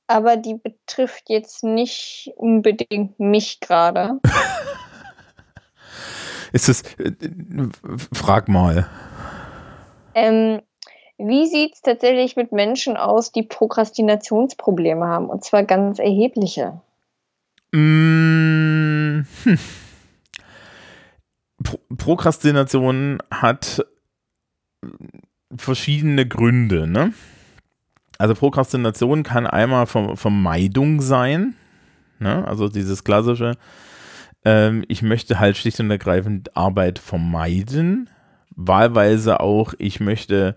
aber 0.06 0.38
die 0.38 0.54
betrifft 0.54 1.30
jetzt 1.30 1.64
nicht 1.64 2.32
unbedingt 2.38 3.20
mich 3.20 3.60
gerade. 3.60 4.20
Ist 6.54 6.70
es, 6.70 6.84
äh, 7.00 7.12
frag 8.14 8.48
mal. 8.48 8.88
Ähm, 10.14 10.62
wie 11.18 11.48
sieht 11.48 11.74
es 11.74 11.82
tatsächlich 11.82 12.36
mit 12.36 12.52
Menschen 12.52 12.98
aus, 12.98 13.32
die 13.32 13.44
Prokrastinationsprobleme 13.44 15.06
haben? 15.06 15.30
Und 15.30 15.44
zwar 15.44 15.64
ganz 15.64 15.98
erhebliche. 15.98 16.82
Mmh, 17.72 19.26
hm. 19.44 19.60
Pro 21.64 21.80
Prokrastination 21.98 23.24
hat 23.32 23.86
verschiedene 25.58 26.28
Gründe. 26.28 26.88
Ne? 26.88 27.14
Also 28.18 28.36
Prokrastination 28.36 29.24
kann 29.24 29.48
einmal 29.48 29.86
Vermeidung 29.86 31.02
sein. 31.02 31.56
Ne? 32.20 32.48
Also 32.48 32.70
dieses 32.70 33.04
klassische, 33.04 33.58
ähm, 34.46 34.86
ich 34.88 35.02
möchte 35.02 35.40
halt 35.40 35.58
schlicht 35.58 35.80
und 35.80 35.92
ergreifend 35.92 36.56
Arbeit 36.56 37.00
vermeiden. 37.00 38.10
Wahlweise 38.56 39.42
auch, 39.42 39.74
ich 39.80 40.00
möchte, 40.00 40.56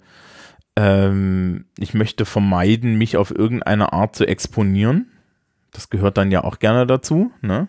ähm, 0.76 1.64
ich 1.78 1.94
möchte 1.94 2.24
vermeiden, 2.24 2.96
mich 2.96 3.16
auf 3.16 3.30
irgendeine 3.36 3.92
Art 3.92 4.14
zu 4.14 4.26
exponieren. 4.26 5.10
Das 5.72 5.90
gehört 5.90 6.16
dann 6.16 6.30
ja 6.30 6.44
auch 6.44 6.60
gerne 6.60 6.86
dazu. 6.86 7.32
Ne? 7.40 7.68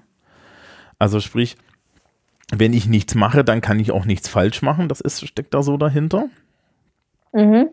Also 1.00 1.20
sprich, 1.20 1.58
wenn 2.52 2.74
ich 2.74 2.88
nichts 2.88 3.16
mache, 3.16 3.44
dann 3.44 3.62
kann 3.62 3.80
ich 3.80 3.92
auch 3.92 4.06
nichts 4.06 4.28
falsch 4.28 4.62
machen. 4.62 4.88
Das 4.88 5.02
ist, 5.02 5.26
steckt 5.28 5.54
da 5.54 5.64
so 5.64 5.78
dahinter. 5.78 6.26
Mhm. 7.34 7.70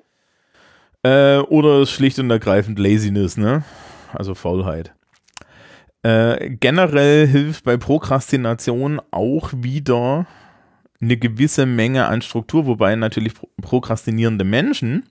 Äh, 1.02 1.38
oder 1.38 1.86
schlicht 1.86 2.18
und 2.18 2.30
ergreifend 2.30 2.78
Laziness, 2.78 3.36
ne? 3.36 3.64
Also 4.12 4.34
Faulheit. 4.34 4.92
Äh, 6.02 6.50
generell 6.50 7.26
hilft 7.26 7.64
bei 7.64 7.76
Prokrastination 7.76 9.00
auch 9.10 9.52
wieder 9.54 10.26
eine 11.00 11.16
gewisse 11.16 11.66
Menge 11.66 12.06
an 12.06 12.22
Struktur, 12.22 12.66
wobei 12.66 12.96
natürlich 12.96 13.34
prokrastinierende 13.60 14.44
Menschen 14.44 15.04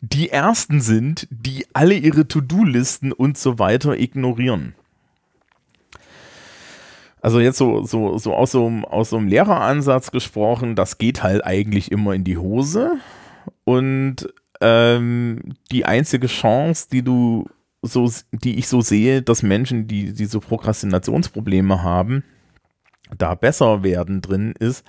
die 0.00 0.30
ersten 0.30 0.80
sind, 0.80 1.26
die 1.30 1.66
alle 1.72 1.94
ihre 1.94 2.28
To-Do-Listen 2.28 3.12
und 3.12 3.36
so 3.36 3.58
weiter 3.58 3.98
ignorieren. 3.98 4.74
Also 7.20 7.40
jetzt 7.40 7.58
so, 7.58 7.82
so, 7.82 8.18
so 8.18 8.34
aus 8.34 8.52
so, 8.52 8.66
einem, 8.66 8.84
aus 8.84 9.10
so 9.10 9.16
einem 9.16 9.28
Lehreransatz 9.28 10.10
gesprochen, 10.10 10.74
das 10.76 10.98
geht 10.98 11.22
halt 11.22 11.44
eigentlich 11.44 11.90
immer 11.90 12.14
in 12.14 12.24
die 12.24 12.38
Hose. 12.38 12.98
Und 13.64 14.32
ähm, 14.60 15.54
die 15.70 15.84
einzige 15.84 16.26
Chance, 16.26 16.88
die 16.90 17.02
du 17.02 17.46
so, 17.82 18.10
die 18.32 18.58
ich 18.58 18.68
so 18.68 18.80
sehe, 18.80 19.22
dass 19.22 19.42
Menschen, 19.42 19.86
die 19.86 20.12
diese 20.12 20.40
Prokrastinationsprobleme 20.40 21.82
haben, 21.82 22.24
da 23.16 23.34
besser 23.34 23.82
werden 23.82 24.20
drin 24.20 24.54
ist, 24.58 24.84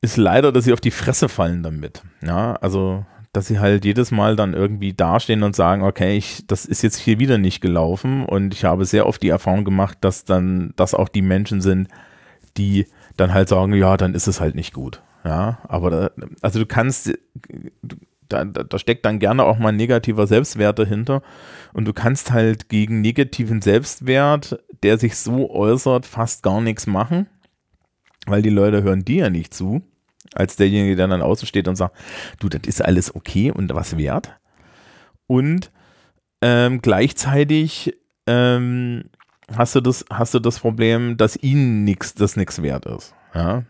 ist 0.00 0.16
leider, 0.16 0.52
dass 0.52 0.64
sie 0.64 0.72
auf 0.72 0.80
die 0.80 0.90
Fresse 0.90 1.28
fallen 1.28 1.62
damit. 1.62 2.02
Ja, 2.22 2.54
also 2.54 3.04
dass 3.32 3.46
sie 3.46 3.58
halt 3.58 3.84
jedes 3.84 4.10
Mal 4.10 4.36
dann 4.36 4.54
irgendwie 4.54 4.92
dastehen 4.92 5.42
und 5.42 5.54
sagen, 5.54 5.82
okay, 5.82 6.16
ich, 6.16 6.46
das 6.46 6.64
ist 6.64 6.82
jetzt 6.82 6.96
hier 6.96 7.18
wieder 7.18 7.38
nicht 7.38 7.60
gelaufen. 7.60 8.24
Und 8.24 8.54
ich 8.54 8.64
habe 8.64 8.84
sehr 8.84 9.06
oft 9.06 9.22
die 9.22 9.28
Erfahrung 9.28 9.64
gemacht, 9.64 9.98
dass 10.00 10.24
dann, 10.24 10.72
dass 10.76 10.94
auch 10.94 11.08
die 11.08 11.22
Menschen 11.22 11.60
sind, 11.60 11.88
die 12.56 12.86
dann 13.16 13.34
halt 13.34 13.48
sagen, 13.48 13.74
ja, 13.74 13.96
dann 13.96 14.14
ist 14.14 14.28
es 14.28 14.40
halt 14.40 14.54
nicht 14.54 14.72
gut. 14.72 15.02
Ja, 15.24 15.58
aber 15.68 15.90
da, 15.90 16.10
also 16.40 16.58
du 16.58 16.66
kannst, 16.66 17.12
da, 18.28 18.44
da 18.44 18.78
steckt 18.78 19.04
dann 19.04 19.18
gerne 19.18 19.44
auch 19.44 19.58
mal 19.58 19.72
negativer 19.72 20.26
Selbstwert 20.26 20.78
dahinter. 20.78 21.22
Und 21.74 21.86
du 21.86 21.92
kannst 21.92 22.32
halt 22.32 22.68
gegen 22.68 23.00
negativen 23.00 23.60
Selbstwert, 23.60 24.58
der 24.82 24.98
sich 24.98 25.16
so 25.16 25.50
äußert, 25.50 26.06
fast 26.06 26.42
gar 26.42 26.60
nichts 26.60 26.86
machen, 26.86 27.26
weil 28.26 28.42
die 28.42 28.50
Leute 28.50 28.82
hören 28.82 29.04
dir 29.04 29.24
ja 29.24 29.30
nicht 29.30 29.52
zu 29.52 29.82
als 30.34 30.56
derjenige, 30.56 30.96
der 30.96 31.08
dann 31.08 31.22
außen 31.22 31.46
steht 31.46 31.68
und 31.68 31.76
sagt, 31.76 31.96
du, 32.40 32.48
das 32.48 32.62
ist 32.66 32.84
alles 32.84 33.14
okay 33.14 33.50
und 33.50 33.74
was 33.74 33.96
wert. 33.96 34.38
Und 35.26 35.70
ähm, 36.40 36.80
gleichzeitig 36.80 37.94
ähm, 38.26 39.04
hast, 39.54 39.74
du 39.74 39.80
das, 39.80 40.04
hast 40.10 40.34
du 40.34 40.38
das 40.38 40.58
Problem, 40.58 41.16
dass 41.16 41.36
ihnen 41.36 41.84
nichts, 41.84 42.14
das 42.14 42.36
nichts 42.36 42.62
wert 42.62 42.86
ist. 42.86 43.14
Ja? 43.34 43.64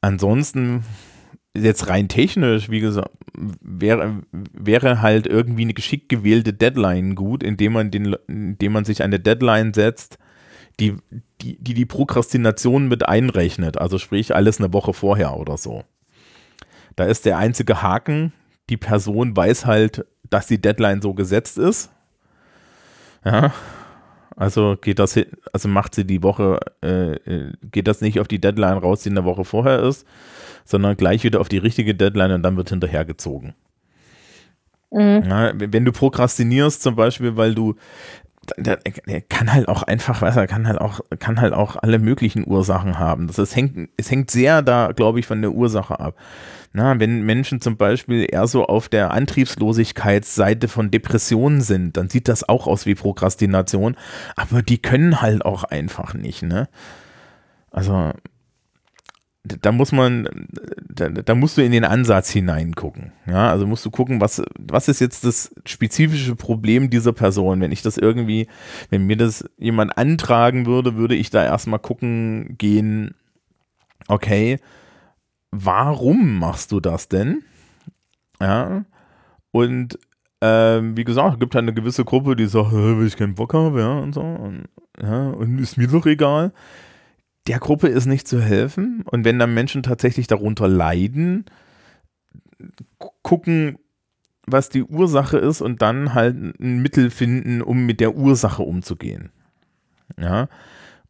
Ansonsten, 0.00 0.84
jetzt 1.56 1.88
rein 1.88 2.08
technisch, 2.08 2.70
wie 2.70 2.80
gesagt, 2.80 3.10
wäre, 3.34 4.22
wäre 4.32 5.02
halt 5.02 5.26
irgendwie 5.26 5.62
eine 5.62 5.74
geschickt 5.74 6.08
gewählte 6.08 6.52
Deadline 6.52 7.14
gut, 7.14 7.42
indem 7.42 7.72
man, 7.72 7.90
den, 7.90 8.16
indem 8.28 8.72
man 8.72 8.84
sich 8.84 9.02
eine 9.02 9.20
Deadline 9.20 9.74
setzt, 9.74 10.18
die, 10.80 10.96
die, 11.40 11.56
die 11.58 11.74
die 11.74 11.86
Prokrastination 11.86 12.88
mit 12.88 13.08
einrechnet. 13.08 13.78
Also 13.78 13.98
sprich 13.98 14.34
alles 14.34 14.58
eine 14.58 14.72
Woche 14.72 14.92
vorher 14.92 15.36
oder 15.36 15.56
so. 15.56 15.84
Da 16.96 17.04
ist 17.04 17.26
der 17.26 17.38
einzige 17.38 17.82
Haken, 17.82 18.32
die 18.68 18.76
Person 18.76 19.36
weiß 19.36 19.66
halt, 19.66 20.06
dass 20.28 20.46
die 20.46 20.60
Deadline 20.60 21.02
so 21.02 21.14
gesetzt 21.14 21.58
ist. 21.58 21.90
Ja, 23.24 23.52
also 24.36 24.76
geht 24.78 24.98
das, 24.98 25.18
also 25.52 25.68
macht 25.68 25.94
sie 25.94 26.04
die 26.04 26.22
Woche, 26.22 26.60
äh, 26.82 27.14
äh, 27.14 27.52
geht 27.62 27.88
das 27.88 28.02
nicht 28.02 28.20
auf 28.20 28.28
die 28.28 28.40
Deadline 28.40 28.76
raus, 28.76 29.02
die 29.02 29.10
eine 29.10 29.24
Woche 29.24 29.46
vorher 29.46 29.80
ist, 29.82 30.06
sondern 30.66 30.96
gleich 30.96 31.24
wieder 31.24 31.40
auf 31.40 31.48
die 31.48 31.56
richtige 31.56 31.94
Deadline 31.94 32.32
und 32.32 32.42
dann 32.42 32.56
wird 32.58 32.68
hinterhergezogen. 32.68 33.54
Mhm. 34.90 35.22
Ja, 35.26 35.52
wenn 35.54 35.86
du 35.86 35.92
prokrastinierst, 35.92 36.82
zum 36.82 36.96
Beispiel, 36.96 37.36
weil 37.36 37.54
du 37.54 37.76
der, 38.56 38.78
der, 39.06 39.20
kann 39.20 39.52
halt 39.52 39.68
auch 39.68 39.82
einfach, 39.82 40.22
weiß 40.22 40.36
er, 40.36 40.46
kann 40.46 40.66
halt 40.66 40.80
auch, 40.80 41.00
kann 41.18 41.40
halt 41.40 41.52
auch 41.52 41.76
alle 41.76 41.98
möglichen 41.98 42.46
Ursachen 42.46 42.98
haben. 42.98 43.26
Das, 43.26 43.36
das 43.36 43.54
hängt, 43.54 43.88
es 43.96 44.10
hängt 44.10 44.30
sehr 44.30 44.62
da, 44.62 44.92
glaube 44.92 45.20
ich, 45.20 45.26
von 45.26 45.42
der 45.42 45.52
Ursache 45.52 45.98
ab. 46.00 46.16
Na, 46.72 47.00
wenn 47.00 47.24
Menschen 47.24 47.60
zum 47.60 47.76
Beispiel 47.76 48.26
eher 48.30 48.46
so 48.46 48.66
auf 48.66 48.88
der 48.88 49.12
Antriebslosigkeitsseite 49.12 50.68
von 50.68 50.90
Depressionen 50.90 51.62
sind, 51.62 51.96
dann 51.96 52.10
sieht 52.10 52.28
das 52.28 52.48
auch 52.48 52.66
aus 52.66 52.84
wie 52.84 52.94
Prokrastination, 52.94 53.96
aber 54.36 54.62
die 54.62 54.78
können 54.78 55.22
halt 55.22 55.44
auch 55.44 55.64
einfach 55.64 56.12
nicht, 56.12 56.42
ne? 56.42 56.68
Also, 57.70 58.12
da 59.46 59.72
muss 59.72 59.92
man, 59.92 60.28
da, 60.88 61.08
da, 61.08 61.34
musst 61.34 61.56
du 61.56 61.62
in 61.62 61.72
den 61.72 61.84
Ansatz 61.84 62.30
hineingucken. 62.30 63.12
Ja, 63.26 63.50
also 63.50 63.66
musst 63.66 63.84
du 63.84 63.90
gucken, 63.90 64.20
was, 64.20 64.42
was 64.58 64.88
ist 64.88 65.00
jetzt 65.00 65.24
das 65.24 65.54
spezifische 65.64 66.34
Problem 66.34 66.90
dieser 66.90 67.12
Person? 67.12 67.60
Wenn 67.60 67.72
ich 67.72 67.82
das 67.82 67.98
irgendwie, 67.98 68.48
wenn 68.90 69.06
mir 69.06 69.16
das 69.16 69.44
jemand 69.58 69.96
antragen 69.96 70.66
würde, 70.66 70.96
würde 70.96 71.14
ich 71.14 71.30
da 71.30 71.44
erstmal 71.44 71.78
gucken 71.78 72.56
gehen, 72.58 73.14
okay, 74.08 74.58
warum 75.50 76.38
machst 76.38 76.72
du 76.72 76.80
das 76.80 77.08
denn? 77.08 77.42
Ja, 78.40 78.84
und 79.52 79.98
ähm, 80.42 80.96
wie 80.96 81.04
gesagt, 81.04 81.34
es 81.34 81.40
gibt 81.40 81.54
halt 81.54 81.62
eine 81.62 81.74
gewisse 81.74 82.04
Gruppe, 82.04 82.36
die 82.36 82.46
sagt, 82.46 82.72
weil 82.72 83.06
ich 83.06 83.16
keinen 83.16 83.34
Bock 83.34 83.54
habe, 83.54 83.80
ja, 83.80 83.98
und 83.98 84.12
so, 84.12 84.20
und, 84.20 84.64
ja, 85.02 85.30
und 85.30 85.58
ist 85.58 85.78
mir 85.78 85.88
doch 85.88 86.04
egal 86.06 86.52
der 87.46 87.58
Gruppe 87.58 87.88
ist 87.88 88.06
nicht 88.06 88.26
zu 88.28 88.40
helfen. 88.40 89.02
Und 89.10 89.24
wenn 89.24 89.38
dann 89.38 89.54
Menschen 89.54 89.82
tatsächlich 89.82 90.26
darunter 90.26 90.68
leiden, 90.68 91.44
gucken, 93.22 93.78
was 94.46 94.68
die 94.68 94.84
Ursache 94.84 95.38
ist 95.38 95.60
und 95.60 95.82
dann 95.82 96.14
halt 96.14 96.36
ein 96.36 96.80
Mittel 96.80 97.10
finden, 97.10 97.62
um 97.62 97.84
mit 97.84 98.00
der 98.00 98.16
Ursache 98.16 98.62
umzugehen. 98.62 99.30
Ja. 100.18 100.48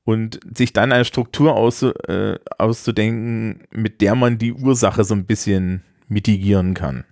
und 0.05 0.41
sich 0.57 0.72
dann 0.72 0.93
eine 0.93 1.05
Struktur 1.05 1.55
aus, 1.55 1.82
äh, 1.82 2.39
auszudenken, 2.59 3.64
mit 3.72 4.01
der 4.01 4.14
man 4.14 4.39
die 4.39 4.53
Ursache 4.53 5.05
so 5.05 5.14
ein 5.14 5.26
bisschen 5.26 5.82
mitigieren 6.09 6.74
kann. 6.74 7.05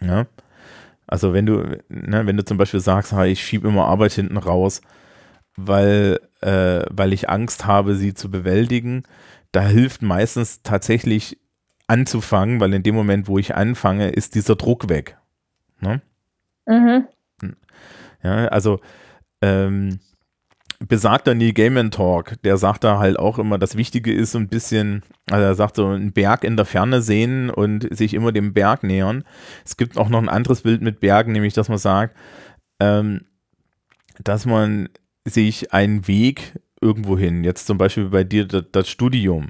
Ja. 0.00 0.26
Also 1.06 1.34
wenn 1.34 1.46
du, 1.46 1.78
ne, 1.88 2.26
wenn 2.26 2.36
du 2.36 2.44
zum 2.44 2.56
Beispiel 2.56 2.80
sagst, 2.80 3.12
ich 3.12 3.44
schiebe 3.44 3.68
immer 3.68 3.84
Arbeit 3.86 4.12
hinten 4.12 4.38
raus, 4.38 4.80
weil, 5.58 6.20
äh, 6.40 6.84
weil 6.90 7.12
ich 7.12 7.28
Angst 7.28 7.66
habe, 7.66 7.96
sie 7.96 8.14
zu 8.14 8.30
bewältigen, 8.30 9.02
da 9.52 9.62
hilft 9.62 10.02
meistens 10.02 10.62
tatsächlich 10.62 11.38
anzufangen, 11.88 12.60
weil 12.60 12.72
in 12.74 12.82
dem 12.82 12.94
Moment, 12.94 13.28
wo 13.28 13.38
ich 13.38 13.54
anfange, 13.54 14.10
ist 14.10 14.34
dieser 14.34 14.56
Druck 14.56 14.88
weg. 14.88 15.18
Ne? 15.80 16.00
Mhm. 16.66 17.08
Ja, 18.22 18.46
also 18.48 18.80
ähm, 19.40 20.00
besagter 20.80 21.34
Neil 21.34 21.52
Gaiman 21.52 21.90
Talk, 21.90 22.40
der 22.42 22.56
sagt 22.56 22.84
da 22.84 22.98
halt 22.98 23.18
auch 23.18 23.38
immer, 23.38 23.58
das 23.58 23.76
Wichtige 23.76 24.12
ist 24.12 24.32
so 24.32 24.38
ein 24.38 24.48
bisschen, 24.48 25.02
also 25.30 25.44
er 25.44 25.54
sagt 25.54 25.76
so, 25.76 25.86
einen 25.86 26.12
Berg 26.12 26.44
in 26.44 26.56
der 26.56 26.66
Ferne 26.66 27.00
sehen 27.02 27.50
und 27.50 27.88
sich 27.96 28.14
immer 28.14 28.32
dem 28.32 28.52
Berg 28.52 28.82
nähern. 28.82 29.24
Es 29.64 29.76
gibt 29.76 29.96
auch 29.96 30.08
noch 30.08 30.20
ein 30.20 30.28
anderes 30.28 30.62
Bild 30.62 30.82
mit 30.82 31.00
Bergen, 31.00 31.32
nämlich, 31.32 31.54
dass 31.54 31.68
man 31.68 31.78
sagt, 31.78 32.16
ähm, 32.80 33.22
dass 34.22 34.46
man 34.46 34.88
sich 35.28 35.72
einen 35.72 36.06
Weg 36.08 36.58
irgendwo 36.80 37.18
hin, 37.18 37.44
jetzt 37.44 37.66
zum 37.66 37.78
Beispiel 37.78 38.08
bei 38.08 38.24
dir 38.24 38.46
das, 38.46 38.64
das 38.72 38.88
Studium, 38.88 39.48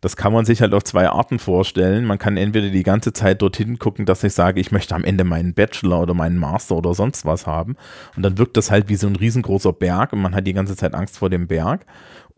das 0.00 0.16
kann 0.16 0.32
man 0.32 0.44
sich 0.44 0.60
halt 0.60 0.74
auf 0.74 0.84
zwei 0.84 1.08
Arten 1.08 1.38
vorstellen. 1.38 2.04
Man 2.04 2.18
kann 2.18 2.36
entweder 2.36 2.68
die 2.70 2.82
ganze 2.84 3.12
Zeit 3.12 3.42
dorthin 3.42 3.78
gucken, 3.78 4.06
dass 4.06 4.22
ich 4.22 4.32
sage, 4.32 4.60
ich 4.60 4.70
möchte 4.70 4.94
am 4.94 5.04
Ende 5.04 5.24
meinen 5.24 5.54
Bachelor 5.54 6.00
oder 6.02 6.14
meinen 6.14 6.38
Master 6.38 6.76
oder 6.76 6.94
sonst 6.94 7.24
was 7.24 7.46
haben. 7.46 7.76
Und 8.16 8.22
dann 8.22 8.38
wirkt 8.38 8.56
das 8.56 8.70
halt 8.70 8.88
wie 8.88 8.96
so 8.96 9.08
ein 9.08 9.16
riesengroßer 9.16 9.72
Berg 9.72 10.12
und 10.12 10.22
man 10.22 10.34
hat 10.34 10.46
die 10.46 10.52
ganze 10.52 10.76
Zeit 10.76 10.94
Angst 10.94 11.18
vor 11.18 11.30
dem 11.30 11.48
Berg. 11.48 11.84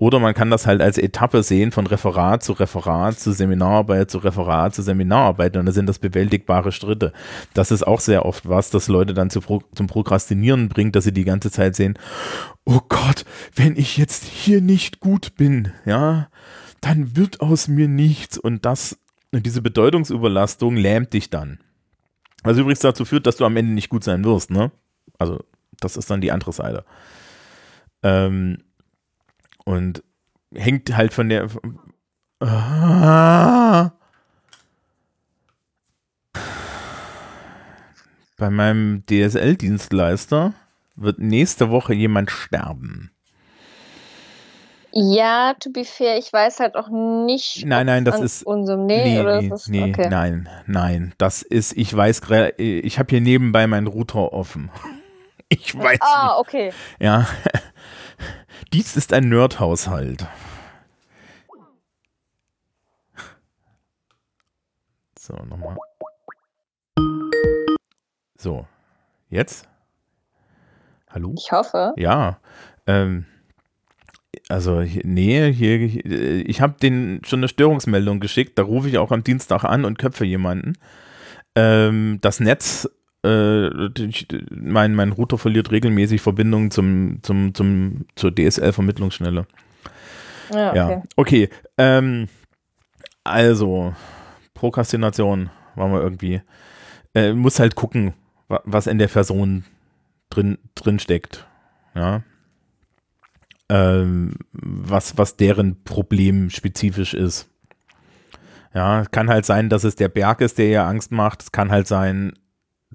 Oder 0.00 0.18
man 0.18 0.32
kann 0.32 0.48
das 0.48 0.66
halt 0.66 0.80
als 0.80 0.96
Etappe 0.96 1.42
sehen, 1.42 1.72
von 1.72 1.86
Referat 1.86 2.42
zu 2.42 2.54
Referat, 2.54 3.20
zu 3.20 3.32
Seminararbeit, 3.32 4.10
zu 4.10 4.16
Referat, 4.16 4.74
zu 4.74 4.80
Seminararbeit. 4.80 5.58
Und 5.58 5.66
da 5.66 5.72
sind 5.72 5.86
das 5.86 5.98
bewältigbare 5.98 6.72
Schritte. 6.72 7.12
Das 7.52 7.70
ist 7.70 7.86
auch 7.86 8.00
sehr 8.00 8.24
oft 8.24 8.48
was, 8.48 8.70
das 8.70 8.88
Leute 8.88 9.12
dann 9.12 9.28
zu 9.28 9.42
zum 9.74 9.86
Prokrastinieren 9.88 10.70
bringt, 10.70 10.96
dass 10.96 11.04
sie 11.04 11.12
die 11.12 11.24
ganze 11.24 11.50
Zeit 11.50 11.76
sehen, 11.76 11.98
oh 12.64 12.80
Gott, 12.88 13.26
wenn 13.54 13.76
ich 13.76 13.98
jetzt 13.98 14.24
hier 14.24 14.62
nicht 14.62 15.00
gut 15.00 15.34
bin, 15.36 15.70
ja, 15.84 16.28
dann 16.80 17.16
wird 17.16 17.40
aus 17.40 17.68
mir 17.68 17.88
nichts 17.88 18.38
und 18.38 18.64
das, 18.64 18.98
diese 19.32 19.62
Bedeutungsüberlastung 19.62 20.76
lähmt 20.76 21.12
dich 21.12 21.30
dann. 21.30 21.60
Was 22.42 22.56
übrigens 22.58 22.80
dazu 22.80 23.04
führt, 23.04 23.26
dass 23.26 23.36
du 23.36 23.44
am 23.44 23.56
Ende 23.56 23.72
nicht 23.72 23.90
gut 23.90 24.04
sein 24.04 24.24
wirst, 24.24 24.50
ne? 24.50 24.70
Also, 25.18 25.44
das 25.78 25.96
ist 25.96 26.10
dann 26.10 26.20
die 26.20 26.32
andere 26.32 26.52
Seite. 26.52 26.84
Ähm, 28.02 28.58
und 29.64 30.02
hängt 30.54 30.96
halt 30.96 31.12
von 31.12 31.28
der. 31.28 31.48
Ah, 32.40 33.92
bei 38.38 38.48
meinem 38.48 39.04
DSL-Dienstleister 39.04 40.54
wird 40.96 41.18
nächste 41.18 41.68
Woche 41.68 41.92
jemand 41.92 42.30
sterben. 42.30 43.10
Ja, 44.92 45.54
to 45.54 45.70
be 45.70 45.84
fair, 45.84 46.18
ich 46.18 46.32
weiß 46.32 46.60
halt 46.60 46.74
auch 46.74 46.88
nicht. 46.88 47.64
Nein, 47.64 47.86
nein, 47.86 48.04
das 48.04 48.20
ist. 48.20 48.42
Unserem, 48.42 48.86
nee, 48.86 49.04
nee, 49.04 49.20
oder 49.20 49.40
nee, 49.40 49.54
ist, 49.54 49.68
nee 49.68 49.90
okay. 49.90 50.08
nein, 50.08 50.48
nein. 50.66 51.14
Das 51.18 51.42
ist, 51.42 51.76
ich 51.76 51.94
weiß, 51.94 52.22
ich 52.56 52.98
habe 52.98 53.10
hier 53.10 53.20
nebenbei 53.20 53.66
meinen 53.66 53.86
Router 53.86 54.32
offen. 54.32 54.70
Ich 55.52 55.76
weiß. 55.76 55.98
Ah, 56.00 56.38
okay. 56.38 56.72
Ja. 57.00 57.26
Dies 58.72 58.96
ist 58.96 59.12
ein 59.12 59.28
Nerd-Haushalt. 59.28 60.24
So, 65.18 65.34
nochmal. 65.34 65.76
So. 68.38 68.64
Jetzt? 69.28 69.68
Hallo? 71.10 71.34
Ich 71.36 71.50
hoffe. 71.50 71.94
Ja. 71.96 72.38
Ähm, 72.86 73.26
also 74.50 74.82
nee, 74.82 75.52
hier, 75.52 75.80
ich 76.46 76.60
habe 76.60 76.74
den 76.82 77.20
schon 77.24 77.40
eine 77.40 77.48
Störungsmeldung 77.48 78.20
geschickt, 78.20 78.58
da 78.58 78.62
rufe 78.62 78.88
ich 78.88 78.98
auch 78.98 79.12
am 79.12 79.22
Dienstag 79.22 79.64
an 79.64 79.84
und 79.84 79.98
köpfe 79.98 80.24
jemanden. 80.24 80.74
Ähm, 81.54 82.18
das 82.20 82.40
Netz, 82.40 82.88
äh, 83.24 83.68
mein, 84.50 84.94
mein 84.94 85.12
Router 85.12 85.38
verliert 85.38 85.70
regelmäßig 85.70 86.20
Verbindungen 86.20 86.70
zum, 86.70 87.18
zum, 87.22 87.54
zum, 87.54 88.06
zur 88.16 88.34
DSL-Vermittlungsschnelle. 88.34 89.46
Ja, 90.52 90.70
okay. 90.70 90.76
Ja, 90.76 91.02
okay. 91.16 91.48
Ähm, 91.78 92.28
also, 93.22 93.94
Prokrastination 94.54 95.50
war 95.76 95.88
wir 95.92 96.02
irgendwie. 96.02 96.42
Äh, 97.14 97.34
muss 97.34 97.60
halt 97.60 97.76
gucken, 97.76 98.14
was 98.48 98.86
in 98.86 98.98
der 98.98 99.08
Person 99.08 99.64
drin, 100.28 100.58
drin 100.74 100.98
steckt. 100.98 101.46
Ja 101.94 102.22
ähm, 103.70 104.34
was, 104.52 105.16
was 105.16 105.36
deren 105.36 105.82
Problem 105.84 106.50
spezifisch 106.50 107.14
ist. 107.14 107.48
Ja, 108.74 109.04
kann 109.10 109.30
halt 109.30 109.46
sein, 109.46 109.68
dass 109.68 109.84
es 109.84 109.96
der 109.96 110.08
Berg 110.08 110.40
ist, 110.40 110.58
der 110.58 110.66
ihr 110.66 110.84
Angst 110.84 111.10
macht. 111.12 111.42
Es 111.42 111.52
kann 111.52 111.70
halt 111.70 111.86
sein, 111.86 112.32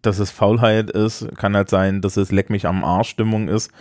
dass 0.02 0.20
es 0.20 0.32
Faulheit 0.32 0.90
ist. 0.92 1.28
Kann 1.38 1.56
halt 1.56 1.70
sein, 1.70 2.02
dass 2.02 2.18
es 2.18 2.32
Leck 2.32 2.50
mich 2.50 2.68
am 2.68 2.84
Arsch 2.84 3.10
Stimmung 3.10 3.48
ist. 3.48 3.72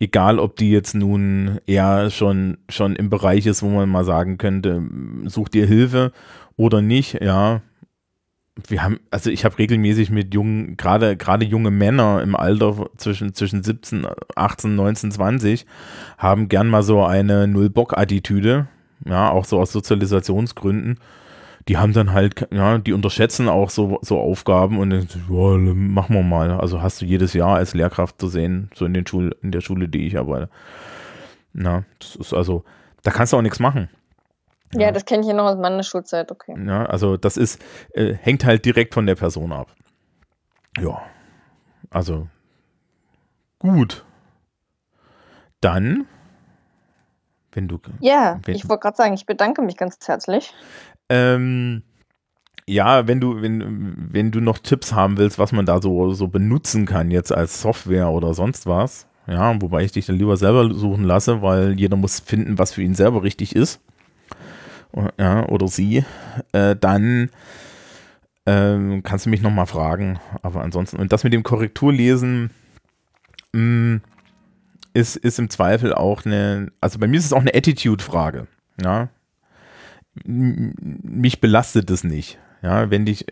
Egal, 0.00 0.38
ob 0.38 0.56
die 0.56 0.70
jetzt 0.70 0.94
nun 0.94 1.60
eher 1.66 2.10
schon, 2.10 2.58
schon 2.68 2.96
im 2.96 3.10
Bereich 3.10 3.46
ist, 3.46 3.62
wo 3.62 3.68
man 3.68 3.88
mal 3.88 4.04
sagen 4.04 4.38
könnte, 4.38 4.82
such 5.26 5.48
dir 5.48 5.66
Hilfe 5.66 6.12
oder 6.56 6.82
nicht. 6.82 7.22
Ja, 7.22 7.62
wir 8.68 8.82
haben, 8.82 9.00
also 9.10 9.30
ich 9.30 9.44
habe 9.44 9.58
regelmäßig 9.58 10.10
mit 10.10 10.32
jungen, 10.32 10.76
gerade 10.76 11.16
gerade 11.16 11.44
junge 11.44 11.70
Männer 11.70 12.22
im 12.22 12.36
Alter 12.36 12.88
zwischen 12.96 13.34
zwischen 13.34 13.64
17, 13.64 14.06
18, 14.36 14.76
19, 14.76 15.10
20 15.10 15.66
haben 16.18 16.48
gern 16.48 16.68
mal 16.68 16.82
so 16.82 17.04
eine 17.04 17.48
Null-Bock-Attitüde, 17.48 18.68
ja, 19.06 19.30
auch 19.30 19.44
so 19.44 19.60
aus 19.60 19.72
Sozialisationsgründen. 19.72 21.00
Die 21.66 21.78
haben 21.78 21.94
dann 21.94 22.12
halt, 22.12 22.46
ja, 22.52 22.78
die 22.78 22.92
unterschätzen 22.92 23.48
auch 23.48 23.70
so, 23.70 23.98
so 24.02 24.20
Aufgaben 24.20 24.78
und 24.78 24.90
dann, 24.90 25.08
ja, 25.30 25.74
machen 25.74 26.14
wir 26.14 26.22
mal. 26.22 26.52
Also 26.52 26.82
hast 26.82 27.00
du 27.00 27.06
jedes 27.06 27.32
Jahr 27.32 27.56
als 27.56 27.74
Lehrkraft 27.74 28.20
zu 28.20 28.28
sehen, 28.28 28.70
so 28.74 28.84
in 28.84 28.94
den 28.94 29.06
Schul, 29.06 29.34
in 29.42 29.50
der 29.50 29.62
Schule, 29.62 29.88
die 29.88 30.06
ich 30.06 30.18
arbeite. 30.18 30.50
Na, 31.54 31.84
das 31.98 32.16
ist 32.16 32.34
also, 32.34 32.64
da 33.02 33.10
kannst 33.10 33.32
du 33.32 33.38
auch 33.38 33.42
nichts 33.42 33.60
machen. 33.60 33.88
Ja, 34.80 34.92
das 34.92 35.04
kenne 35.04 35.22
ich 35.22 35.28
ja 35.28 35.34
noch 35.34 35.44
aus 35.44 35.58
meiner 35.58 35.82
Schulzeit, 35.82 36.30
okay. 36.30 36.54
Ja, 36.66 36.86
also 36.86 37.16
das 37.16 37.36
ist, 37.36 37.60
äh, 37.92 38.14
hängt 38.14 38.44
halt 38.44 38.64
direkt 38.64 38.94
von 38.94 39.06
der 39.06 39.14
Person 39.14 39.52
ab. 39.52 39.68
Ja, 40.78 41.02
also 41.90 42.28
gut. 43.58 44.04
Dann, 45.60 46.06
wenn 47.52 47.68
du. 47.68 47.78
Ja, 48.00 48.40
wenn, 48.44 48.54
ich 48.54 48.68
wollte 48.68 48.82
gerade 48.82 48.96
sagen, 48.96 49.14
ich 49.14 49.26
bedanke 49.26 49.62
mich 49.62 49.76
ganz 49.76 49.96
herzlich. 50.06 50.52
Ähm, 51.08 51.82
ja, 52.66 53.06
wenn 53.06 53.20
du, 53.20 53.40
wenn, 53.40 53.94
wenn 54.12 54.30
du 54.30 54.40
noch 54.40 54.58
Tipps 54.58 54.92
haben 54.92 55.16
willst, 55.16 55.38
was 55.38 55.52
man 55.52 55.66
da 55.66 55.80
so, 55.80 56.12
so 56.12 56.28
benutzen 56.28 56.86
kann, 56.86 57.10
jetzt 57.10 57.32
als 57.32 57.60
Software 57.60 58.10
oder 58.10 58.34
sonst 58.34 58.66
was, 58.66 59.06
ja, 59.26 59.60
wobei 59.60 59.84
ich 59.84 59.92
dich 59.92 60.06
dann 60.06 60.16
lieber 60.16 60.36
selber 60.36 60.72
suchen 60.74 61.04
lasse, 61.04 61.40
weil 61.40 61.78
jeder 61.78 61.96
muss 61.96 62.20
finden, 62.20 62.58
was 62.58 62.72
für 62.72 62.82
ihn 62.82 62.94
selber 62.94 63.22
richtig 63.22 63.54
ist 63.54 63.80
ja, 65.18 65.48
oder 65.48 65.68
sie, 65.68 66.04
äh, 66.52 66.76
dann 66.76 67.30
ähm, 68.46 69.02
kannst 69.02 69.26
du 69.26 69.30
mich 69.30 69.42
nochmal 69.42 69.66
fragen. 69.66 70.18
Aber 70.42 70.62
ansonsten, 70.62 70.96
und 70.98 71.12
das 71.12 71.24
mit 71.24 71.32
dem 71.32 71.42
Korrekturlesen 71.42 72.50
mh, 73.52 73.60
mm, 73.60 74.00
ist, 74.92 75.16
ist 75.16 75.38
im 75.38 75.50
Zweifel 75.50 75.92
auch 75.92 76.24
eine, 76.24 76.70
also 76.80 76.98
bei 76.98 77.06
mir 77.06 77.18
ist 77.18 77.26
es 77.26 77.32
auch 77.32 77.40
eine 77.40 77.54
Attitude-Frage. 77.54 78.46
Ja. 78.80 79.08
Mich 80.24 81.40
belastet 81.40 81.90
es 81.90 82.04
nicht. 82.04 82.38
Ja, 82.62 82.90
wenn 82.90 83.04
dich, 83.04 83.26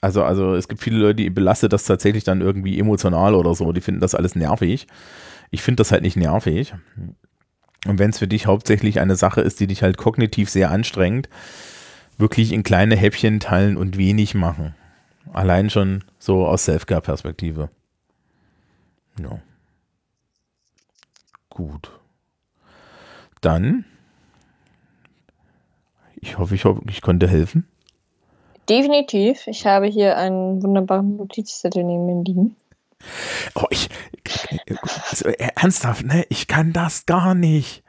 also, 0.00 0.24
also 0.24 0.54
es 0.54 0.68
gibt 0.68 0.80
viele 0.80 0.98
Leute, 0.98 1.16
die 1.16 1.30
belastet 1.30 1.72
das 1.72 1.84
tatsächlich 1.84 2.24
dann 2.24 2.40
irgendwie 2.40 2.78
emotional 2.78 3.34
oder 3.34 3.54
so, 3.54 3.72
die 3.72 3.82
finden 3.82 4.00
das 4.00 4.14
alles 4.14 4.36
nervig. 4.36 4.86
Ich 5.50 5.60
finde 5.60 5.80
das 5.80 5.92
halt 5.92 6.02
nicht 6.02 6.16
nervig. 6.16 6.72
Und 7.86 7.98
wenn 7.98 8.10
es 8.10 8.18
für 8.18 8.28
dich 8.28 8.46
hauptsächlich 8.46 9.00
eine 9.00 9.16
Sache 9.16 9.40
ist, 9.40 9.60
die 9.60 9.66
dich 9.66 9.82
halt 9.82 9.96
kognitiv 9.96 10.50
sehr 10.50 10.70
anstrengt, 10.70 11.28
wirklich 12.18 12.52
in 12.52 12.62
kleine 12.62 12.96
Häppchen 12.96 13.40
teilen 13.40 13.76
und 13.76 13.96
wenig 13.96 14.34
machen. 14.34 14.74
Allein 15.32 15.70
schon 15.70 16.04
so 16.18 16.46
aus 16.46 16.64
Self-Care-Perspektive. 16.64 17.70
Ja. 19.20 19.40
Gut. 21.48 21.90
Dann, 23.40 23.84
ich 26.16 26.38
hoffe, 26.38 26.54
ich, 26.54 26.64
hoffe, 26.64 26.82
ich 26.88 27.00
konnte 27.00 27.26
helfen. 27.26 27.66
Definitiv. 28.68 29.46
Ich 29.46 29.66
habe 29.66 29.86
hier 29.86 30.16
einen 30.16 30.62
wunderbaren 30.62 31.16
Notizzettel 31.16 31.82
neben 31.82 32.06
mir 32.06 32.22
liegen. 32.22 32.56
Oh, 33.54 33.64
ich, 33.70 33.88
ernsthaft, 35.56 36.04
ne? 36.04 36.24
Ich 36.28 36.46
kann 36.46 36.72
das 36.72 37.06
gar 37.06 37.34
nicht. 37.34 37.82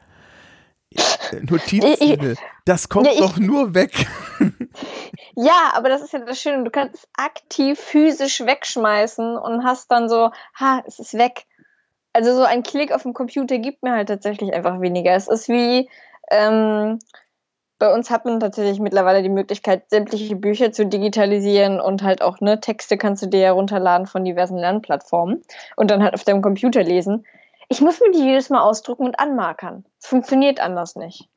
Notizzettel, 1.42 2.36
das 2.66 2.90
kommt 2.90 3.08
Ja, 3.08 3.14
ich- 3.14 3.20
doch 3.20 3.38
nur 3.38 3.74
weg. 3.74 3.92
Ja, 5.36 5.72
aber 5.74 5.88
das 5.90 6.02
ist 6.02 6.12
ja 6.14 6.20
das 6.20 6.40
Schöne. 6.42 6.64
Du 6.66 6.70
kannst 6.72 6.96
es 6.96 7.08
aktiv 7.18 7.80
physisch 7.80 8.42
wegschmeißen 8.42 9.38
und 9.38 9.64
hast 9.64 9.90
dann 9.90 10.10
so, 10.10 10.32
ha, 10.60 10.84
es 10.86 11.00
ist 11.00 11.14
weg. 11.14 11.46
Also 12.14 12.36
so 12.36 12.44
ein 12.44 12.64
Klick 12.64 12.92
auf 12.92 13.04
dem 13.04 13.14
Computer 13.14 13.58
gibt 13.58 13.82
mir 13.82 13.94
halt 13.94 14.10
tatsächlich 14.10 14.54
einfach 14.54 14.82
weniger. 14.82 15.14
Es 15.16 15.28
ist 15.30 15.48
wie, 15.48 15.90
ähm, 16.30 17.00
bei 17.82 17.92
uns 17.92 18.12
hat 18.12 18.26
man 18.26 18.40
tatsächlich 18.40 18.80
mittlerweile 18.80 19.24
die 19.24 19.30
Möglichkeit, 19.30 19.90
sämtliche 19.90 20.36
Bücher 20.36 20.72
zu 20.72 20.86
digitalisieren 20.86 21.82
und 21.82 22.04
halt 22.04 22.22
auch, 22.22 22.40
ne, 22.40 22.60
Texte 22.62 22.96
kannst 22.96 23.24
du 23.24 23.28
dir 23.28 23.40
ja 23.40 23.52
runterladen 23.54 24.06
von 24.06 24.24
diversen 24.24 24.56
Lernplattformen 24.56 25.42
und 25.78 25.90
dann 25.90 26.04
halt 26.04 26.14
auf 26.14 26.24
deinem 26.24 26.44
Computer 26.44 26.84
lesen. 26.84 27.26
Ich 27.70 27.82
muss 27.82 28.00
mir 28.00 28.12
die 28.12 28.24
jedes 28.24 28.52
Mal 28.52 28.62
ausdrucken 28.62 29.06
und 29.06 29.20
anmarkern. 29.20 29.84
Es 30.00 30.06
funktioniert 30.06 30.60
anders 30.60 30.96
nicht. 30.96 31.28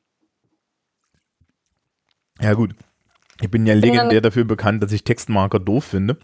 Ja, 2.42 2.53
gut. 2.53 2.74
Ich 3.40 3.51
bin 3.51 3.64
ja 3.64 3.72
bin 3.72 3.82
legendär 3.82 4.20
dafür 4.20 4.45
bekannt, 4.45 4.82
dass 4.82 4.92
ich 4.92 5.03
Textmarker 5.03 5.61
doof 5.61 5.84
finde. 5.84 6.18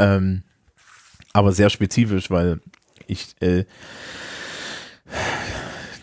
Ähm, 0.00 0.42
aber 1.32 1.52
sehr 1.52 1.70
spezifisch, 1.70 2.32
weil 2.32 2.60
ich, 3.06 3.40
äh, 3.40 3.64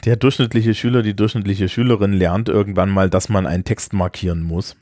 der 0.05 0.15
durchschnittliche 0.15 0.73
Schüler, 0.73 1.01
die 1.01 1.15
durchschnittliche 1.15 1.69
Schülerin 1.69 2.13
lernt 2.13 2.49
irgendwann 2.49 2.89
mal, 2.89 3.09
dass 3.09 3.29
man 3.29 3.45
einen 3.45 3.63
Text 3.63 3.93
markieren 3.93 4.43
muss. 4.43 4.75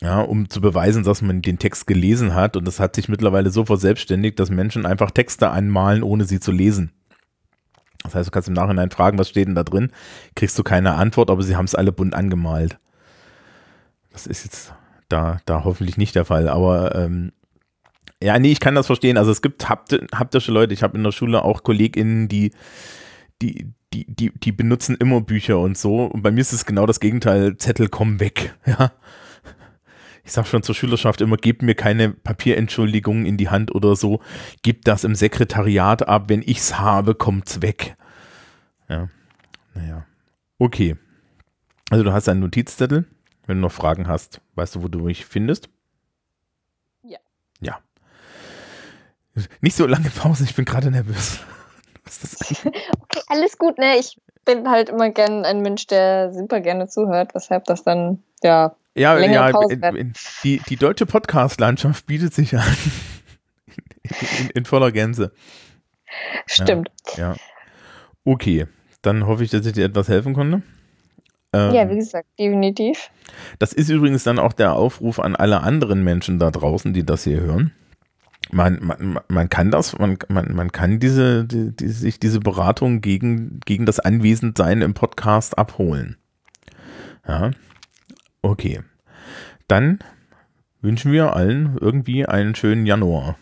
Ja, 0.00 0.20
um 0.20 0.48
zu 0.48 0.60
beweisen, 0.60 1.02
dass 1.02 1.22
man 1.22 1.42
den 1.42 1.58
Text 1.58 1.88
gelesen 1.88 2.34
hat. 2.34 2.56
Und 2.56 2.64
das 2.66 2.78
hat 2.78 2.94
sich 2.94 3.08
mittlerweile 3.08 3.50
so 3.50 3.64
verselbstständigt, 3.64 4.38
dass 4.38 4.48
Menschen 4.48 4.86
einfach 4.86 5.10
Texte 5.10 5.50
anmalen, 5.50 6.04
ohne 6.04 6.24
sie 6.24 6.38
zu 6.38 6.52
lesen. 6.52 6.92
Das 8.04 8.14
heißt, 8.14 8.28
du 8.28 8.30
kannst 8.30 8.48
im 8.48 8.54
Nachhinein 8.54 8.92
fragen, 8.92 9.18
was 9.18 9.28
steht 9.28 9.48
denn 9.48 9.56
da 9.56 9.64
drin? 9.64 9.90
Kriegst 10.36 10.56
du 10.56 10.62
keine 10.62 10.94
Antwort, 10.94 11.30
aber 11.30 11.42
sie 11.42 11.56
haben 11.56 11.64
es 11.64 11.74
alle 11.74 11.90
bunt 11.90 12.14
angemalt. 12.14 12.78
Das 14.12 14.28
ist 14.28 14.44
jetzt 14.44 14.72
da, 15.08 15.40
da 15.46 15.64
hoffentlich 15.64 15.96
nicht 15.96 16.14
der 16.14 16.24
Fall, 16.24 16.48
aber 16.48 16.94
ähm, 16.94 17.32
ja, 18.22 18.38
nee, 18.38 18.52
ich 18.52 18.60
kann 18.60 18.74
das 18.74 18.86
verstehen. 18.86 19.16
Also 19.16 19.32
es 19.32 19.42
gibt 19.42 19.66
hapti- 19.68 20.06
haptische 20.14 20.52
Leute, 20.52 20.74
ich 20.74 20.82
habe 20.82 20.96
in 20.96 21.02
der 21.02 21.12
Schule 21.12 21.42
auch 21.42 21.64
KollegInnen, 21.64 22.28
die, 22.28 22.52
die, 23.42 23.72
die, 23.92 24.04
die, 24.06 24.32
die 24.38 24.52
benutzen 24.52 24.96
immer 24.96 25.20
Bücher 25.20 25.58
und 25.58 25.78
so. 25.78 26.04
Und 26.04 26.22
bei 26.22 26.30
mir 26.30 26.40
ist 26.40 26.52
es 26.52 26.66
genau 26.66 26.86
das 26.86 27.00
Gegenteil, 27.00 27.56
Zettel 27.56 27.88
kommen 27.88 28.20
weg. 28.20 28.54
Ja. 28.66 28.92
Ich 30.24 30.34
sag 30.34 30.46
schon 30.46 30.62
zur 30.62 30.74
Schülerschaft 30.74 31.22
immer, 31.22 31.38
gebt 31.38 31.62
mir 31.62 31.74
keine 31.74 32.10
Papierentschuldigungen 32.10 33.24
in 33.24 33.38
die 33.38 33.48
Hand 33.48 33.74
oder 33.74 33.96
so. 33.96 34.20
Gebt 34.62 34.86
das 34.86 35.04
im 35.04 35.14
Sekretariat 35.14 36.06
ab. 36.06 36.24
Wenn 36.28 36.42
ich's 36.42 36.78
habe, 36.78 37.14
kommt's 37.14 37.62
weg. 37.62 37.96
Ja. 38.90 39.08
Naja. 39.72 40.04
Okay. 40.58 40.96
Also 41.88 42.04
du 42.04 42.12
hast 42.12 42.28
einen 42.28 42.40
Notizzettel. 42.40 43.06
Wenn 43.46 43.56
du 43.56 43.62
noch 43.62 43.72
Fragen 43.72 44.06
hast, 44.06 44.42
weißt 44.54 44.74
du, 44.74 44.82
wo 44.82 44.88
du 44.88 44.98
mich 44.98 45.24
findest? 45.24 45.70
Ja. 47.02 47.18
Ja. 47.62 47.78
Nicht 49.62 49.76
so 49.76 49.86
lange 49.86 50.10
Pause, 50.10 50.44
ich 50.44 50.54
bin 50.54 50.66
gerade 50.66 50.90
nervös. 50.90 51.40
Okay, 52.64 53.22
alles 53.28 53.58
gut, 53.58 53.78
ne? 53.78 53.96
Ich 53.98 54.18
bin 54.44 54.68
halt 54.70 54.88
immer 54.88 55.10
gern 55.10 55.44
ein 55.44 55.60
Mensch, 55.60 55.86
der 55.86 56.32
super 56.32 56.60
gerne 56.60 56.88
zuhört, 56.88 57.34
weshalb 57.34 57.64
das 57.64 57.82
dann, 57.82 58.22
ja, 58.42 58.74
ja, 58.94 59.16
ja, 59.18 59.48
in, 59.68 59.82
in, 59.82 60.12
die, 60.42 60.60
die 60.68 60.76
deutsche 60.76 61.06
Podcast-Landschaft 61.06 62.06
bietet 62.06 62.34
sich 62.34 62.56
an. 62.56 62.64
In, 64.40 64.50
in 64.54 64.64
voller 64.64 64.90
Gänze. 64.90 65.32
stimmt. 66.46 66.88
Ja. 67.16 67.34
Okay, 68.24 68.66
dann 69.02 69.26
hoffe 69.26 69.44
ich, 69.44 69.50
dass 69.50 69.66
ich 69.66 69.74
dir 69.74 69.84
etwas 69.84 70.08
helfen 70.08 70.32
konnte. 70.32 70.62
Ähm, 71.52 71.74
Ja, 71.74 71.88
wie 71.90 71.96
gesagt, 71.96 72.26
definitiv. 72.38 73.10
Das 73.58 73.72
ist 73.72 73.88
übrigens 73.88 74.24
dann 74.24 74.38
auch 74.38 74.52
der 74.52 74.74
Aufruf 74.74 75.18
an 75.18 75.36
alle 75.36 75.60
anderen 75.60 76.04
Menschen 76.04 76.38
da 76.38 76.50
draußen, 76.50 76.92
die 76.92 77.04
das 77.04 77.24
hier 77.24 77.40
hören. 77.40 77.72
Man, 78.50 78.78
man, 78.80 79.20
man 79.28 79.48
kann 79.48 79.70
das, 79.70 79.98
man, 79.98 80.18
man, 80.28 80.54
man 80.54 80.72
kann 80.72 81.00
diese, 81.00 81.44
die, 81.44 81.74
die, 81.74 81.88
sich 81.88 82.18
diese 82.18 82.40
Beratung 82.40 83.00
gegen, 83.00 83.60
gegen 83.66 83.84
das 83.84 84.00
Anwesendsein 84.00 84.82
im 84.82 84.94
Podcast 84.94 85.58
abholen. 85.58 86.16
Ja. 87.26 87.50
Okay. 88.42 88.80
Dann 89.66 89.98
wünschen 90.80 91.12
wir 91.12 91.34
allen 91.34 91.76
irgendwie 91.80 92.26
einen 92.26 92.54
schönen 92.54 92.86
Januar. 92.86 93.36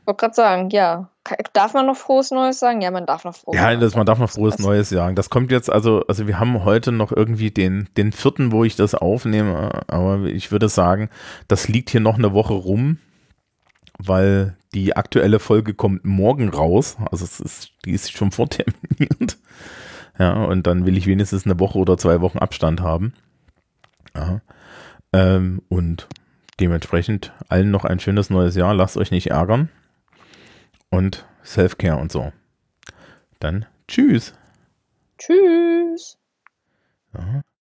Ich 0.00 0.06
wollte 0.06 0.20
gerade 0.20 0.34
sagen, 0.34 0.70
ja. 0.70 1.08
Darf 1.52 1.74
man 1.74 1.84
noch 1.84 1.96
frohes 1.96 2.30
Neues 2.30 2.58
sagen? 2.58 2.80
Ja, 2.80 2.90
man 2.90 3.04
darf 3.04 3.24
noch 3.24 3.34
frohes 3.34 3.56
Ja, 3.56 3.66
Neues 3.66 3.80
das, 3.80 3.96
man 3.96 4.06
darf 4.06 4.18
noch 4.18 4.30
frohes? 4.30 4.58
Neues 4.58 4.88
sagen. 4.88 5.14
Das 5.14 5.28
kommt 5.28 5.52
jetzt, 5.52 5.70
also, 5.70 6.02
also 6.08 6.26
wir 6.26 6.40
haben 6.40 6.64
heute 6.64 6.92
noch 6.92 7.12
irgendwie 7.12 7.50
den, 7.50 7.88
den 7.98 8.12
vierten, 8.12 8.50
wo 8.50 8.64
ich 8.64 8.76
das 8.76 8.94
aufnehme, 8.94 9.82
aber 9.88 10.24
ich 10.24 10.50
würde 10.50 10.70
sagen, 10.70 11.10
das 11.46 11.68
liegt 11.68 11.90
hier 11.90 12.00
noch 12.00 12.16
eine 12.16 12.32
Woche 12.32 12.54
rum, 12.54 12.98
weil 13.98 14.56
die 14.74 14.96
aktuelle 14.96 15.38
Folge 15.38 15.74
kommt 15.74 16.04
morgen 16.04 16.48
raus. 16.48 16.96
Also 17.10 17.24
es 17.24 17.40
ist, 17.40 17.72
die 17.84 17.92
ist 17.92 18.12
schon 18.12 18.30
vorterminiert. 18.32 19.38
Ja, 20.18 20.44
und 20.44 20.66
dann 20.66 20.86
will 20.86 20.96
ich 20.96 21.06
wenigstens 21.06 21.44
eine 21.44 21.60
Woche 21.60 21.78
oder 21.78 21.96
zwei 21.96 22.20
Wochen 22.20 22.38
Abstand 22.38 22.80
haben. 22.80 23.12
Ja. 24.16 24.40
Ähm, 25.12 25.62
und 25.68 26.08
dementsprechend 26.60 27.32
allen 27.48 27.70
noch 27.70 27.84
ein 27.84 28.00
schönes 28.00 28.30
neues 28.30 28.56
Jahr. 28.56 28.74
Lasst 28.74 28.96
euch 28.96 29.10
nicht 29.10 29.30
ärgern. 29.30 29.68
Und 30.90 31.26
Self-Care 31.44 31.98
und 31.98 32.10
so. 32.10 32.32
Dann 33.38 33.66
tschüss. 33.86 34.34
Tschüss. 35.18 36.18
Ja. 37.14 37.42